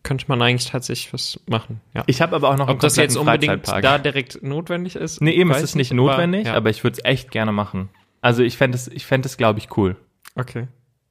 könnte 0.02 0.24
man 0.28 0.40
eigentlich 0.42 0.70
tatsächlich 0.70 1.12
was 1.12 1.40
machen. 1.46 1.80
Ja. 1.94 2.04
Ich 2.06 2.20
habe 2.20 2.36
aber 2.36 2.50
auch 2.50 2.56
noch 2.56 2.68
Ob 2.68 2.80
das 2.80 2.96
jetzt 2.96 3.16
unbedingt 3.16 3.66
da 3.68 3.98
direkt 3.98 4.42
notwendig 4.42 4.96
ist? 4.96 5.20
Nee, 5.20 5.32
eben, 5.32 5.50
es 5.50 5.62
ist 5.62 5.74
nicht 5.76 5.92
aber- 5.92 5.96
notwendig, 6.02 6.46
ja. 6.46 6.54
aber 6.54 6.70
ich 6.70 6.84
würde 6.84 6.98
es 6.98 7.04
echt 7.04 7.30
gerne 7.30 7.52
machen. 7.52 7.88
Also 8.20 8.42
ich 8.42 8.56
fände 8.56 8.76
es, 8.76 8.88
ich 8.88 9.06
fände 9.06 9.26
es, 9.26 9.36
glaube 9.36 9.58
ich, 9.58 9.76
cool. 9.76 9.96
okay. 10.34 10.68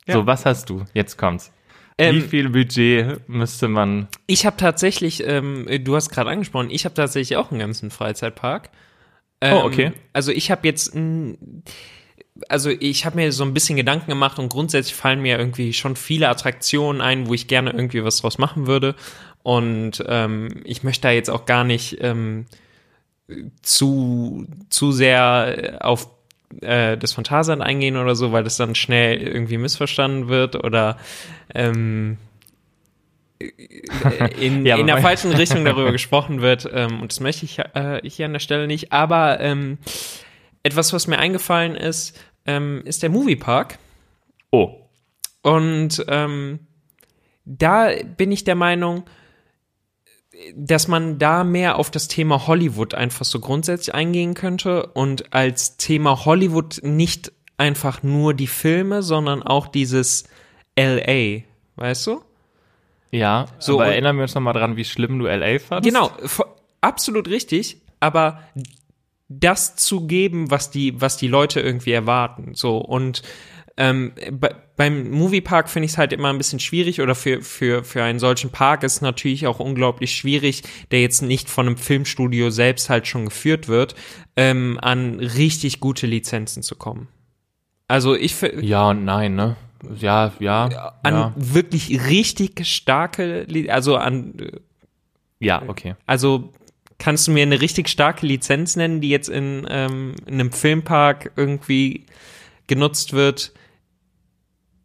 Ja. 0.07 0.15
So, 0.15 0.25
was 0.25 0.45
hast 0.45 0.69
du? 0.69 0.83
Jetzt 0.93 1.17
kommt's. 1.17 1.51
Ähm, 1.97 2.15
Wie 2.15 2.21
viel 2.21 2.49
Budget 2.49 3.29
müsste 3.29 3.67
man? 3.67 4.07
Ich 4.27 4.45
habe 4.45 4.57
tatsächlich, 4.57 5.23
ähm, 5.25 5.65
du 5.83 5.95
hast 5.95 6.09
gerade 6.09 6.29
angesprochen, 6.29 6.69
ich 6.71 6.85
habe 6.85 6.95
tatsächlich 6.95 7.37
auch 7.37 7.51
einen 7.51 7.59
ganzen 7.59 7.89
Freizeitpark. 7.91 8.69
Ähm, 9.41 9.53
Oh, 9.57 9.65
okay. 9.65 9.91
Also 10.11 10.31
ich 10.31 10.49
habe 10.51 10.67
jetzt, 10.67 10.93
also 12.49 12.69
ich 12.69 13.05
habe 13.05 13.17
mir 13.17 13.31
so 13.31 13.43
ein 13.43 13.53
bisschen 13.53 13.75
Gedanken 13.75 14.09
gemacht 14.09 14.39
und 14.39 14.49
grundsätzlich 14.49 14.95
fallen 14.95 15.21
mir 15.21 15.37
irgendwie 15.37 15.73
schon 15.73 15.95
viele 15.95 16.29
Attraktionen 16.29 17.01
ein, 17.01 17.27
wo 17.27 17.33
ich 17.33 17.47
gerne 17.47 17.71
irgendwie 17.71 18.03
was 18.03 18.17
draus 18.17 18.37
machen 18.37 18.67
würde. 18.67 18.95
Und 19.43 20.03
ähm, 20.07 20.61
ich 20.63 20.83
möchte 20.83 21.03
da 21.03 21.11
jetzt 21.11 21.29
auch 21.29 21.45
gar 21.45 21.63
nicht 21.63 21.97
ähm, 22.01 22.45
zu, 23.61 24.47
zu 24.69 24.91
sehr 24.91 25.77
auf 25.81 26.09
äh, 26.61 26.97
das 26.97 27.13
Phantasialand 27.13 27.61
eingehen 27.61 27.97
oder 27.97 28.15
so, 28.15 28.31
weil 28.31 28.43
das 28.43 28.57
dann 28.57 28.75
schnell 28.75 29.21
irgendwie 29.21 29.57
missverstanden 29.57 30.27
wird 30.27 30.55
oder 30.63 30.97
ähm, 31.53 32.17
in, 34.39 34.65
Ja, 34.65 34.77
in 34.77 34.87
der 34.87 34.99
falschen 34.99 35.33
Richtung 35.33 35.65
darüber 35.65 35.91
gesprochen 35.91 36.41
wird. 36.41 36.69
Ähm, 36.71 37.01
und 37.01 37.11
das 37.11 37.19
möchte 37.19 37.45
ich 37.45 37.59
äh, 37.59 38.01
hier 38.03 38.25
an 38.25 38.33
der 38.33 38.39
Stelle 38.39 38.67
nicht. 38.67 38.91
Aber 38.91 39.39
ähm, 39.39 39.77
etwas, 40.63 40.93
was 40.93 41.07
mir 41.07 41.19
eingefallen 41.19 41.75
ist, 41.75 42.19
ähm, 42.45 42.81
ist 42.85 43.03
der 43.03 43.09
Moviepark. 43.09 43.77
Oh, 44.51 44.75
Und 45.41 46.03
ähm, 46.07 46.59
da 47.45 47.89
bin 48.17 48.31
ich 48.31 48.43
der 48.43 48.55
Meinung, 48.55 49.03
dass 50.55 50.87
man 50.87 51.19
da 51.19 51.43
mehr 51.43 51.77
auf 51.77 51.91
das 51.91 52.07
Thema 52.07 52.47
Hollywood 52.47 52.93
einfach 52.95 53.25
so 53.25 53.39
grundsätzlich 53.39 53.93
eingehen 53.93 54.33
könnte 54.33 54.87
und 54.87 55.33
als 55.33 55.77
Thema 55.77 56.25
Hollywood 56.25 56.79
nicht 56.83 57.31
einfach 57.57 58.03
nur 58.03 58.33
die 58.33 58.47
Filme, 58.47 59.03
sondern 59.03 59.43
auch 59.43 59.67
dieses 59.67 60.25
LA, 60.77 61.43
weißt 61.75 62.07
du? 62.07 62.21
ja. 63.13 63.45
So, 63.59 63.79
aber 63.79 63.91
erinnern 63.91 64.15
wir 64.15 64.23
uns 64.23 64.33
noch 64.33 64.41
mal 64.41 64.53
dran, 64.53 64.75
wie 64.75 64.85
schlimm 64.85 65.19
du 65.19 65.27
LA 65.27 65.59
fandst. 65.59 65.87
Genau, 65.87 66.11
absolut 66.81 67.27
richtig, 67.27 67.77
aber 67.99 68.41
das 69.29 69.75
zu 69.75 70.07
geben, 70.07 70.51
was 70.51 70.69
die, 70.71 70.99
was 70.99 71.17
die 71.17 71.27
Leute 71.27 71.59
irgendwie 71.59 71.91
erwarten. 71.91 72.51
So 72.53 72.77
und 72.77 73.21
ähm, 73.75 74.13
bei, 74.31 74.55
beim 74.75 75.09
Moviepark 75.11 75.69
finde 75.69 75.85
ich 75.85 75.93
es 75.93 75.97
halt 75.97 76.13
immer 76.13 76.29
ein 76.29 76.37
bisschen 76.37 76.59
schwierig 76.59 77.01
oder 77.01 77.15
für, 77.15 77.41
für, 77.41 77.83
für 77.83 78.03
einen 78.03 78.19
solchen 78.19 78.51
Park 78.51 78.83
ist 78.83 79.01
natürlich 79.01 79.47
auch 79.47 79.59
unglaublich 79.59 80.15
schwierig, 80.15 80.63
der 80.91 81.01
jetzt 81.01 81.21
nicht 81.21 81.49
von 81.49 81.67
einem 81.67 81.77
Filmstudio 81.77 82.49
selbst 82.49 82.89
halt 82.89 83.07
schon 83.07 83.25
geführt 83.25 83.67
wird, 83.67 83.95
ähm, 84.35 84.79
an 84.81 85.19
richtig 85.19 85.79
gute 85.79 86.05
Lizenzen 86.05 86.61
zu 86.63 86.75
kommen. 86.75 87.07
Also 87.87 88.15
ich 88.15 88.35
Ja 88.61 88.89
und 88.89 89.05
nein, 89.05 89.35
ne? 89.35 89.55
Ja, 89.99 90.31
ja. 90.39 90.93
an 91.03 91.13
ja. 91.13 91.33
wirklich 91.35 92.07
richtig 92.07 92.65
starke, 92.65 93.45
also 93.69 93.97
an 93.97 94.39
äh, 94.39 94.59
ja, 95.39 95.61
okay. 95.67 95.95
Also 96.05 96.53
kannst 97.03 97.27
du 97.27 97.31
mir 97.31 97.43
eine 97.43 97.59
richtig 97.59 97.89
starke 97.89 98.25
Lizenz 98.25 98.77
nennen, 98.77 99.01
die 99.01 99.09
jetzt 99.09 99.27
in, 99.27 99.67
ähm, 99.69 100.15
in 100.25 100.35
einem 100.35 100.53
Filmpark 100.53 101.33
irgendwie 101.35 102.05
genutzt 102.67 103.11
wird, 103.11 103.51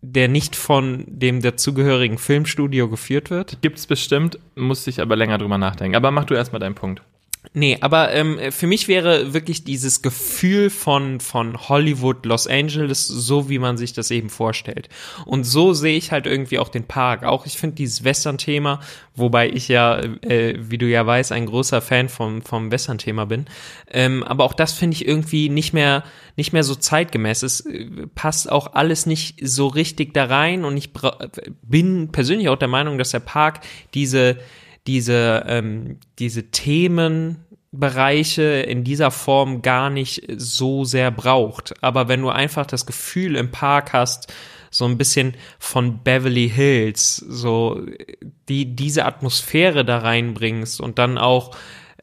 der 0.01 0.27
nicht 0.27 0.57
von 0.57 1.05
dem 1.07 1.43
dazugehörigen 1.43 2.19
Filmstudio 2.19 2.89
geführt 2.89 3.31
wird? 3.31 3.63
Gibt's 3.63 3.87
bestimmt, 3.87 4.37
muss 4.57 4.85
ich 4.89 5.01
aber 5.01 5.15
länger 5.15 5.39
drüber 5.39 5.59
nachdenken. 5.59 5.95
Aber 5.95 6.11
mach 6.11 6.25
du 6.25 6.35
erstmal 6.35 6.59
deinen 6.59 6.75
Punkt. 6.75 7.03
Nee, 7.55 7.79
aber 7.81 8.13
ähm, 8.13 8.39
für 8.51 8.67
mich 8.67 8.89
wäre 8.89 9.33
wirklich 9.33 9.65
dieses 9.65 10.03
Gefühl 10.03 10.71
von, 10.71 11.21
von 11.21 11.69
Hollywood, 11.69 12.27
Los 12.27 12.47
Angeles, 12.47 13.07
so 13.07 13.49
wie 13.49 13.59
man 13.59 13.79
sich 13.79 13.93
das 13.93 14.11
eben 14.11 14.29
vorstellt. 14.29 14.89
Und 15.25 15.45
so 15.45 15.73
sehe 15.73 15.97
ich 15.97 16.13
halt 16.13 16.27
irgendwie 16.27 16.59
auch 16.59 16.69
den 16.69 16.85
Park. 16.85 17.25
Auch 17.25 17.47
ich 17.47 17.57
finde 17.57 17.77
dieses 17.77 18.05
Western-Thema, 18.05 18.81
wobei 19.15 19.49
ich 19.49 19.69
ja, 19.69 19.99
äh, 19.99 20.57
wie 20.59 20.79
du 20.79 20.87
ja 20.87 21.07
weißt, 21.07 21.33
ein 21.33 21.47
großer 21.47 21.81
Fan 21.81 22.09
vom, 22.09 22.43
vom 22.43 22.71
Western-Thema 22.71 23.25
bin. 23.25 23.47
Ähm, 23.91 24.23
aber 24.25 24.45
auch 24.45 24.55
das 24.55 24.73
finde 24.73 24.97
ich 24.97 25.09
irgendwie 25.09 25.49
nicht 25.49 25.73
mehr, 25.73 26.05
nicht 26.37 26.53
mehr 26.53 26.65
so 26.65 26.75
zeitgemäß. 26.75 27.43
Es 27.43 27.61
äh, 27.61 27.87
passt 28.15 28.53
auch 28.53 28.75
alles 28.75 29.07
nicht 29.07 29.41
so 29.43 29.69
richtig 29.69 30.13
da 30.13 30.25
rein 30.25 30.65
und 30.65 30.77
ich 30.77 30.91
bin 31.63 32.13
persönlich 32.13 32.49
auch 32.51 32.59
der 32.59 32.69
Meinung, 32.69 32.99
dass 32.99 33.11
der 33.11 33.21
Park 33.21 33.61
diese 33.95 34.39
diese, 34.89 35.45
ähm, 35.47 35.99
diese 36.19 36.51
Themenbereiche 36.51 38.43
in 38.43 38.83
dieser 38.83 39.13
Form 39.13 39.63
gar 39.63 39.91
nicht 39.91 40.25
so 40.37 40.85
sehr 40.85 41.11
braucht. 41.11 41.75
Aber 41.83 42.09
wenn 42.09 42.23
du 42.23 42.31
einfach 42.31 42.67
das 42.67 42.87
Gefühl 42.87 43.37
im 43.37 43.51
Park 43.51 43.93
hast, 43.93 44.33
so 44.71 44.87
ein 44.87 44.99
bisschen 44.99 45.35
von 45.59 46.03
Beverly 46.03 46.49
Hills, 46.49 47.17
so 47.17 47.83
die, 48.49 48.75
diese 48.75 49.05
Atmosphäre 49.05 49.85
da 49.85 49.99
reinbringst 49.99 50.81
und 50.81 50.99
dann 50.99 51.19
auch 51.19 51.55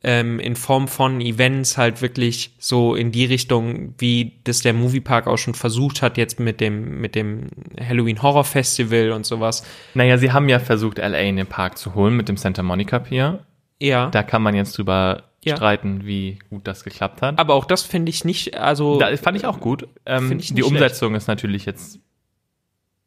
ähm, 0.06 0.40
in 0.40 0.56
Form 0.56 0.88
von 0.88 1.20
Events 1.20 1.80
halt 1.80 2.04
wirklich 2.04 2.52
so 2.60 2.94
in 2.94 3.12
die 3.12 3.26
Richtung, 3.26 3.96
wie 3.98 4.34
das 4.44 4.62
der 4.62 4.74
Moviepark 4.74 5.26
auch 5.26 5.38
schon 5.38 5.56
versucht 5.56 6.04
hat, 6.04 6.18
jetzt 6.18 6.40
mit 6.40 6.62
dem, 6.62 7.02
mit 7.02 7.16
dem 7.16 7.48
Halloween 7.80 8.22
Horror 8.22 8.44
Festival 8.44 9.12
und 9.12 9.26
sowas. 9.26 9.66
Naja, 9.96 10.20
sie 10.20 10.32
haben 10.32 10.48
ja 10.48 10.60
versucht, 10.60 11.00
LA 11.00 11.22
in 11.22 11.38
den 11.38 11.48
Park 11.48 11.80
zu 11.80 11.96
holen 11.96 12.16
mit 12.16 12.30
dem 12.30 12.38
Santa 12.38 12.62
Monica 12.62 13.00
Pier. 13.00 13.40
Ja. 13.80 14.12
Da 14.12 14.22
kann 14.22 14.44
man 14.44 14.54
jetzt 14.54 14.78
drüber 14.78 15.24
ja. 15.44 15.56
streiten, 15.56 16.06
wie 16.06 16.38
gut 16.52 16.68
das 16.68 16.84
geklappt 16.84 17.24
hat. 17.24 17.40
Aber 17.40 17.56
auch 17.56 17.66
das 17.66 17.82
finde 17.82 18.12
ich 18.12 18.24
nicht, 18.24 18.56
also. 18.56 19.00
Da 19.00 19.18
fand 19.18 19.36
ich 19.38 19.48
auch 19.48 19.60
gut. 19.60 19.88
Ähm, 20.06 20.38
die 20.38 20.62
Umsetzung 20.62 21.14
schlecht. 21.14 21.24
ist 21.24 21.28
natürlich 21.28 21.66
jetzt 21.66 22.00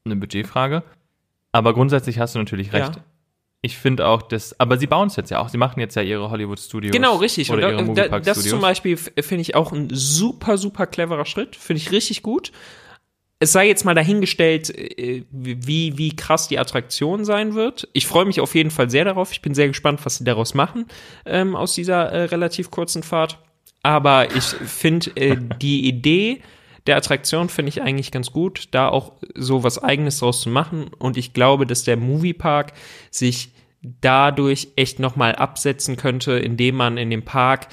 eine 0.05 0.17
Budgetfrage. 0.17 0.83
Aber 1.53 1.75
grundsätzlich 1.75 2.19
hast 2.19 2.35
du 2.35 2.41
natürlich 2.41 2.73
recht. 2.73 2.97
Ja 2.97 3.03
ich 3.61 3.77
finde 3.77 4.07
auch, 4.07 4.23
dass, 4.23 4.59
aber 4.61 4.79
sie 4.79 4.87
bauen 4.87 5.09
es 5.09 5.17
jetzt 5.17 5.31
ja 5.31 5.41
auch. 5.41 5.49
Sie 5.49 5.59
machen 5.59 5.81
jetzt 5.81 5.97
ja 5.97 6.03
ihre 6.03 6.31
Hollywood 6.31 6.61
Studios. 6.61 6.93
Genau, 6.93 7.17
richtig. 7.17 7.51
Oder 7.51 7.77
und 7.77 7.97
da, 7.97 8.09
da, 8.09 8.21
das 8.21 8.45
zum 8.45 8.61
Beispiel 8.61 8.97
finde 8.97 9.41
ich 9.41 9.57
auch 9.57 9.73
ein 9.73 9.89
super, 9.91 10.59
super 10.59 10.87
cleverer 10.87 11.27
Schritt. 11.27 11.57
Finde 11.57 11.83
ich 11.83 11.91
richtig 11.91 12.23
gut. 12.23 12.53
Es 13.41 13.53
sei 13.53 13.67
jetzt 13.67 13.85
mal 13.85 13.95
dahingestellt, 13.95 14.71
äh, 14.71 15.25
wie, 15.31 15.99
wie 15.99 16.15
krass 16.15 16.49
die 16.49 16.59
Attraktion 16.59 17.25
sein 17.25 17.55
wird. 17.55 17.89
Ich 17.93 18.07
freue 18.07 18.25
mich 18.25 18.41
auf 18.41 18.55
jeden 18.55 18.71
Fall 18.71 18.91
sehr 18.91 19.05
darauf. 19.05 19.33
Ich 19.33 19.43
bin 19.43 19.55
sehr 19.55 19.69
gespannt, 19.69 20.01
was 20.05 20.19
sie 20.19 20.25
daraus 20.25 20.55
machen 20.55 20.87
ähm, 21.27 21.57
aus 21.57 21.75
dieser 21.75 22.11
äh, 22.11 22.25
relativ 22.25 22.71
kurzen 22.71 23.03
Fahrt. 23.03 23.39
Aber 23.83 24.35
ich 24.35 24.45
finde 24.45 25.11
äh, 25.17 25.37
die 25.61 25.87
Idee, 25.87 26.43
der 26.89 26.97
Attraktion 26.97 27.51
finde 27.51 27.69
ich 27.69 27.83
eigentlich 27.83 28.11
ganz 28.11 28.33
gut, 28.33 28.69
da 28.71 28.89
auch 28.89 29.13
so 29.35 29.63
was 29.63 29.79
Eigenes 29.79 30.19
draus 30.19 30.41
zu 30.41 30.49
machen. 30.49 30.87
Und 30.99 31.19
ich 31.19 31.35
glaube, 31.35 31.67
dass 31.67 31.85
der 31.85 31.99
Moviepark 31.99 32.73
sich 33.11 33.51
dadurch 34.01 34.69
echt 34.75 34.99
nochmal 34.99 35.35
absetzen 35.35 35.97
könnte, 35.97 36.33
indem 36.33 36.77
man 36.77 36.97
in 36.97 37.11
dem 37.11 37.25
Park 37.25 37.69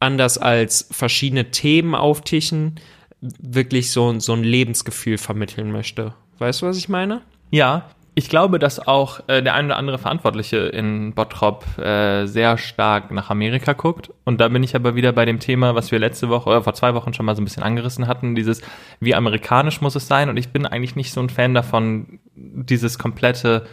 anders 0.00 0.38
als 0.38 0.88
verschiedene 0.90 1.50
Themen 1.50 1.94
auftischen, 1.94 2.80
wirklich 3.20 3.90
so, 3.90 4.18
so 4.18 4.32
ein 4.32 4.44
Lebensgefühl 4.44 5.18
vermitteln 5.18 5.70
möchte. 5.70 6.14
Weißt 6.38 6.62
du, 6.62 6.66
was 6.66 6.78
ich 6.78 6.88
meine? 6.88 7.20
Ja, 7.50 7.90
ich 8.18 8.28
glaube, 8.28 8.58
dass 8.58 8.84
auch 8.84 9.20
äh, 9.28 9.44
der 9.44 9.54
ein 9.54 9.66
oder 9.66 9.76
andere 9.76 9.96
Verantwortliche 9.96 10.56
in 10.56 11.14
Bottrop 11.14 11.64
äh, 11.78 12.26
sehr 12.26 12.58
stark 12.58 13.12
nach 13.12 13.30
Amerika 13.30 13.74
guckt. 13.74 14.12
Und 14.24 14.40
da 14.40 14.48
bin 14.48 14.64
ich 14.64 14.74
aber 14.74 14.96
wieder 14.96 15.12
bei 15.12 15.24
dem 15.24 15.38
Thema, 15.38 15.76
was 15.76 15.92
wir 15.92 16.00
letzte 16.00 16.28
Woche 16.28 16.50
oder 16.50 16.64
vor 16.64 16.74
zwei 16.74 16.94
Wochen 16.94 17.14
schon 17.14 17.26
mal 17.26 17.36
so 17.36 17.42
ein 17.42 17.44
bisschen 17.44 17.62
angerissen 17.62 18.08
hatten, 18.08 18.34
dieses, 18.34 18.60
wie 18.98 19.14
amerikanisch 19.14 19.80
muss 19.82 19.94
es 19.94 20.08
sein? 20.08 20.28
Und 20.28 20.36
ich 20.36 20.48
bin 20.48 20.66
eigentlich 20.66 20.96
nicht 20.96 21.12
so 21.12 21.20
ein 21.20 21.30
Fan 21.30 21.54
davon, 21.54 22.18
dieses 22.34 22.98
komplette 22.98 23.68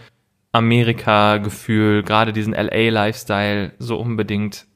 Amerika-Gefühl, 0.52 2.04
gerade 2.04 2.32
diesen 2.32 2.54
LA-Lifestyle 2.54 3.72
so 3.80 3.98
unbedingt 3.98 4.68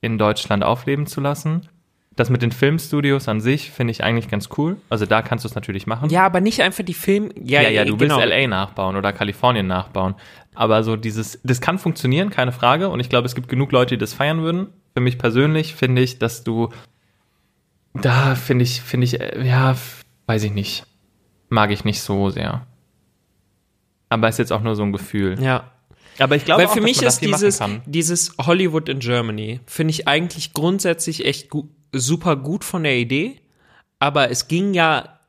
in 0.00 0.16
Deutschland 0.16 0.62
aufleben 0.62 1.06
zu 1.06 1.20
lassen. 1.20 1.68
Das 2.14 2.28
mit 2.28 2.42
den 2.42 2.52
Filmstudios 2.52 3.26
an 3.28 3.40
sich 3.40 3.70
finde 3.70 3.90
ich 3.92 4.04
eigentlich 4.04 4.28
ganz 4.28 4.50
cool. 4.58 4.76
Also 4.90 5.06
da 5.06 5.22
kannst 5.22 5.44
du 5.44 5.48
es 5.48 5.54
natürlich 5.54 5.86
machen. 5.86 6.10
Ja, 6.10 6.26
aber 6.26 6.40
nicht 6.40 6.60
einfach 6.60 6.84
die 6.84 6.94
Film. 6.94 7.30
Ja, 7.42 7.62
ja, 7.62 7.70
ja 7.70 7.84
du 7.84 7.96
genau. 7.96 8.18
willst 8.18 8.28
LA 8.28 8.46
nachbauen 8.48 8.96
oder 8.96 9.12
Kalifornien 9.12 9.66
nachbauen. 9.66 10.14
Aber 10.54 10.82
so 10.84 10.96
dieses, 10.96 11.40
das 11.42 11.62
kann 11.62 11.78
funktionieren, 11.78 12.28
keine 12.28 12.52
Frage. 12.52 12.90
Und 12.90 13.00
ich 13.00 13.08
glaube, 13.08 13.26
es 13.26 13.34
gibt 13.34 13.48
genug 13.48 13.72
Leute, 13.72 13.94
die 13.94 13.98
das 13.98 14.12
feiern 14.12 14.42
würden. 14.42 14.68
Für 14.94 15.00
mich 15.00 15.16
persönlich 15.16 15.74
finde 15.74 16.02
ich, 16.02 16.18
dass 16.18 16.44
du 16.44 16.68
da 17.94 18.34
finde 18.34 18.64
ich, 18.64 18.80
finde 18.80 19.04
ich, 19.04 19.20
äh, 19.20 19.46
ja, 19.46 19.76
weiß 20.26 20.42
ich 20.44 20.52
nicht. 20.52 20.84
Mag 21.48 21.70
ich 21.70 21.84
nicht 21.84 22.00
so 22.00 22.30
sehr. 22.30 22.66
Aber 24.08 24.28
ist 24.28 24.38
jetzt 24.38 24.52
auch 24.52 24.62
nur 24.62 24.76
so 24.76 24.82
ein 24.82 24.92
Gefühl. 24.92 25.42
Ja. 25.42 25.70
Aber 26.18 26.36
ich 26.36 26.44
glaube, 26.44 26.62
Weil 26.62 26.68
für 26.68 26.80
auch, 26.80 26.84
mich 26.84 27.02
ist 27.02 27.20
dieses, 27.20 27.62
dieses 27.86 28.36
Hollywood 28.38 28.88
in 28.88 28.98
Germany, 28.98 29.60
finde 29.66 29.92
ich 29.92 30.08
eigentlich 30.08 30.52
grundsätzlich 30.52 31.24
echt 31.24 31.48
gut 31.48 31.68
super 31.92 32.36
gut 32.36 32.64
von 32.64 32.82
der 32.82 32.96
Idee, 32.96 33.40
aber 33.98 34.30
es 34.30 34.48
ging 34.48 34.74
ja 34.74 35.20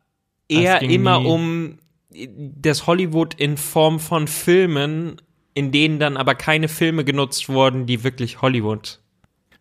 eher 0.48 0.80
ging 0.80 0.90
immer 0.90 1.26
um 1.26 1.78
das 2.16 2.88
Hollywood 2.88 3.34
in 3.36 3.58
Form 3.58 4.00
von 4.00 4.28
Filmen, 4.28 5.22
in 5.54 5.72
denen 5.72 6.00
dann 6.00 6.18
aber 6.18 6.36
keine 6.36 6.68
Filme 6.68 7.04
genutzt 7.04 7.50
wurden, 7.50 7.86
die 7.86 8.04
wirklich 8.04 8.42
Hollywood 8.42 9.00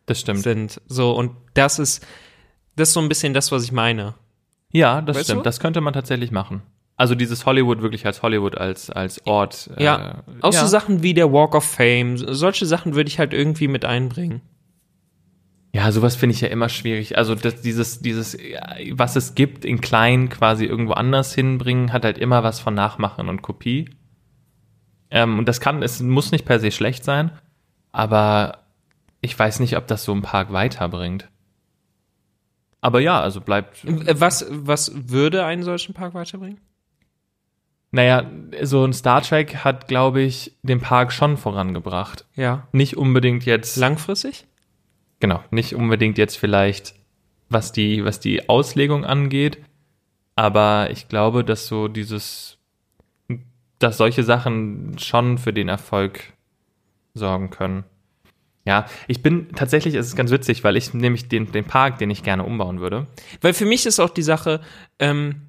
das 0.07 0.20
stimmt. 0.20 0.42
sind. 0.42 0.80
So, 0.86 1.12
und 1.12 1.32
das 1.55 1.78
ist, 1.78 2.07
das 2.76 2.88
ist 2.88 2.94
so 2.94 3.00
ein 3.00 3.09
bisschen 3.09 3.34
das, 3.34 3.53
was 3.53 3.64
ich 3.64 3.72
meine. 3.72 4.14
Ja, 4.72 5.03
das 5.03 5.16
weißt 5.16 5.26
stimmt. 5.26 5.40
Du? 5.40 5.44
Das 5.44 5.61
könnte 5.61 5.80
man 5.80 5.92
tatsächlich 5.92 6.30
machen. 6.30 6.62
Also 6.96 7.14
dieses 7.14 7.46
Hollywood 7.46 7.82
wirklich 7.82 8.07
als 8.07 8.22
Hollywood, 8.22 8.57
als, 8.57 8.90
als 8.90 9.26
Ort. 9.26 9.70
Ja, 9.78 10.22
äh, 10.26 10.42
auch 10.42 10.53
ja. 10.53 10.61
so 10.61 10.66
Sachen 10.66 11.03
wie 11.03 11.14
der 11.14 11.32
Walk 11.32 11.55
of 11.55 11.64
Fame, 11.64 12.16
solche 12.16 12.66
Sachen 12.66 12.94
würde 12.94 13.09
ich 13.09 13.18
halt 13.18 13.32
irgendwie 13.32 13.68
mit 13.68 13.84
einbringen. 13.84 14.40
Ja, 15.75 15.91
sowas 15.91 16.16
finde 16.16 16.35
ich 16.35 16.43
ja 16.43 16.49
immer 16.49 16.68
schwierig. 16.68 17.16
Also 17.16 17.35
das, 17.35 17.62
dieses, 17.62 18.01
dieses, 18.01 18.37
was 18.93 19.16
es 19.16 19.35
gibt, 19.35 19.64
in 19.64 19.81
klein 19.81 20.29
quasi 20.29 20.66
irgendwo 20.66 20.93
anders 20.93 21.35
hinbringen, 21.35 21.93
hat 21.93 22.05
halt 22.05 22.18
immer 22.18 22.43
was 22.43 22.61
von 22.61 22.75
Nachmachen 22.75 23.29
und 23.29 23.41
Kopie. 23.41 23.89
Ähm, 25.11 25.39
und 25.39 25.49
das 25.49 25.61
kann, 25.61 25.83
es 25.83 26.01
muss 26.01 26.31
nicht 26.31 26.45
per 26.45 26.61
se 26.61 26.70
schlecht 26.70 27.05
sein, 27.05 27.33
aber 27.91 28.64
ich 29.23 29.39
weiß 29.39 29.61
nicht, 29.61 29.77
ob 29.79 29.87
das 29.87 30.05
so 30.05 30.12
einen 30.12 30.23
Park 30.23 30.53
weiterbringt. 30.53 31.29
Aber 32.83 33.01
ja, 33.01 33.20
also 33.20 33.41
bleibt. 33.41 33.79
Was, 33.85 34.45
was 34.51 34.93
würde 35.09 35.45
einen 35.47 35.62
solchen 35.62 35.95
Park 35.95 36.14
weiterbringen? 36.14 36.61
Naja, 37.93 38.29
so 38.62 38.85
ein 38.85 38.93
Star 38.93 39.23
Trek 39.23 39.64
hat, 39.64 39.87
glaube 39.87 40.23
ich, 40.23 40.57
den 40.62 40.81
Park 40.81 41.12
schon 41.12 41.37
vorangebracht. 41.37 42.27
Ja. 42.35 42.66
Nicht 42.73 42.97
unbedingt 42.97 43.45
jetzt. 43.45 43.77
Langfristig? 43.77 44.47
Genau, 45.23 45.41
nicht 45.53 45.77
unbedingt 45.77 46.18
jetzt 46.18 46.37
vielleicht, 46.37 46.97
was 47.49 47.70
die, 47.70 48.05
was 48.05 48.18
die 48.18 48.49
Auslegung 48.49 49.05
angeht, 49.05 49.59
aber 50.35 50.89
ich 50.91 51.07
glaube, 51.07 51.45
dass 51.45 51.68
so 51.68 51.87
dieses, 51.87 52.59
dass 53.79 53.99
solche 53.99 54.25
Sachen 54.25 54.99
schon 54.99 55.39
für 55.39 55.53
den 55.53 55.68
Erfolg 55.68 56.33
sorgen 57.14 57.51
können. 57.51 57.85
Ja, 58.64 58.87
ich 59.07 59.23
bin 59.23 59.53
tatsächlich, 59.55 59.95
es 59.95 60.09
ist 60.09 60.16
ganz 60.16 60.33
witzig, 60.33 60.64
weil 60.64 60.77
ich 60.77 60.93
nämlich 60.93 61.29
den, 61.29 61.53
den 61.53 61.66
Park, 61.66 61.99
den 61.99 62.11
ich 62.11 62.25
gerne 62.25 62.43
umbauen 62.43 62.81
würde. 62.81 63.07
Weil 63.43 63.55
für 63.55 63.64
mich 63.64 63.87
ist 63.87 64.01
auch 64.01 64.11
die 64.11 64.23
Sache, 64.23 64.61
ähm, 64.99 65.43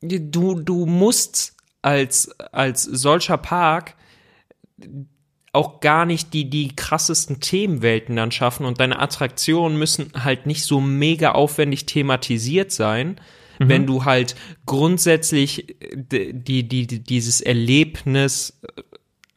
du, 0.00 0.60
du 0.60 0.86
musst 0.86 1.56
als, 1.82 2.30
als 2.52 2.84
solcher 2.84 3.38
Park 3.38 3.96
auch 5.56 5.80
gar 5.80 6.04
nicht 6.04 6.34
die, 6.34 6.48
die 6.48 6.76
krassesten 6.76 7.40
Themenwelten 7.40 8.14
dann 8.14 8.30
schaffen 8.30 8.66
und 8.66 8.78
deine 8.78 9.00
Attraktionen 9.00 9.78
müssen 9.78 10.12
halt 10.22 10.46
nicht 10.46 10.62
so 10.64 10.80
mega 10.80 11.32
aufwendig 11.32 11.86
thematisiert 11.86 12.70
sein, 12.70 13.18
mhm. 13.58 13.68
wenn 13.68 13.86
du 13.86 14.04
halt 14.04 14.36
grundsätzlich 14.66 15.80
äh, 15.82 15.96
die, 16.32 16.68
die, 16.68 16.86
die, 16.86 17.00
dieses 17.00 17.40
Erlebnis 17.40 18.60
äh, 18.62 18.82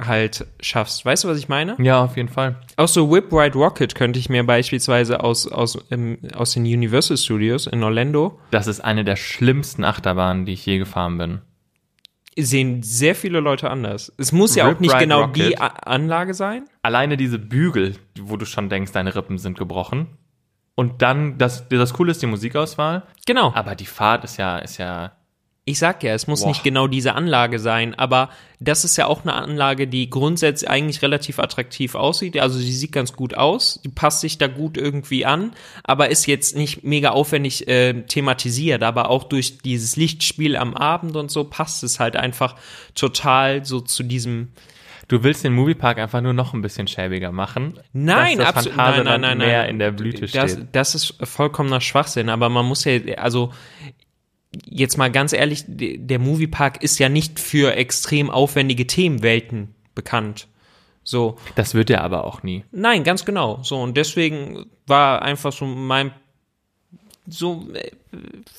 halt 0.05 0.45
schaffst. 0.61 1.05
Weißt 1.05 1.23
du, 1.23 1.29
was 1.29 1.39
ich 1.39 1.49
meine? 1.49 1.75
Ja, 1.79 2.03
auf 2.03 2.17
jeden 2.17 2.29
Fall. 2.29 2.61
Auch 2.77 2.87
so 2.87 3.11
Whip 3.11 3.33
Ride 3.33 3.57
Rocket 3.57 3.95
könnte 3.95 4.19
ich 4.19 4.29
mir 4.29 4.45
beispielsweise 4.45 5.23
aus, 5.23 5.47
aus, 5.47 5.77
ähm, 5.89 6.19
aus 6.35 6.53
den 6.53 6.63
Universal 6.63 7.17
Studios 7.17 7.65
in 7.67 7.81
Orlando. 7.83 8.39
Das 8.51 8.67
ist 8.67 8.81
eine 8.81 9.03
der 9.03 9.15
schlimmsten 9.15 9.83
Achterbahnen, 9.83 10.45
die 10.45 10.53
ich 10.53 10.65
je 10.65 10.77
gefahren 10.77 11.17
bin 11.17 11.41
sehen 12.37 12.83
sehr 12.83 13.15
viele 13.15 13.39
Leute 13.39 13.69
anders. 13.69 14.13
Es 14.17 14.31
muss 14.31 14.55
ja 14.55 14.65
Rip 14.65 14.77
auch 14.77 14.79
nicht 14.79 14.93
Ride 14.93 15.03
genau 15.03 15.21
Rocket. 15.21 15.35
die 15.35 15.59
A 15.59 15.67
Anlage 15.67 16.33
sein. 16.33 16.65
Alleine 16.81 17.17
diese 17.17 17.39
Bügel, 17.39 17.95
wo 18.19 18.37
du 18.37 18.45
schon 18.45 18.69
denkst, 18.69 18.91
deine 18.91 19.15
Rippen 19.15 19.37
sind 19.37 19.57
gebrochen. 19.57 20.17
Und 20.75 21.01
dann, 21.01 21.37
das, 21.37 21.67
das 21.67 21.93
Coole 21.93 22.11
ist 22.11 22.21
die 22.21 22.27
Musikauswahl. 22.27 23.03
Genau. 23.25 23.51
Aber 23.53 23.75
die 23.75 23.85
Fahrt 23.85 24.23
ist 24.23 24.37
ja, 24.37 24.59
ist 24.59 24.77
ja 24.77 25.11
Ich 25.69 25.77
sag 25.77 26.01
ja, 26.01 26.15
es 26.15 26.25
muss 26.25 26.41
Boah. 26.41 26.47
nicht 26.47 26.63
genau 26.63 26.87
diese 26.87 27.13
Anlage 27.13 27.59
sein, 27.59 27.93
aber 27.93 28.29
das 28.59 28.83
ist 28.83 28.97
ja 28.97 29.05
auch 29.05 29.21
eine 29.21 29.33
Anlage, 29.33 29.87
die 29.87 30.09
grundsätzlich 30.09 30.67
eigentlich 30.67 31.03
relativ 31.03 31.37
attraktiv 31.37 31.93
aussieht. 31.93 32.39
Also 32.39 32.57
sie 32.57 32.71
sieht 32.71 32.91
ganz 32.91 33.13
gut 33.13 33.35
aus, 33.35 33.79
die 33.83 33.89
passt 33.89 34.21
sich 34.21 34.39
da 34.39 34.47
gut 34.47 34.77
irgendwie 34.77 35.27
an, 35.27 35.51
aber 35.83 36.09
ist 36.09 36.25
jetzt 36.25 36.55
nicht 36.55 36.83
mega 36.83 37.11
aufwendig 37.11 37.67
äh, 37.67 38.01
thematisiert. 38.01 38.81
Aber 38.81 39.11
auch 39.11 39.25
durch 39.25 39.59
dieses 39.59 39.95
Lichtspiel 39.95 40.57
am 40.57 40.73
Abend 40.73 41.15
und 41.15 41.29
so 41.29 41.43
passt 41.43 41.83
es 41.83 41.99
halt 41.99 42.15
einfach 42.15 42.55
total 42.95 43.63
so 43.63 43.79
zu 43.79 44.01
diesem. 44.01 44.47
Du 45.07 45.23
willst 45.23 45.43
den 45.43 45.53
Moviepark 45.53 45.99
einfach 45.99 46.21
nur 46.21 46.33
noch 46.33 46.55
ein 46.55 46.63
bisschen 46.63 46.87
schäbiger 46.87 47.31
machen. 47.31 47.79
Nein, 47.93 48.39
dass 48.39 48.47
das 48.47 48.55
absolut. 48.67 48.77
Nein, 48.77 49.03
nein, 49.05 49.21
nein, 49.21 49.37
mehr 49.37 49.61
nein. 49.61 49.69
in 49.69 49.79
der 49.79 49.91
Blüte 49.91 50.25
das, 50.25 50.51
steht. 50.53 50.67
Das 50.71 50.95
ist 50.95 51.13
vollkommener 51.23 51.79
Schwachsinn, 51.79 52.29
aber 52.29 52.49
man 52.49 52.65
muss 52.65 52.85
ja, 52.85 52.99
also 53.17 53.51
jetzt 54.65 54.97
mal 54.97 55.11
ganz 55.11 55.33
ehrlich, 55.33 55.63
de- 55.67 55.97
der 55.97 56.19
Moviepark 56.19 56.83
ist 56.83 56.99
ja 56.99 57.09
nicht 57.09 57.39
für 57.39 57.75
extrem 57.75 58.29
aufwendige 58.29 58.87
Themenwelten 58.87 59.75
bekannt. 59.95 60.47
So, 61.03 61.37
Das 61.55 61.73
wird 61.73 61.89
er 61.89 62.03
aber 62.03 62.23
auch 62.25 62.43
nie. 62.43 62.63
nein, 62.71 63.03
ganz 63.03 63.25
genau. 63.25 63.59
So, 63.63 63.81
und 63.81 63.97
deswegen 63.97 64.65
war 64.85 65.21
einfach 65.23 65.51
so 65.51 65.65
mein, 65.65 66.11
so, 67.27 67.67
äh, 67.73 67.91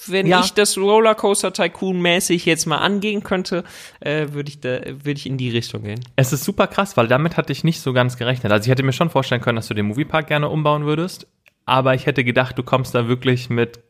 wenn 0.07 0.26
Ja. 0.26 0.41
ich 0.41 0.53
das 0.53 0.76
Rollercoaster 0.78 1.53
Tycoon 1.53 2.01
mäßig 2.01 2.45
jetzt 2.47 2.66
mal 2.66 2.78
angehen 2.78 3.22
könnte, 3.22 3.64
äh, 4.01 4.28
würde 4.32 4.49
ich 4.49 4.61
da, 4.61 4.80
würde 4.84 5.12
ich 5.12 5.26
in 5.26 5.38
die 5.38 5.51
Richtung 5.51 5.82
gehen. 5.82 6.01
Es 6.16 6.32
ist 6.32 6.45
super 6.45 6.66
krass, 6.68 6.97
weil 6.97 7.09
damit 7.09 7.36
hatte 7.36 7.53
ich 7.53 7.64
nicht 7.64 7.80
so 7.80 7.93
ganz 7.93 8.16
gerechnet. 8.16 8.53
Also 8.53 8.66
ich 8.66 8.70
hätte 8.70 8.82
mir 8.84 8.93
schon 8.93 9.11
vorstellen 9.11 9.41
können, 9.41 9.57
dass 9.57 9.68
du 9.68 9.74
den 9.74 9.86
Moviepark 9.86 10.26
gerne 10.28 10.49
umbauen 10.49 10.84
würdest, 10.86 11.26
aber 11.66 11.95
ich 11.95 12.07
hätte 12.07 12.22
gedacht, 12.24 12.57
du 12.59 12.62
kommst 12.62 12.95
da 12.95 13.09
wirklich 13.09 13.51
mit, 13.51 13.80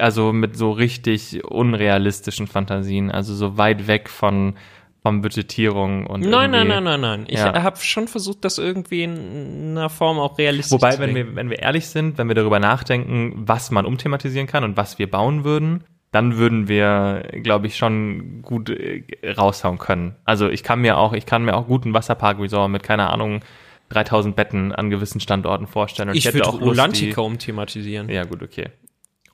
also 0.00 0.32
mit 0.32 0.56
so 0.56 0.70
richtig 0.72 1.44
unrealistischen 1.44 2.46
Fantasien, 2.46 3.10
also 3.10 3.34
so 3.34 3.56
weit 3.58 3.86
weg 3.86 4.08
von, 4.08 4.54
von 5.02 5.20
Budgetierung 5.22 6.06
und 6.06 6.20
Nein, 6.22 6.50
nein, 6.50 6.68
nein, 6.68 6.84
nein, 6.84 7.00
nein. 7.00 7.24
Ich 7.28 7.38
Ja. 7.38 7.62
habe 7.62 7.78
schon 7.78 8.08
versucht, 8.08 8.44
das 8.44 8.58
irgendwie 8.58 9.02
in 9.04 9.72
einer 9.76 9.90
Form 9.90 10.18
auch 10.18 10.38
realistisch 10.38 10.72
Wobei, 10.72 10.92
zu 10.92 11.00
wenn 11.00 11.14
wir, 11.14 11.34
wenn 11.36 11.50
wir 11.50 11.58
ehrlich 11.58 11.86
sind, 11.86 12.18
wenn 12.18 12.28
wir 12.28 12.34
darüber 12.34 12.58
nachdenken, 12.58 13.32
was 13.36 13.70
man 13.70 13.84
umthematisieren 13.86 14.46
kann 14.46 14.64
und 14.64 14.76
was 14.76 14.98
wir 14.98 15.10
bauen 15.10 15.44
würden, 15.44 15.84
dann 16.10 16.36
würden 16.36 16.68
wir, 16.68 17.28
glaube 17.42 17.66
ich, 17.66 17.76
schon 17.76 18.40
gut 18.42 18.70
äh, 18.70 19.02
raushauen 19.36 19.78
können. 19.78 20.14
Also 20.24 20.48
ich 20.48 20.62
kann 20.62 20.80
mir 20.80 20.96
auch, 20.96 21.12
ich 21.12 21.26
kann 21.26 21.44
mir 21.44 21.56
auch 21.56 21.66
gut 21.66 21.84
einen 21.84 21.92
Wasserpark-Resort 21.92 22.70
mit, 22.70 22.84
keine 22.84 23.10
Ahnung, 23.10 23.40
3000 23.88 24.34
Betten 24.36 24.72
an 24.72 24.90
gewissen 24.90 25.20
Standorten 25.20 25.66
vorstellen. 25.66 26.10
Und 26.10 26.16
Ich 26.16 26.24
hätte 26.24 26.34
würde 26.36 26.48
auch 26.48 26.52
Lust, 26.54 26.66
Rolantica 26.66 27.20
umthematisieren. 27.20 28.08
Ja, 28.08 28.24
gut, 28.24 28.42
okay. 28.42 28.68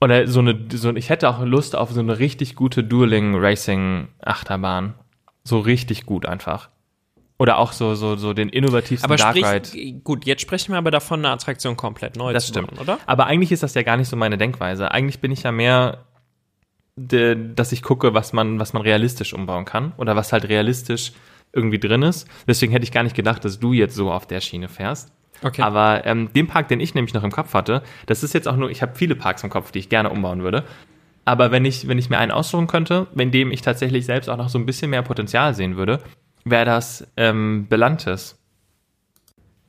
Oder 0.01 0.27
so 0.27 0.41
eine, 0.41 0.59
so, 0.73 0.95
ich 0.95 1.11
hätte 1.11 1.29
auch 1.29 1.43
Lust 1.45 1.77
auf 1.77 1.91
so 1.91 2.01
eine 2.01 2.19
richtig 2.19 2.55
gute 2.57 2.83
Dueling 2.83 3.35
Racing 3.37 4.09
Achterbahn. 4.21 4.95
So 5.45 5.59
richtig 5.61 6.07
gut 6.07 6.27
einfach. 6.27 6.71
Oder 7.39 7.59
auch 7.59 7.73
so, 7.73 7.95
so, 7.95 8.17
so 8.17 8.35
den 8.35 8.51
innovativsten 8.51 9.11
Aber 9.11 9.17
Dark 9.17 9.37
sprich, 9.37 9.75
Ride. 9.75 10.01
gut, 10.05 10.27
jetzt 10.27 10.43
sprechen 10.43 10.73
wir 10.73 10.79
aber 10.79 10.91
davon, 10.91 11.21
eine 11.21 11.33
Attraktion 11.33 11.77
komplett 11.77 12.17
neu 12.17 12.33
Das 12.35 12.45
zu 12.47 12.53
stimmt. 12.53 12.69
bauen, 12.73 12.81
oder? 12.81 12.99
Aber 13.07 13.27
eigentlich 13.27 13.51
ist 13.51 13.63
das 13.63 13.73
ja 13.75 13.83
gar 13.83 13.97
nicht 13.97 14.09
so 14.09 14.17
meine 14.17 14.37
Denkweise. 14.37 14.91
Eigentlich 14.91 15.21
bin 15.21 15.33
ich 15.33 15.43
ja 15.45 15.53
mehr, 15.53 16.05
de, 16.97 17.37
dass 17.55 17.73
ich 17.73 17.83
gucke, 17.83 18.13
was 18.13 18.35
man, 18.35 18.61
was 18.61 18.75
man 18.75 18.83
realistisch 18.83 19.33
umbauen 19.33 19.65
kann 19.65 19.93
oder 19.97 20.17
was 20.17 20.33
halt 20.35 20.49
realistisch 20.49 21.13
irgendwie 21.53 21.79
drin 21.79 22.03
ist. 22.03 22.29
Deswegen 22.47 22.73
hätte 22.73 22.85
ich 22.85 22.93
gar 22.93 23.03
nicht 23.03 23.17
gedacht, 23.17 23.45
dass 23.45 23.59
du 23.59 23.73
jetzt 23.73 23.95
so 23.95 24.11
auf 24.11 24.27
der 24.27 24.41
Schiene 24.41 24.69
fährst. 24.69 25.13
Okay. 25.43 25.63
Aber 25.63 26.05
ähm, 26.07 26.33
den 26.33 26.47
Park, 26.47 26.69
den 26.69 26.81
ich 26.81 26.95
nämlich 26.95 27.15
noch 27.15 27.25
im 27.25 27.31
Kopf 27.31 27.55
hatte, 27.55 27.83
das 28.07 28.23
ist 28.23 28.35
jetzt 28.35 28.47
auch 28.47 28.57
nur, 28.57 28.71
ich 28.71 28.83
habe 28.83 28.95
viele 28.95 29.15
Parks 29.15 29.43
im 29.43 29.51
Kopf, 29.51 29.73
die 29.73 29.79
ich 29.79 29.89
gerne 29.89 30.11
umbauen 30.11 30.43
würde. 30.43 30.65
Aber 31.25 31.51
wenn 31.51 31.65
ich, 31.65 31.89
wenn 31.89 31.99
ich 31.99 32.11
mir 32.11 32.19
einen 32.19 32.33
aussuchen 32.33 32.67
könnte, 32.67 33.07
in 33.17 33.31
dem 33.31 33.51
ich 33.51 33.63
tatsächlich 33.63 34.05
selbst 34.05 34.29
auch 34.29 34.37
noch 34.37 34.49
so 34.49 34.59
ein 34.59 34.67
bisschen 34.67 34.91
mehr 34.91 35.03
Potenzial 35.03 35.55
sehen 35.55 35.77
würde, 35.77 36.01
wäre 36.45 36.65
das 36.65 37.07
ähm, 37.17 37.67
Belantes. 37.69 38.39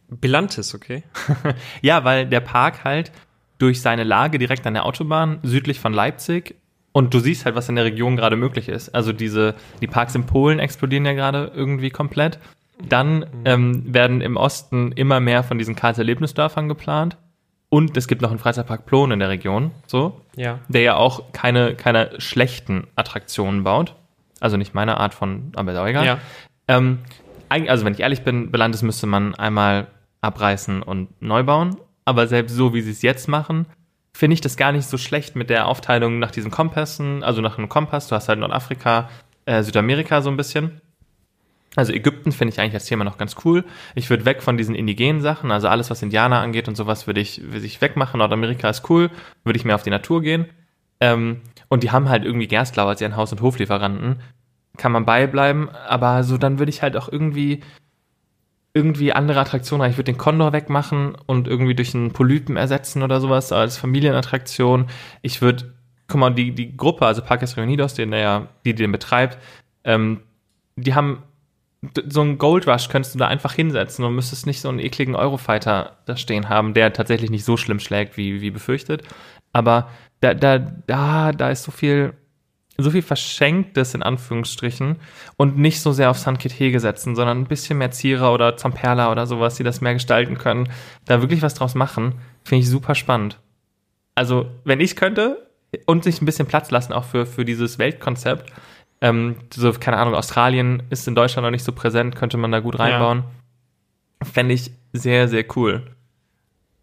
Bilantis, 0.10 0.76
okay. 0.76 1.04
Ja, 1.82 2.04
weil 2.04 2.28
der 2.28 2.42
Park 2.42 2.84
halt 2.84 3.12
durch 3.58 3.82
seine 3.82 4.04
Lage 4.04 4.40
direkt 4.40 4.66
an 4.66 4.74
der 4.74 4.86
Autobahn 4.86 5.40
südlich 5.44 5.80
von 5.80 5.94
Leipzig 5.94 6.56
und 6.94 7.14
du 7.14 7.20
siehst 7.20 7.46
halt, 7.46 7.56
was 7.56 7.70
in 7.70 7.76
der 7.76 7.86
Region 7.86 8.16
gerade 8.18 8.36
möglich 8.36 8.68
ist. 8.70 8.90
Also 8.94 9.14
diese, 9.14 9.56
die 9.82 9.88
Parks 9.88 10.16
in 10.16 10.26
Polen 10.26 10.60
explodieren 10.60 11.06
ja 11.06 11.14
gerade 11.14 11.52
irgendwie 11.56 11.90
komplett. 11.90 12.40
Dann 12.90 13.26
ähm, 13.46 13.94
werden 13.94 14.22
im 14.22 14.38
Osten 14.38 14.92
immer 14.94 15.20
mehr 15.20 15.44
von 15.44 15.58
diesen 15.58 15.76
Karls-Erlebnisdörfern 15.76 16.68
geplant. 16.68 17.18
Und 17.70 17.96
es 17.96 18.08
gibt 18.08 18.22
noch 18.22 18.32
einen 18.32 18.40
Freizeitpark 18.40 18.86
Plon 18.86 19.12
in 19.12 19.20
der 19.20 19.30
Region, 19.30 19.72
so, 19.88 20.20
Ja. 20.36 20.60
der 20.68 20.82
ja 20.82 20.96
auch 20.96 21.32
keine, 21.32 21.76
keine 21.76 22.20
schlechten 22.20 22.88
Attraktionen 22.96 23.64
baut. 23.64 23.96
Also 24.42 24.58
nicht 24.58 24.74
meine 24.74 24.98
Art 24.98 25.14
von, 25.14 25.54
aber 25.56 25.72
ist 25.72 25.78
auch 25.78 25.88
egal. 25.88 26.06
Ja. 26.06 26.18
Ähm, 26.68 27.00
also 27.50 27.86
wenn 27.86 27.94
ich 27.94 28.00
ehrlich 28.02 28.24
bin, 28.24 28.52
Belandes 28.52 28.82
müsste 28.82 29.08
man 29.08 29.36
einmal 29.36 29.88
abreißen 30.22 30.84
und 30.84 31.22
neu 31.22 31.44
bauen. 31.44 31.78
Aber 32.04 32.28
selbst 32.28 32.56
so, 32.56 32.74
wie 32.74 32.82
sie 32.82 32.92
es 32.92 33.04
jetzt 33.04 33.28
machen, 33.30 33.68
finde 34.14 34.34
ich 34.34 34.42
das 34.42 34.58
gar 34.58 34.72
nicht 34.72 34.88
so 34.88 34.98
schlecht 34.98 35.36
mit 35.36 35.50
der 35.50 35.68
Aufteilung 35.68 36.20
nach 36.20 36.32
diesen 36.32 36.52
Kompassen, 36.52 37.24
also 37.24 37.42
nach 37.42 37.58
einem 37.58 37.70
Kompass. 37.70 38.08
Du 38.08 38.16
hast 38.16 38.30
halt 38.30 38.40
Nordafrika, 38.40 39.10
äh, 39.46 39.64
Südamerika 39.64 40.22
so 40.22 40.30
ein 40.30 40.38
bisschen. 40.38 40.82
Also 41.76 41.94
Ägypten 41.94 42.34
finde 42.34 42.54
ich 42.54 42.60
eigentlich 42.60 42.74
als 42.74 42.86
Thema 42.86 43.06
noch 43.06 43.18
ganz 43.18 43.36
cool. 43.46 43.64
Ich 43.96 44.10
würde 44.10 44.26
weg 44.26 44.44
von 44.44 44.58
diesen 44.58 44.76
indigenen 44.76 45.22
Sachen, 45.22 45.52
also 45.52 45.70
alles, 45.70 45.90
was 45.90 46.02
Indianer 46.02 46.40
angeht 46.40 46.68
und 46.68 46.76
sowas, 46.76 47.08
würde 47.08 47.22
ich, 47.22 47.42
würde 47.44 47.66
ich 47.66 47.80
wegmachen. 47.80 48.18
Nordamerika 48.18 48.70
ist 48.70 48.90
cool, 48.90 49.10
würde 49.46 49.58
ich 49.58 49.64
mehr 49.64 49.76
auf 49.76 49.84
die 49.84 49.90
Natur 49.90 50.22
gehen. 50.22 50.48
Ähm, 51.00 51.42
und 51.70 51.84
die 51.84 51.92
haben 51.92 52.10
halt 52.10 52.26
irgendwie 52.26 52.48
Gerstlau 52.48 52.88
als 52.88 53.00
ihren 53.00 53.16
Haus- 53.16 53.32
und 53.32 53.42
Hoflieferanten. 53.42 54.22
Kann 54.78 54.92
man 54.92 55.06
beibleiben, 55.06 55.70
aber 55.70 56.24
so 56.24 56.38
dann 56.38 56.60
würde 56.60 56.70
ich 56.70 56.82
halt 56.82 56.98
auch 56.98 57.10
irgendwie 57.10 57.62
irgendwie 58.74 59.14
andere 59.14 59.40
Attraktionen. 59.40 59.90
Ich 59.90 59.98
würde 59.98 60.12
den 60.12 60.18
Kondor 60.18 60.54
wegmachen 60.54 61.16
und 61.26 61.48
irgendwie 61.48 61.76
durch 61.76 61.94
einen 61.94 62.12
Polypen 62.12 62.58
ersetzen 62.58 63.04
oder 63.04 63.20
sowas 63.20 63.52
als 63.52 63.78
Familienattraktion. 63.78 64.88
Ich 65.22 65.42
würde, 65.42 65.74
guck 66.08 66.20
mal, 66.20 66.34
die, 66.34 66.54
die 66.54 66.76
Gruppe, 66.78 67.06
also 67.06 67.22
Parques 67.22 67.58
Reunidos, 67.58 67.94
den, 67.94 68.12
der 68.12 68.48
die 68.66 68.74
den 68.74 68.92
betreibt, 68.92 69.38
ähm, 69.84 70.22
die 70.76 70.94
haben 70.94 71.24
so 72.08 72.22
einen 72.22 72.38
Gold 72.38 72.68
Rush 72.68 72.90
könntest 72.90 73.16
du 73.16 73.20
da 73.20 73.28
einfach 73.28 73.54
hinsetzen 73.54 74.06
und 74.06 74.14
müsstest 74.14 74.46
nicht 74.46 74.62
so 74.62 74.70
einen 74.70 74.80
ekligen 74.80 75.16
Eurofighter 75.16 75.98
da 76.06 76.16
stehen 76.16 76.48
haben, 76.48 76.74
der 76.76 76.94
tatsächlich 76.94 77.32
nicht 77.32 77.44
so 77.44 77.58
schlimm 77.58 77.80
schlägt, 77.80 78.18
wie, 78.18 78.42
wie 78.42 78.52
befürchtet. 78.52 79.04
Aber 79.52 79.90
da, 80.20 80.36
da, 80.36 80.60
da, 80.60 81.32
da 81.32 81.50
ist 81.50 81.64
so 81.64 81.72
viel, 81.72 82.14
so 82.78 82.92
viel 82.92 83.02
Verschenktes 83.02 83.94
in 83.94 84.04
Anführungsstrichen 84.04 84.98
und 85.38 85.58
nicht 85.58 85.82
so 85.82 85.92
sehr 85.92 86.10
auf 86.10 86.18
San 86.18 86.38
Kithe 86.38 86.80
setzen, 86.80 87.16
sondern 87.16 87.40
ein 87.40 87.48
bisschen 87.48 87.78
mehr 87.78 87.92
Zierer 87.92 88.34
oder 88.34 88.58
Zamperla 88.58 89.12
oder 89.12 89.28
sowas, 89.28 89.56
die 89.56 89.64
das 89.64 89.82
mehr 89.82 89.94
gestalten 89.94 90.38
können, 90.38 90.70
da 91.06 91.22
wirklich 91.22 91.42
was 91.42 91.54
draus 91.54 91.76
machen, 91.76 92.16
finde 92.44 92.64
ich 92.64 92.70
super 92.70 92.96
spannend. 92.96 93.40
Also, 94.16 94.48
wenn 94.64 94.80
ich 94.80 94.96
könnte 94.96 95.48
und 95.86 96.04
sich 96.04 96.22
ein 96.22 96.26
bisschen 96.26 96.48
Platz 96.48 96.72
lassen 96.72 96.94
auch 96.94 97.06
für, 97.06 97.26
für 97.26 97.46
dieses 97.46 97.80
Weltkonzept, 97.80 98.52
ähm, 99.02 99.36
so, 99.54 99.72
keine 99.74 99.98
Ahnung, 99.98 100.14
Australien 100.14 100.84
ist 100.90 101.08
in 101.08 101.16
Deutschland 101.16 101.44
noch 101.44 101.52
nicht 101.52 101.64
so 101.64 101.72
präsent, 101.72 102.16
könnte 102.16 102.38
man 102.38 102.52
da 102.52 102.60
gut 102.60 102.78
reinbauen. 102.78 103.24
Fände 104.24 104.54
ich 104.54 104.72
sehr, 104.94 105.28
sehr 105.28 105.46
cool. 105.56 105.96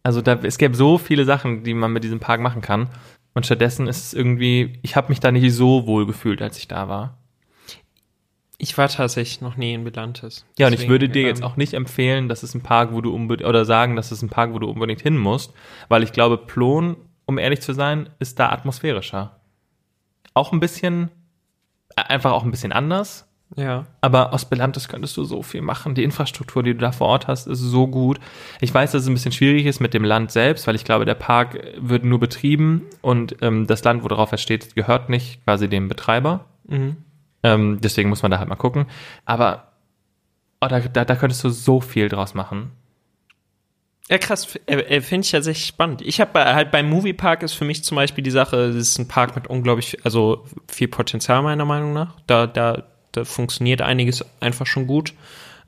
Also 0.03 0.23
da, 0.23 0.35
es 0.43 0.59
gäbe 0.59 0.75
so 0.75 0.99
viele 0.99 1.25
Sachen, 1.25 1.63
die 1.63 1.75
man 1.75 1.93
mit 1.93 2.03
diesem 2.03 2.19
Park 2.19 2.41
machen 2.41 2.63
kann. 2.63 2.89
Und 3.39 3.47
stattdessen 3.47 3.87
ist 3.87 4.05
es 4.05 4.15
irgendwie, 4.15 4.81
ich 4.83 4.97
habe 4.97 5.11
mich 5.11 5.21
da 5.21 5.31
nicht 5.31 5.55
so 5.55 5.87
wohl 5.87 6.07
gefühlt, 6.07 6.43
als 6.43 6.59
ich 6.59 6.67
da 6.67 6.89
war. 6.89 7.19
Ich 8.57 8.77
war 8.77 8.89
tatsächlich 8.89 9.41
noch 9.41 9.57
nie 9.57 9.75
in 9.75 9.85
Bilantis. 9.85 10.45
Ja, 10.59 10.67
und 10.67 10.73
ich 10.73 10.81
Deswegen, 10.81 10.91
würde 10.91 11.09
dir 11.09 11.23
jetzt 11.23 11.43
ähm, 11.43 11.45
auch 11.45 11.57
nicht 11.57 11.73
empfehlen, 11.75 12.29
das 12.29 12.43
ist 12.43 12.57
ein 12.57 12.65
Park, 12.65 12.93
wo 12.93 13.01
du 13.01 13.15
unbedingt, 13.15 13.49
oder 13.49 13.65
sagen, 13.65 13.95
das 13.95 14.11
ist 14.11 14.23
ein 14.23 14.29
Park, 14.29 14.55
wo 14.55 14.59
du 14.59 14.69
unbedingt 14.69 15.03
hin 15.03 15.17
musst, 15.17 15.55
weil 15.89 16.03
ich 16.03 16.11
glaube, 16.11 16.37
Plon, 16.37 16.97
um 17.27 17.39
ehrlich 17.39 17.61
zu 17.61 17.73
sein, 17.75 18.11
ist 18.19 18.41
da 18.41 18.49
atmosphärischer. 18.49 19.39
Auch 20.35 20.51
ein 20.51 20.59
bisschen, 20.59 21.13
einfach 21.95 22.33
auch 22.33 22.43
ein 22.43 22.51
bisschen 22.51 22.73
anders, 22.73 23.28
Ja. 23.57 23.87
aber 24.03 24.35
aus 24.35 24.45
Belantes 24.45 24.89
könntest 24.89 25.17
du 25.17 25.25
so 25.25 25.43
viel 25.43 25.63
machen. 25.63 25.95
Die 25.95 26.05
Infrastruktur, 26.05 26.63
die 26.63 26.75
du 26.75 26.81
da 26.81 26.93
vor 26.93 27.09
Ort 27.09 27.29
hast, 27.29 27.47
ist 27.47 27.61
so 27.61 27.87
gut. 27.87 28.21
Ich 28.61 28.73
weiß, 28.73 28.93
dass 28.93 29.03
es 29.03 29.09
ein 29.09 29.15
bisschen 29.15 29.33
schwierig 29.33 29.65
ist 29.65 29.81
mit 29.81 29.95
dem 29.95 30.05
Land 30.05 30.31
selbst, 30.31 30.67
weil 30.67 30.75
ich 30.75 30.85
glaube, 30.85 31.07
der 31.07 31.15
Park 31.15 31.59
wird 31.79 32.05
nur 32.05 32.21
betrieben 32.21 32.83
und 33.01 33.37
ähm, 33.41 33.67
das 33.67 33.83
Land, 33.85 34.05
worauf 34.05 34.33
er 34.33 34.39
steht, 34.39 34.75
gehört 34.77 35.09
nicht 35.09 35.43
quasi 35.45 35.69
dem 35.69 35.89
Betreiber. 35.89 36.45
Mhm. 36.67 36.99
Ähm, 37.43 37.79
deswegen 37.81 38.11
muss 38.11 38.23
man 38.23 38.31
da 38.31 38.39
halt 38.39 38.49
mal 38.49 38.57
gucken. 38.57 38.87
Aber 39.25 39.73
oh, 40.61 40.67
da, 40.67 40.81
da, 40.81 41.05
da 41.05 41.17
könntest 41.17 41.43
du 41.43 41.49
so 41.49 41.81
viel 41.81 42.09
draus 42.09 42.35
machen. 42.35 42.73
Ja, 44.11 44.17
krass, 44.17 44.59
äh, 44.67 45.01
finde 45.03 45.25
ich 45.25 45.31
tatsächlich 45.31 45.67
spannend. 45.67 46.01
Ich 46.01 46.21
habe 46.21 46.43
halt 46.43 46.71
beim 46.71 46.89
Moviepark 46.89 47.43
ist 47.43 47.53
für 47.53 47.67
mich 47.67 47.85
zum 47.85 47.97
Beispiel 47.97 48.25
die 48.25 48.31
Sache, 48.31 48.57
es 48.57 48.77
ist 48.77 48.99
ein 48.99 49.09
Park 49.09 49.37
mit 49.37 49.49
unglaublich, 49.49 49.99
also 50.05 50.47
viel 50.67 50.89
Potenzial 50.89 51.43
meiner 51.43 51.67
Meinung 51.67 51.93
nach. 51.93 52.15
Da, 52.27 52.47
da, 52.47 52.85
da 53.19 53.25
funktioniert 53.25 53.83
einiges 53.83 54.25
einfach 54.41 54.67
schon 54.67 54.87
gut. 54.87 55.15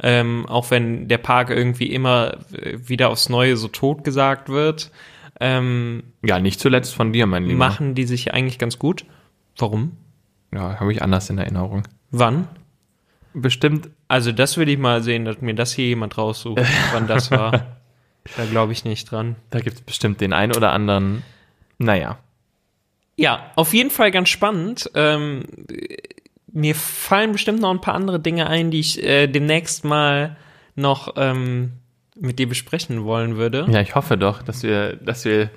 Ähm, 0.02 0.46
auch 0.46 0.70
wenn 0.70 1.08
der 1.08 1.18
Park 1.18 1.50
irgendwie 1.50 1.92
immer 1.92 2.38
äh, 2.52 2.78
wieder 2.88 3.10
aufs 3.10 3.28
Neue 3.28 3.56
so 3.56 3.68
tot 3.68 4.02
gesagt 4.04 4.48
wird, 4.48 4.90
ähm, 5.40 6.02
Ja, 6.24 6.38
nicht 6.38 6.58
zuletzt 6.60 6.94
von 6.94 7.12
dir, 7.12 7.26
mein 7.26 7.44
Lieber. 7.44 7.58
machen 7.58 7.94
die 7.94 8.04
sich 8.04 8.32
eigentlich 8.32 8.58
ganz 8.58 8.78
gut. 8.78 9.04
Warum? 9.58 9.96
Ja, 10.54 10.80
habe 10.80 10.92
ich 10.92 11.02
anders 11.02 11.28
in 11.30 11.38
Erinnerung. 11.38 11.82
Wann? 12.10 12.48
Bestimmt. 13.34 13.90
Also 14.08 14.32
das 14.32 14.56
würde 14.56 14.72
ich 14.72 14.78
mal 14.78 15.02
sehen, 15.02 15.24
dass 15.24 15.40
mir 15.40 15.54
das 15.54 15.72
hier 15.72 15.86
jemand 15.86 16.16
raussucht, 16.18 16.60
wann 16.92 17.06
das 17.06 17.30
war. 17.30 17.76
Da 18.36 18.44
glaube 18.46 18.72
ich 18.72 18.84
nicht 18.84 19.10
dran. 19.10 19.36
Da 19.50 19.60
gibt 19.60 19.76
es 19.76 19.82
bestimmt 19.82 20.20
den 20.20 20.32
einen 20.32 20.54
oder 20.56 20.72
anderen. 20.72 21.22
Naja. 21.78 22.18
Ja, 23.16 23.50
auf 23.56 23.72
jeden 23.74 23.90
Fall 23.90 24.10
ganz 24.10 24.30
spannend. 24.30 24.90
Ähm, 24.94 25.44
mir 26.52 26.74
fallen 26.74 27.32
bestimmt 27.32 27.60
noch 27.60 27.70
ein 27.70 27.80
paar 27.80 27.94
andere 27.94 28.20
Dinge 28.20 28.48
ein, 28.48 28.70
die 28.70 28.80
ich 28.80 29.02
äh, 29.02 29.26
demnächst 29.26 29.84
mal 29.84 30.36
noch 30.74 31.14
ähm, 31.16 31.72
mit 32.18 32.38
dir 32.38 32.48
besprechen 32.48 33.04
wollen 33.04 33.36
würde. 33.36 33.66
Ja, 33.70 33.80
ich 33.80 33.94
hoffe 33.94 34.16
doch, 34.16 34.42
dass 34.42 34.62
wir, 34.62 34.96
dass 34.96 35.24
wir 35.24 35.50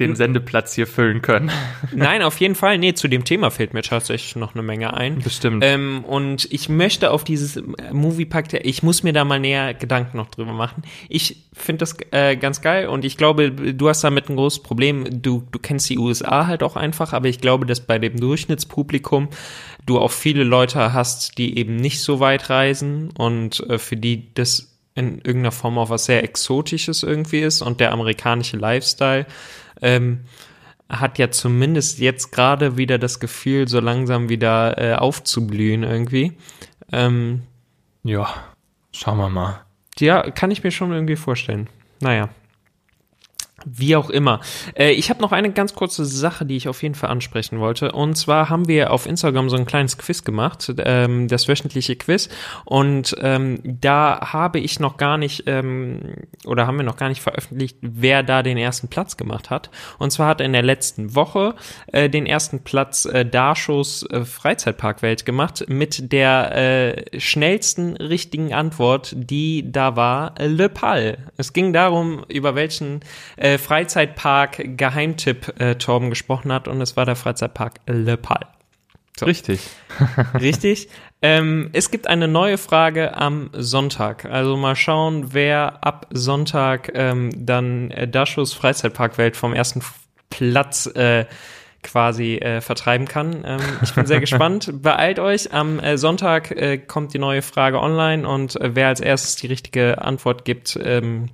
den 0.00 0.16
Sendeplatz 0.16 0.74
hier 0.74 0.88
füllen 0.88 1.22
können. 1.22 1.52
Nein, 1.94 2.22
auf 2.22 2.40
jeden 2.40 2.56
Fall. 2.56 2.78
Nee, 2.78 2.94
zu 2.94 3.06
dem 3.06 3.24
Thema 3.24 3.52
fällt 3.52 3.74
mir 3.74 3.82
tatsächlich 3.82 4.34
noch 4.34 4.54
eine 4.54 4.62
Menge 4.64 4.92
ein. 4.92 5.20
Bestimmt. 5.20 5.62
Ähm, 5.64 6.04
und 6.04 6.48
ich 6.50 6.68
möchte 6.68 7.12
auf 7.12 7.22
dieses 7.22 7.62
Moviepack, 7.92 8.52
ich 8.64 8.82
muss 8.82 9.04
mir 9.04 9.12
da 9.12 9.24
mal 9.24 9.38
näher 9.38 9.72
Gedanken 9.72 10.16
noch 10.16 10.30
drüber 10.30 10.52
machen. 10.52 10.82
Ich 11.08 11.48
finde 11.52 11.78
das 11.78 11.96
äh, 12.10 12.36
ganz 12.36 12.60
geil 12.60 12.88
und 12.88 13.04
ich 13.04 13.16
glaube, 13.16 13.52
du 13.52 13.88
hast 13.88 14.02
damit 14.02 14.28
ein 14.28 14.34
großes 14.34 14.64
Problem. 14.64 15.22
Du, 15.22 15.44
du 15.52 15.60
kennst 15.60 15.88
die 15.88 15.98
USA 15.98 16.48
halt 16.48 16.64
auch 16.64 16.74
einfach, 16.74 17.12
aber 17.12 17.28
ich 17.28 17.40
glaube, 17.40 17.64
dass 17.64 17.78
bei 17.78 18.00
dem 18.00 18.18
Durchschnittspublikum 18.18 19.28
du 19.86 19.98
auch 19.98 20.10
viele 20.10 20.44
Leute 20.44 20.92
hast, 20.92 21.38
die 21.38 21.58
eben 21.58 21.76
nicht 21.76 22.00
so 22.00 22.20
weit 22.20 22.50
reisen 22.50 23.10
und 23.16 23.60
äh, 23.68 23.78
für 23.78 23.96
die 23.96 24.32
das 24.34 24.70
in 24.94 25.16
irgendeiner 25.18 25.52
Form 25.52 25.78
auch 25.78 25.90
was 25.90 26.04
sehr 26.04 26.22
Exotisches 26.22 27.02
irgendwie 27.02 27.40
ist 27.40 27.62
und 27.62 27.80
der 27.80 27.92
amerikanische 27.92 28.56
Lifestyle 28.56 29.26
ähm, 29.82 30.20
hat 30.88 31.18
ja 31.18 31.30
zumindest 31.30 31.98
jetzt 31.98 32.30
gerade 32.30 32.76
wieder 32.76 32.98
das 32.98 33.18
Gefühl, 33.18 33.66
so 33.68 33.80
langsam 33.80 34.28
wieder 34.28 34.78
äh, 34.78 34.94
aufzublühen 34.94 35.82
irgendwie. 35.82 36.32
Ähm, 36.92 37.42
ja, 38.04 38.28
schauen 38.92 39.18
wir 39.18 39.30
mal. 39.30 39.60
Ja, 39.98 40.30
kann 40.30 40.50
ich 40.50 40.62
mir 40.62 40.70
schon 40.70 40.92
irgendwie 40.92 41.16
vorstellen. 41.16 41.68
Naja. 42.00 42.28
Wie 43.64 43.96
auch 43.96 44.10
immer. 44.10 44.40
Äh, 44.74 44.92
ich 44.92 45.10
habe 45.10 45.20
noch 45.20 45.32
eine 45.32 45.50
ganz 45.52 45.74
kurze 45.74 46.04
Sache, 46.04 46.44
die 46.44 46.56
ich 46.56 46.68
auf 46.68 46.82
jeden 46.82 46.94
Fall 46.94 47.10
ansprechen 47.10 47.60
wollte. 47.60 47.92
Und 47.92 48.16
zwar 48.16 48.50
haben 48.50 48.68
wir 48.68 48.92
auf 48.92 49.06
Instagram 49.06 49.48
so 49.48 49.56
ein 49.56 49.66
kleines 49.66 49.98
Quiz 49.98 50.24
gemacht, 50.24 50.72
ähm, 50.78 51.28
das 51.28 51.48
wöchentliche 51.48 51.96
Quiz. 51.96 52.28
Und 52.64 53.16
ähm, 53.20 53.60
da 53.64 54.32
habe 54.32 54.60
ich 54.60 54.80
noch 54.80 54.96
gar 54.96 55.16
nicht, 55.16 55.44
ähm, 55.46 56.14
oder 56.44 56.66
haben 56.66 56.76
wir 56.76 56.84
noch 56.84 56.96
gar 56.96 57.08
nicht 57.08 57.22
veröffentlicht, 57.22 57.78
wer 57.80 58.22
da 58.22 58.42
den 58.42 58.58
ersten 58.58 58.88
Platz 58.88 59.16
gemacht 59.16 59.50
hat. 59.50 59.70
Und 59.98 60.10
zwar 60.10 60.28
hat 60.28 60.40
in 60.40 60.52
der 60.52 60.62
letzten 60.62 61.14
Woche 61.14 61.54
äh, 61.88 62.10
den 62.10 62.26
ersten 62.26 62.60
Platz 62.60 63.04
äh, 63.06 63.24
Darschos 63.24 64.04
äh, 64.10 64.24
Freizeitparkwelt 64.24 65.24
gemacht 65.24 65.64
mit 65.68 66.12
der 66.12 66.54
äh, 66.54 67.20
schnellsten 67.20 67.96
richtigen 67.96 68.52
Antwort, 68.52 69.14
die 69.16 69.70
da 69.70 69.96
war 69.96 70.34
Le 70.38 70.68
Pal. 70.68 71.18
Es 71.36 71.52
ging 71.52 71.72
darum, 71.72 72.24
über 72.28 72.54
welchen 72.54 73.00
äh, 73.36 73.53
Freizeitpark 73.58 74.76
Geheimtipp 74.76 75.60
äh, 75.60 75.76
Torben 75.76 76.10
gesprochen 76.10 76.52
hat 76.52 76.68
und 76.68 76.80
es 76.80 76.96
war 76.96 77.06
der 77.06 77.16
Freizeitpark 77.16 77.80
Le 77.86 78.16
Pal. 78.16 78.46
So. 79.16 79.26
Richtig. 79.26 79.60
Richtig. 80.40 80.88
Ähm, 81.22 81.70
es 81.72 81.90
gibt 81.90 82.08
eine 82.08 82.26
neue 82.26 82.58
Frage 82.58 83.16
am 83.16 83.50
Sonntag. 83.52 84.24
Also 84.24 84.56
mal 84.56 84.74
schauen, 84.74 85.32
wer 85.32 85.84
ab 85.84 86.08
Sonntag 86.10 86.90
ähm, 86.94 87.30
dann 87.34 87.90
äh, 87.92 88.08
Daschus 88.08 88.52
Freizeitparkwelt 88.52 89.36
vom 89.36 89.54
ersten 89.54 89.82
Platz 90.30 90.86
äh, 90.86 91.26
quasi 91.84 92.36
äh, 92.36 92.60
vertreiben 92.60 93.06
kann. 93.06 93.44
Ähm, 93.46 93.60
ich 93.82 93.94
bin 93.94 94.06
sehr 94.06 94.20
gespannt. 94.20 94.82
Beeilt 94.82 95.20
euch. 95.20 95.52
Am 95.52 95.78
äh, 95.78 95.96
Sonntag 95.96 96.50
äh, 96.50 96.78
kommt 96.78 97.14
die 97.14 97.18
neue 97.18 97.42
Frage 97.42 97.80
online 97.80 98.26
und 98.26 98.60
äh, 98.60 98.74
wer 98.74 98.88
als 98.88 99.00
erstes 99.00 99.36
die 99.36 99.46
richtige 99.46 100.02
Antwort 100.02 100.44
gibt, 100.44 100.76
ähm, 100.82 101.28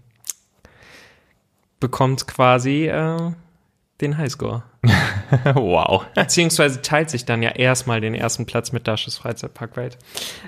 bekommt 1.80 2.26
quasi 2.26 2.86
äh, 2.86 3.32
den 4.00 4.18
Highscore. 4.18 4.62
wow. 5.54 6.06
Beziehungsweise 6.14 6.80
teilt 6.82 7.10
sich 7.10 7.24
dann 7.24 7.42
ja 7.42 7.50
erstmal 7.50 8.00
den 8.00 8.14
ersten 8.14 8.46
Platz 8.46 8.72
mit 8.72 8.88
Dashes 8.88 9.16
Freizeitparkwelt. 9.16 9.98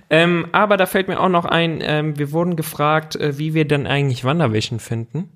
Ähm, 0.09 0.47
aber 0.53 0.76
da 0.76 0.87
fällt 0.87 1.09
mir 1.09 1.20
auch 1.20 1.28
noch 1.28 1.45
ein, 1.45 1.80
ähm, 1.83 2.18
wir 2.18 2.33
wurden 2.33 2.57
gefragt, 2.57 3.16
äh, 3.16 3.39
wie 3.39 3.55
wir 3.55 3.66
denn 3.66 3.87
eigentlich 3.87 4.24
Wanderwischen 4.24 4.78
finden 4.78 5.28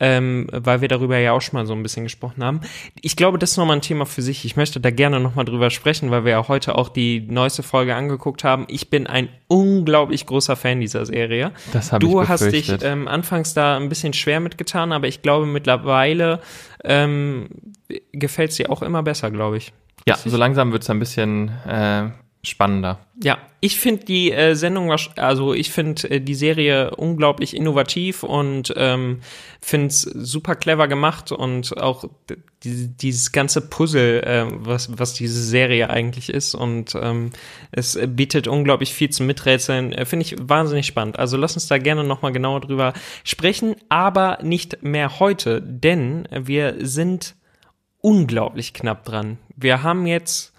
ähm, 0.00 0.46
weil 0.52 0.80
wir 0.80 0.88
darüber 0.88 1.18
ja 1.18 1.32
auch 1.32 1.40
schon 1.40 1.58
mal 1.58 1.66
so 1.66 1.72
ein 1.72 1.82
bisschen 1.82 2.04
gesprochen 2.04 2.44
haben. 2.44 2.60
Ich 3.00 3.16
glaube, 3.16 3.38
das 3.38 3.52
ist 3.52 3.56
nochmal 3.56 3.76
ein 3.76 3.82
Thema 3.82 4.06
für 4.06 4.22
sich. 4.22 4.44
Ich 4.44 4.56
möchte 4.56 4.80
da 4.80 4.90
gerne 4.90 5.20
nochmal 5.20 5.44
drüber 5.44 5.70
sprechen, 5.70 6.10
weil 6.10 6.24
wir 6.24 6.32
ja 6.32 6.48
heute 6.48 6.76
auch 6.76 6.88
die 6.88 7.20
neueste 7.20 7.62
Folge 7.62 7.94
angeguckt 7.94 8.44
haben. 8.44 8.66
Ich 8.68 8.90
bin 8.90 9.06
ein 9.06 9.28
unglaublich 9.48 10.26
großer 10.26 10.56
Fan 10.56 10.80
dieser 10.80 11.06
Serie. 11.06 11.52
Das 11.72 11.92
habe 11.92 12.04
ich 12.04 12.10
Du 12.10 12.28
hast 12.28 12.52
dich 12.52 12.72
ähm, 12.82 13.08
anfangs 13.08 13.54
da 13.54 13.76
ein 13.76 13.88
bisschen 13.88 14.12
schwer 14.12 14.40
mitgetan, 14.40 14.92
aber 14.92 15.08
ich 15.08 15.22
glaube 15.22 15.46
mittlerweile 15.46 16.40
ähm, 16.84 17.48
gefällt 18.12 18.50
es 18.50 18.56
dir 18.56 18.70
auch 18.70 18.82
immer 18.82 19.02
besser, 19.02 19.30
glaube 19.30 19.56
ich. 19.56 19.72
Ja, 20.06 20.16
so 20.16 20.36
langsam 20.36 20.72
wird's 20.72 20.88
ein 20.88 21.00
bisschen 21.00 21.50
äh, 21.66 22.10
spannender. 22.48 22.98
Ja, 23.22 23.38
ich 23.60 23.80
finde 23.80 24.04
die 24.04 24.30
äh, 24.30 24.54
Sendung, 24.54 24.94
also 25.16 25.54
ich 25.54 25.70
finde 25.70 26.10
äh, 26.10 26.20
die 26.20 26.34
Serie 26.34 26.94
unglaublich 26.96 27.56
innovativ 27.56 28.22
und 28.22 28.72
ähm, 28.76 29.20
finde 29.60 29.88
es 29.88 30.02
super 30.02 30.54
clever 30.54 30.88
gemacht 30.88 31.32
und 31.32 31.76
auch 31.78 32.04
die, 32.62 32.88
dieses 32.88 33.32
ganze 33.32 33.60
Puzzle, 33.62 34.22
äh, 34.22 34.46
was, 34.50 34.98
was 34.98 35.14
diese 35.14 35.42
Serie 35.42 35.90
eigentlich 35.90 36.28
ist 36.28 36.54
und 36.54 36.94
ähm, 36.94 37.30
es 37.72 37.98
bietet 38.06 38.48
unglaublich 38.48 38.92
viel 38.94 39.10
zum 39.10 39.26
Miträtseln, 39.26 39.92
äh, 39.92 40.04
finde 40.04 40.26
ich 40.26 40.36
wahnsinnig 40.38 40.86
spannend. 40.86 41.18
Also 41.18 41.36
lass 41.36 41.54
uns 41.54 41.66
da 41.68 41.78
gerne 41.78 42.04
nochmal 42.04 42.32
genauer 42.32 42.60
drüber 42.60 42.92
sprechen, 43.24 43.76
aber 43.88 44.38
nicht 44.42 44.82
mehr 44.82 45.18
heute, 45.18 45.62
denn 45.62 46.28
wir 46.30 46.76
sind 46.80 47.34
unglaublich 48.00 48.72
knapp 48.72 49.04
dran. 49.04 49.38
Wir 49.56 49.82
haben 49.82 50.06
jetzt 50.06 50.52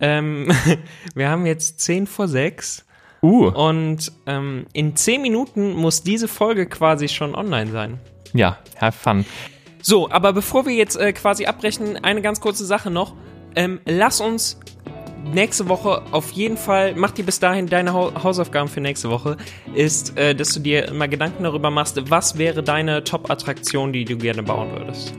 ähm, 0.00 0.50
wir 1.14 1.28
haben 1.28 1.46
jetzt 1.46 1.80
10 1.80 2.06
vor 2.06 2.28
6 2.28 2.84
Uh. 3.20 3.48
und 3.48 4.12
ähm, 4.26 4.66
in 4.72 4.94
10 4.94 5.20
Minuten 5.22 5.72
muss 5.74 6.04
diese 6.04 6.28
Folge 6.28 6.66
quasi 6.66 7.08
schon 7.08 7.34
online 7.34 7.72
sein. 7.72 7.98
Ja, 8.32 8.58
have 8.80 8.96
fun. 8.96 9.24
So, 9.82 10.08
aber 10.08 10.32
bevor 10.32 10.66
wir 10.66 10.74
jetzt 10.74 10.96
äh, 10.96 11.12
quasi 11.12 11.46
abbrechen, 11.46 11.96
eine 12.04 12.22
ganz 12.22 12.40
kurze 12.40 12.64
Sache 12.64 12.90
noch. 12.90 13.14
Ähm, 13.56 13.80
lass 13.86 14.20
uns 14.20 14.60
nächste 15.32 15.68
Woche 15.68 16.02
auf 16.12 16.30
jeden 16.30 16.56
Fall, 16.56 16.94
mach 16.94 17.10
dir 17.10 17.24
bis 17.24 17.40
dahin 17.40 17.66
deine 17.66 17.92
Hau- 17.92 18.12
Hausaufgaben 18.22 18.68
für 18.68 18.80
nächste 18.80 19.10
Woche, 19.10 19.36
ist, 19.74 20.16
äh, 20.16 20.34
dass 20.36 20.54
du 20.54 20.60
dir 20.60 20.92
mal 20.94 21.08
Gedanken 21.08 21.42
darüber 21.42 21.70
machst, 21.70 22.00
was 22.10 22.38
wäre 22.38 22.62
deine 22.62 23.02
Top-Attraktion, 23.02 23.92
die 23.92 24.04
du 24.04 24.16
gerne 24.16 24.44
bauen 24.44 24.70
würdest. 24.72 25.12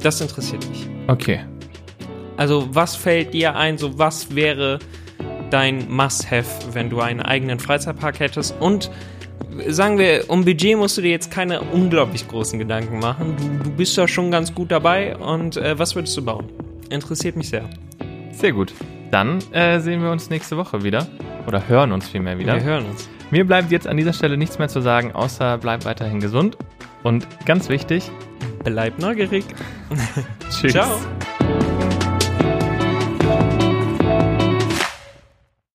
Das 0.00 0.22
interessiert 0.22 0.66
mich. 0.70 0.88
Okay. 1.08 1.40
Also, 2.36 2.68
was 2.74 2.96
fällt 2.96 3.34
dir 3.34 3.56
ein? 3.56 3.78
So, 3.78 3.98
was 3.98 4.34
wäre 4.34 4.78
dein 5.50 5.90
Must-Have, 5.90 6.74
wenn 6.74 6.90
du 6.90 7.00
einen 7.00 7.20
eigenen 7.20 7.58
Freizeitpark 7.58 8.20
hättest? 8.20 8.54
Und 8.60 8.90
sagen 9.68 9.98
wir, 9.98 10.24
um 10.28 10.44
Budget 10.44 10.76
musst 10.76 10.96
du 10.96 11.02
dir 11.02 11.10
jetzt 11.10 11.30
keine 11.30 11.60
unglaublich 11.60 12.26
großen 12.26 12.58
Gedanken 12.58 12.98
machen. 12.98 13.36
Du, 13.36 13.64
du 13.64 13.76
bist 13.76 13.96
da 13.98 14.08
schon 14.08 14.30
ganz 14.30 14.54
gut 14.54 14.70
dabei. 14.70 15.16
Und 15.16 15.56
äh, 15.56 15.78
was 15.78 15.94
würdest 15.94 16.16
du 16.16 16.24
bauen? 16.24 16.46
Interessiert 16.90 17.36
mich 17.36 17.48
sehr. 17.48 17.68
Sehr 18.32 18.52
gut. 18.52 18.72
Dann 19.10 19.40
äh, 19.52 19.78
sehen 19.80 20.02
wir 20.02 20.10
uns 20.10 20.30
nächste 20.30 20.56
Woche 20.56 20.82
wieder. 20.82 21.06
Oder 21.46 21.68
hören 21.68 21.92
uns 21.92 22.08
vielmehr 22.08 22.38
wieder. 22.38 22.54
Wir 22.54 22.62
hören 22.62 22.86
uns. 22.86 23.08
Mir 23.30 23.46
bleibt 23.46 23.70
jetzt 23.70 23.86
an 23.86 23.96
dieser 23.96 24.12
Stelle 24.12 24.36
nichts 24.36 24.58
mehr 24.58 24.68
zu 24.68 24.80
sagen, 24.80 25.12
außer 25.12 25.58
bleib 25.58 25.84
weiterhin 25.84 26.20
gesund. 26.20 26.56
Und 27.02 27.26
ganz 27.46 27.68
wichtig, 27.68 28.10
Bleib 28.64 28.98
neugierig. 28.98 29.44
tschüss. 30.50 30.72
Ciao. 30.72 31.00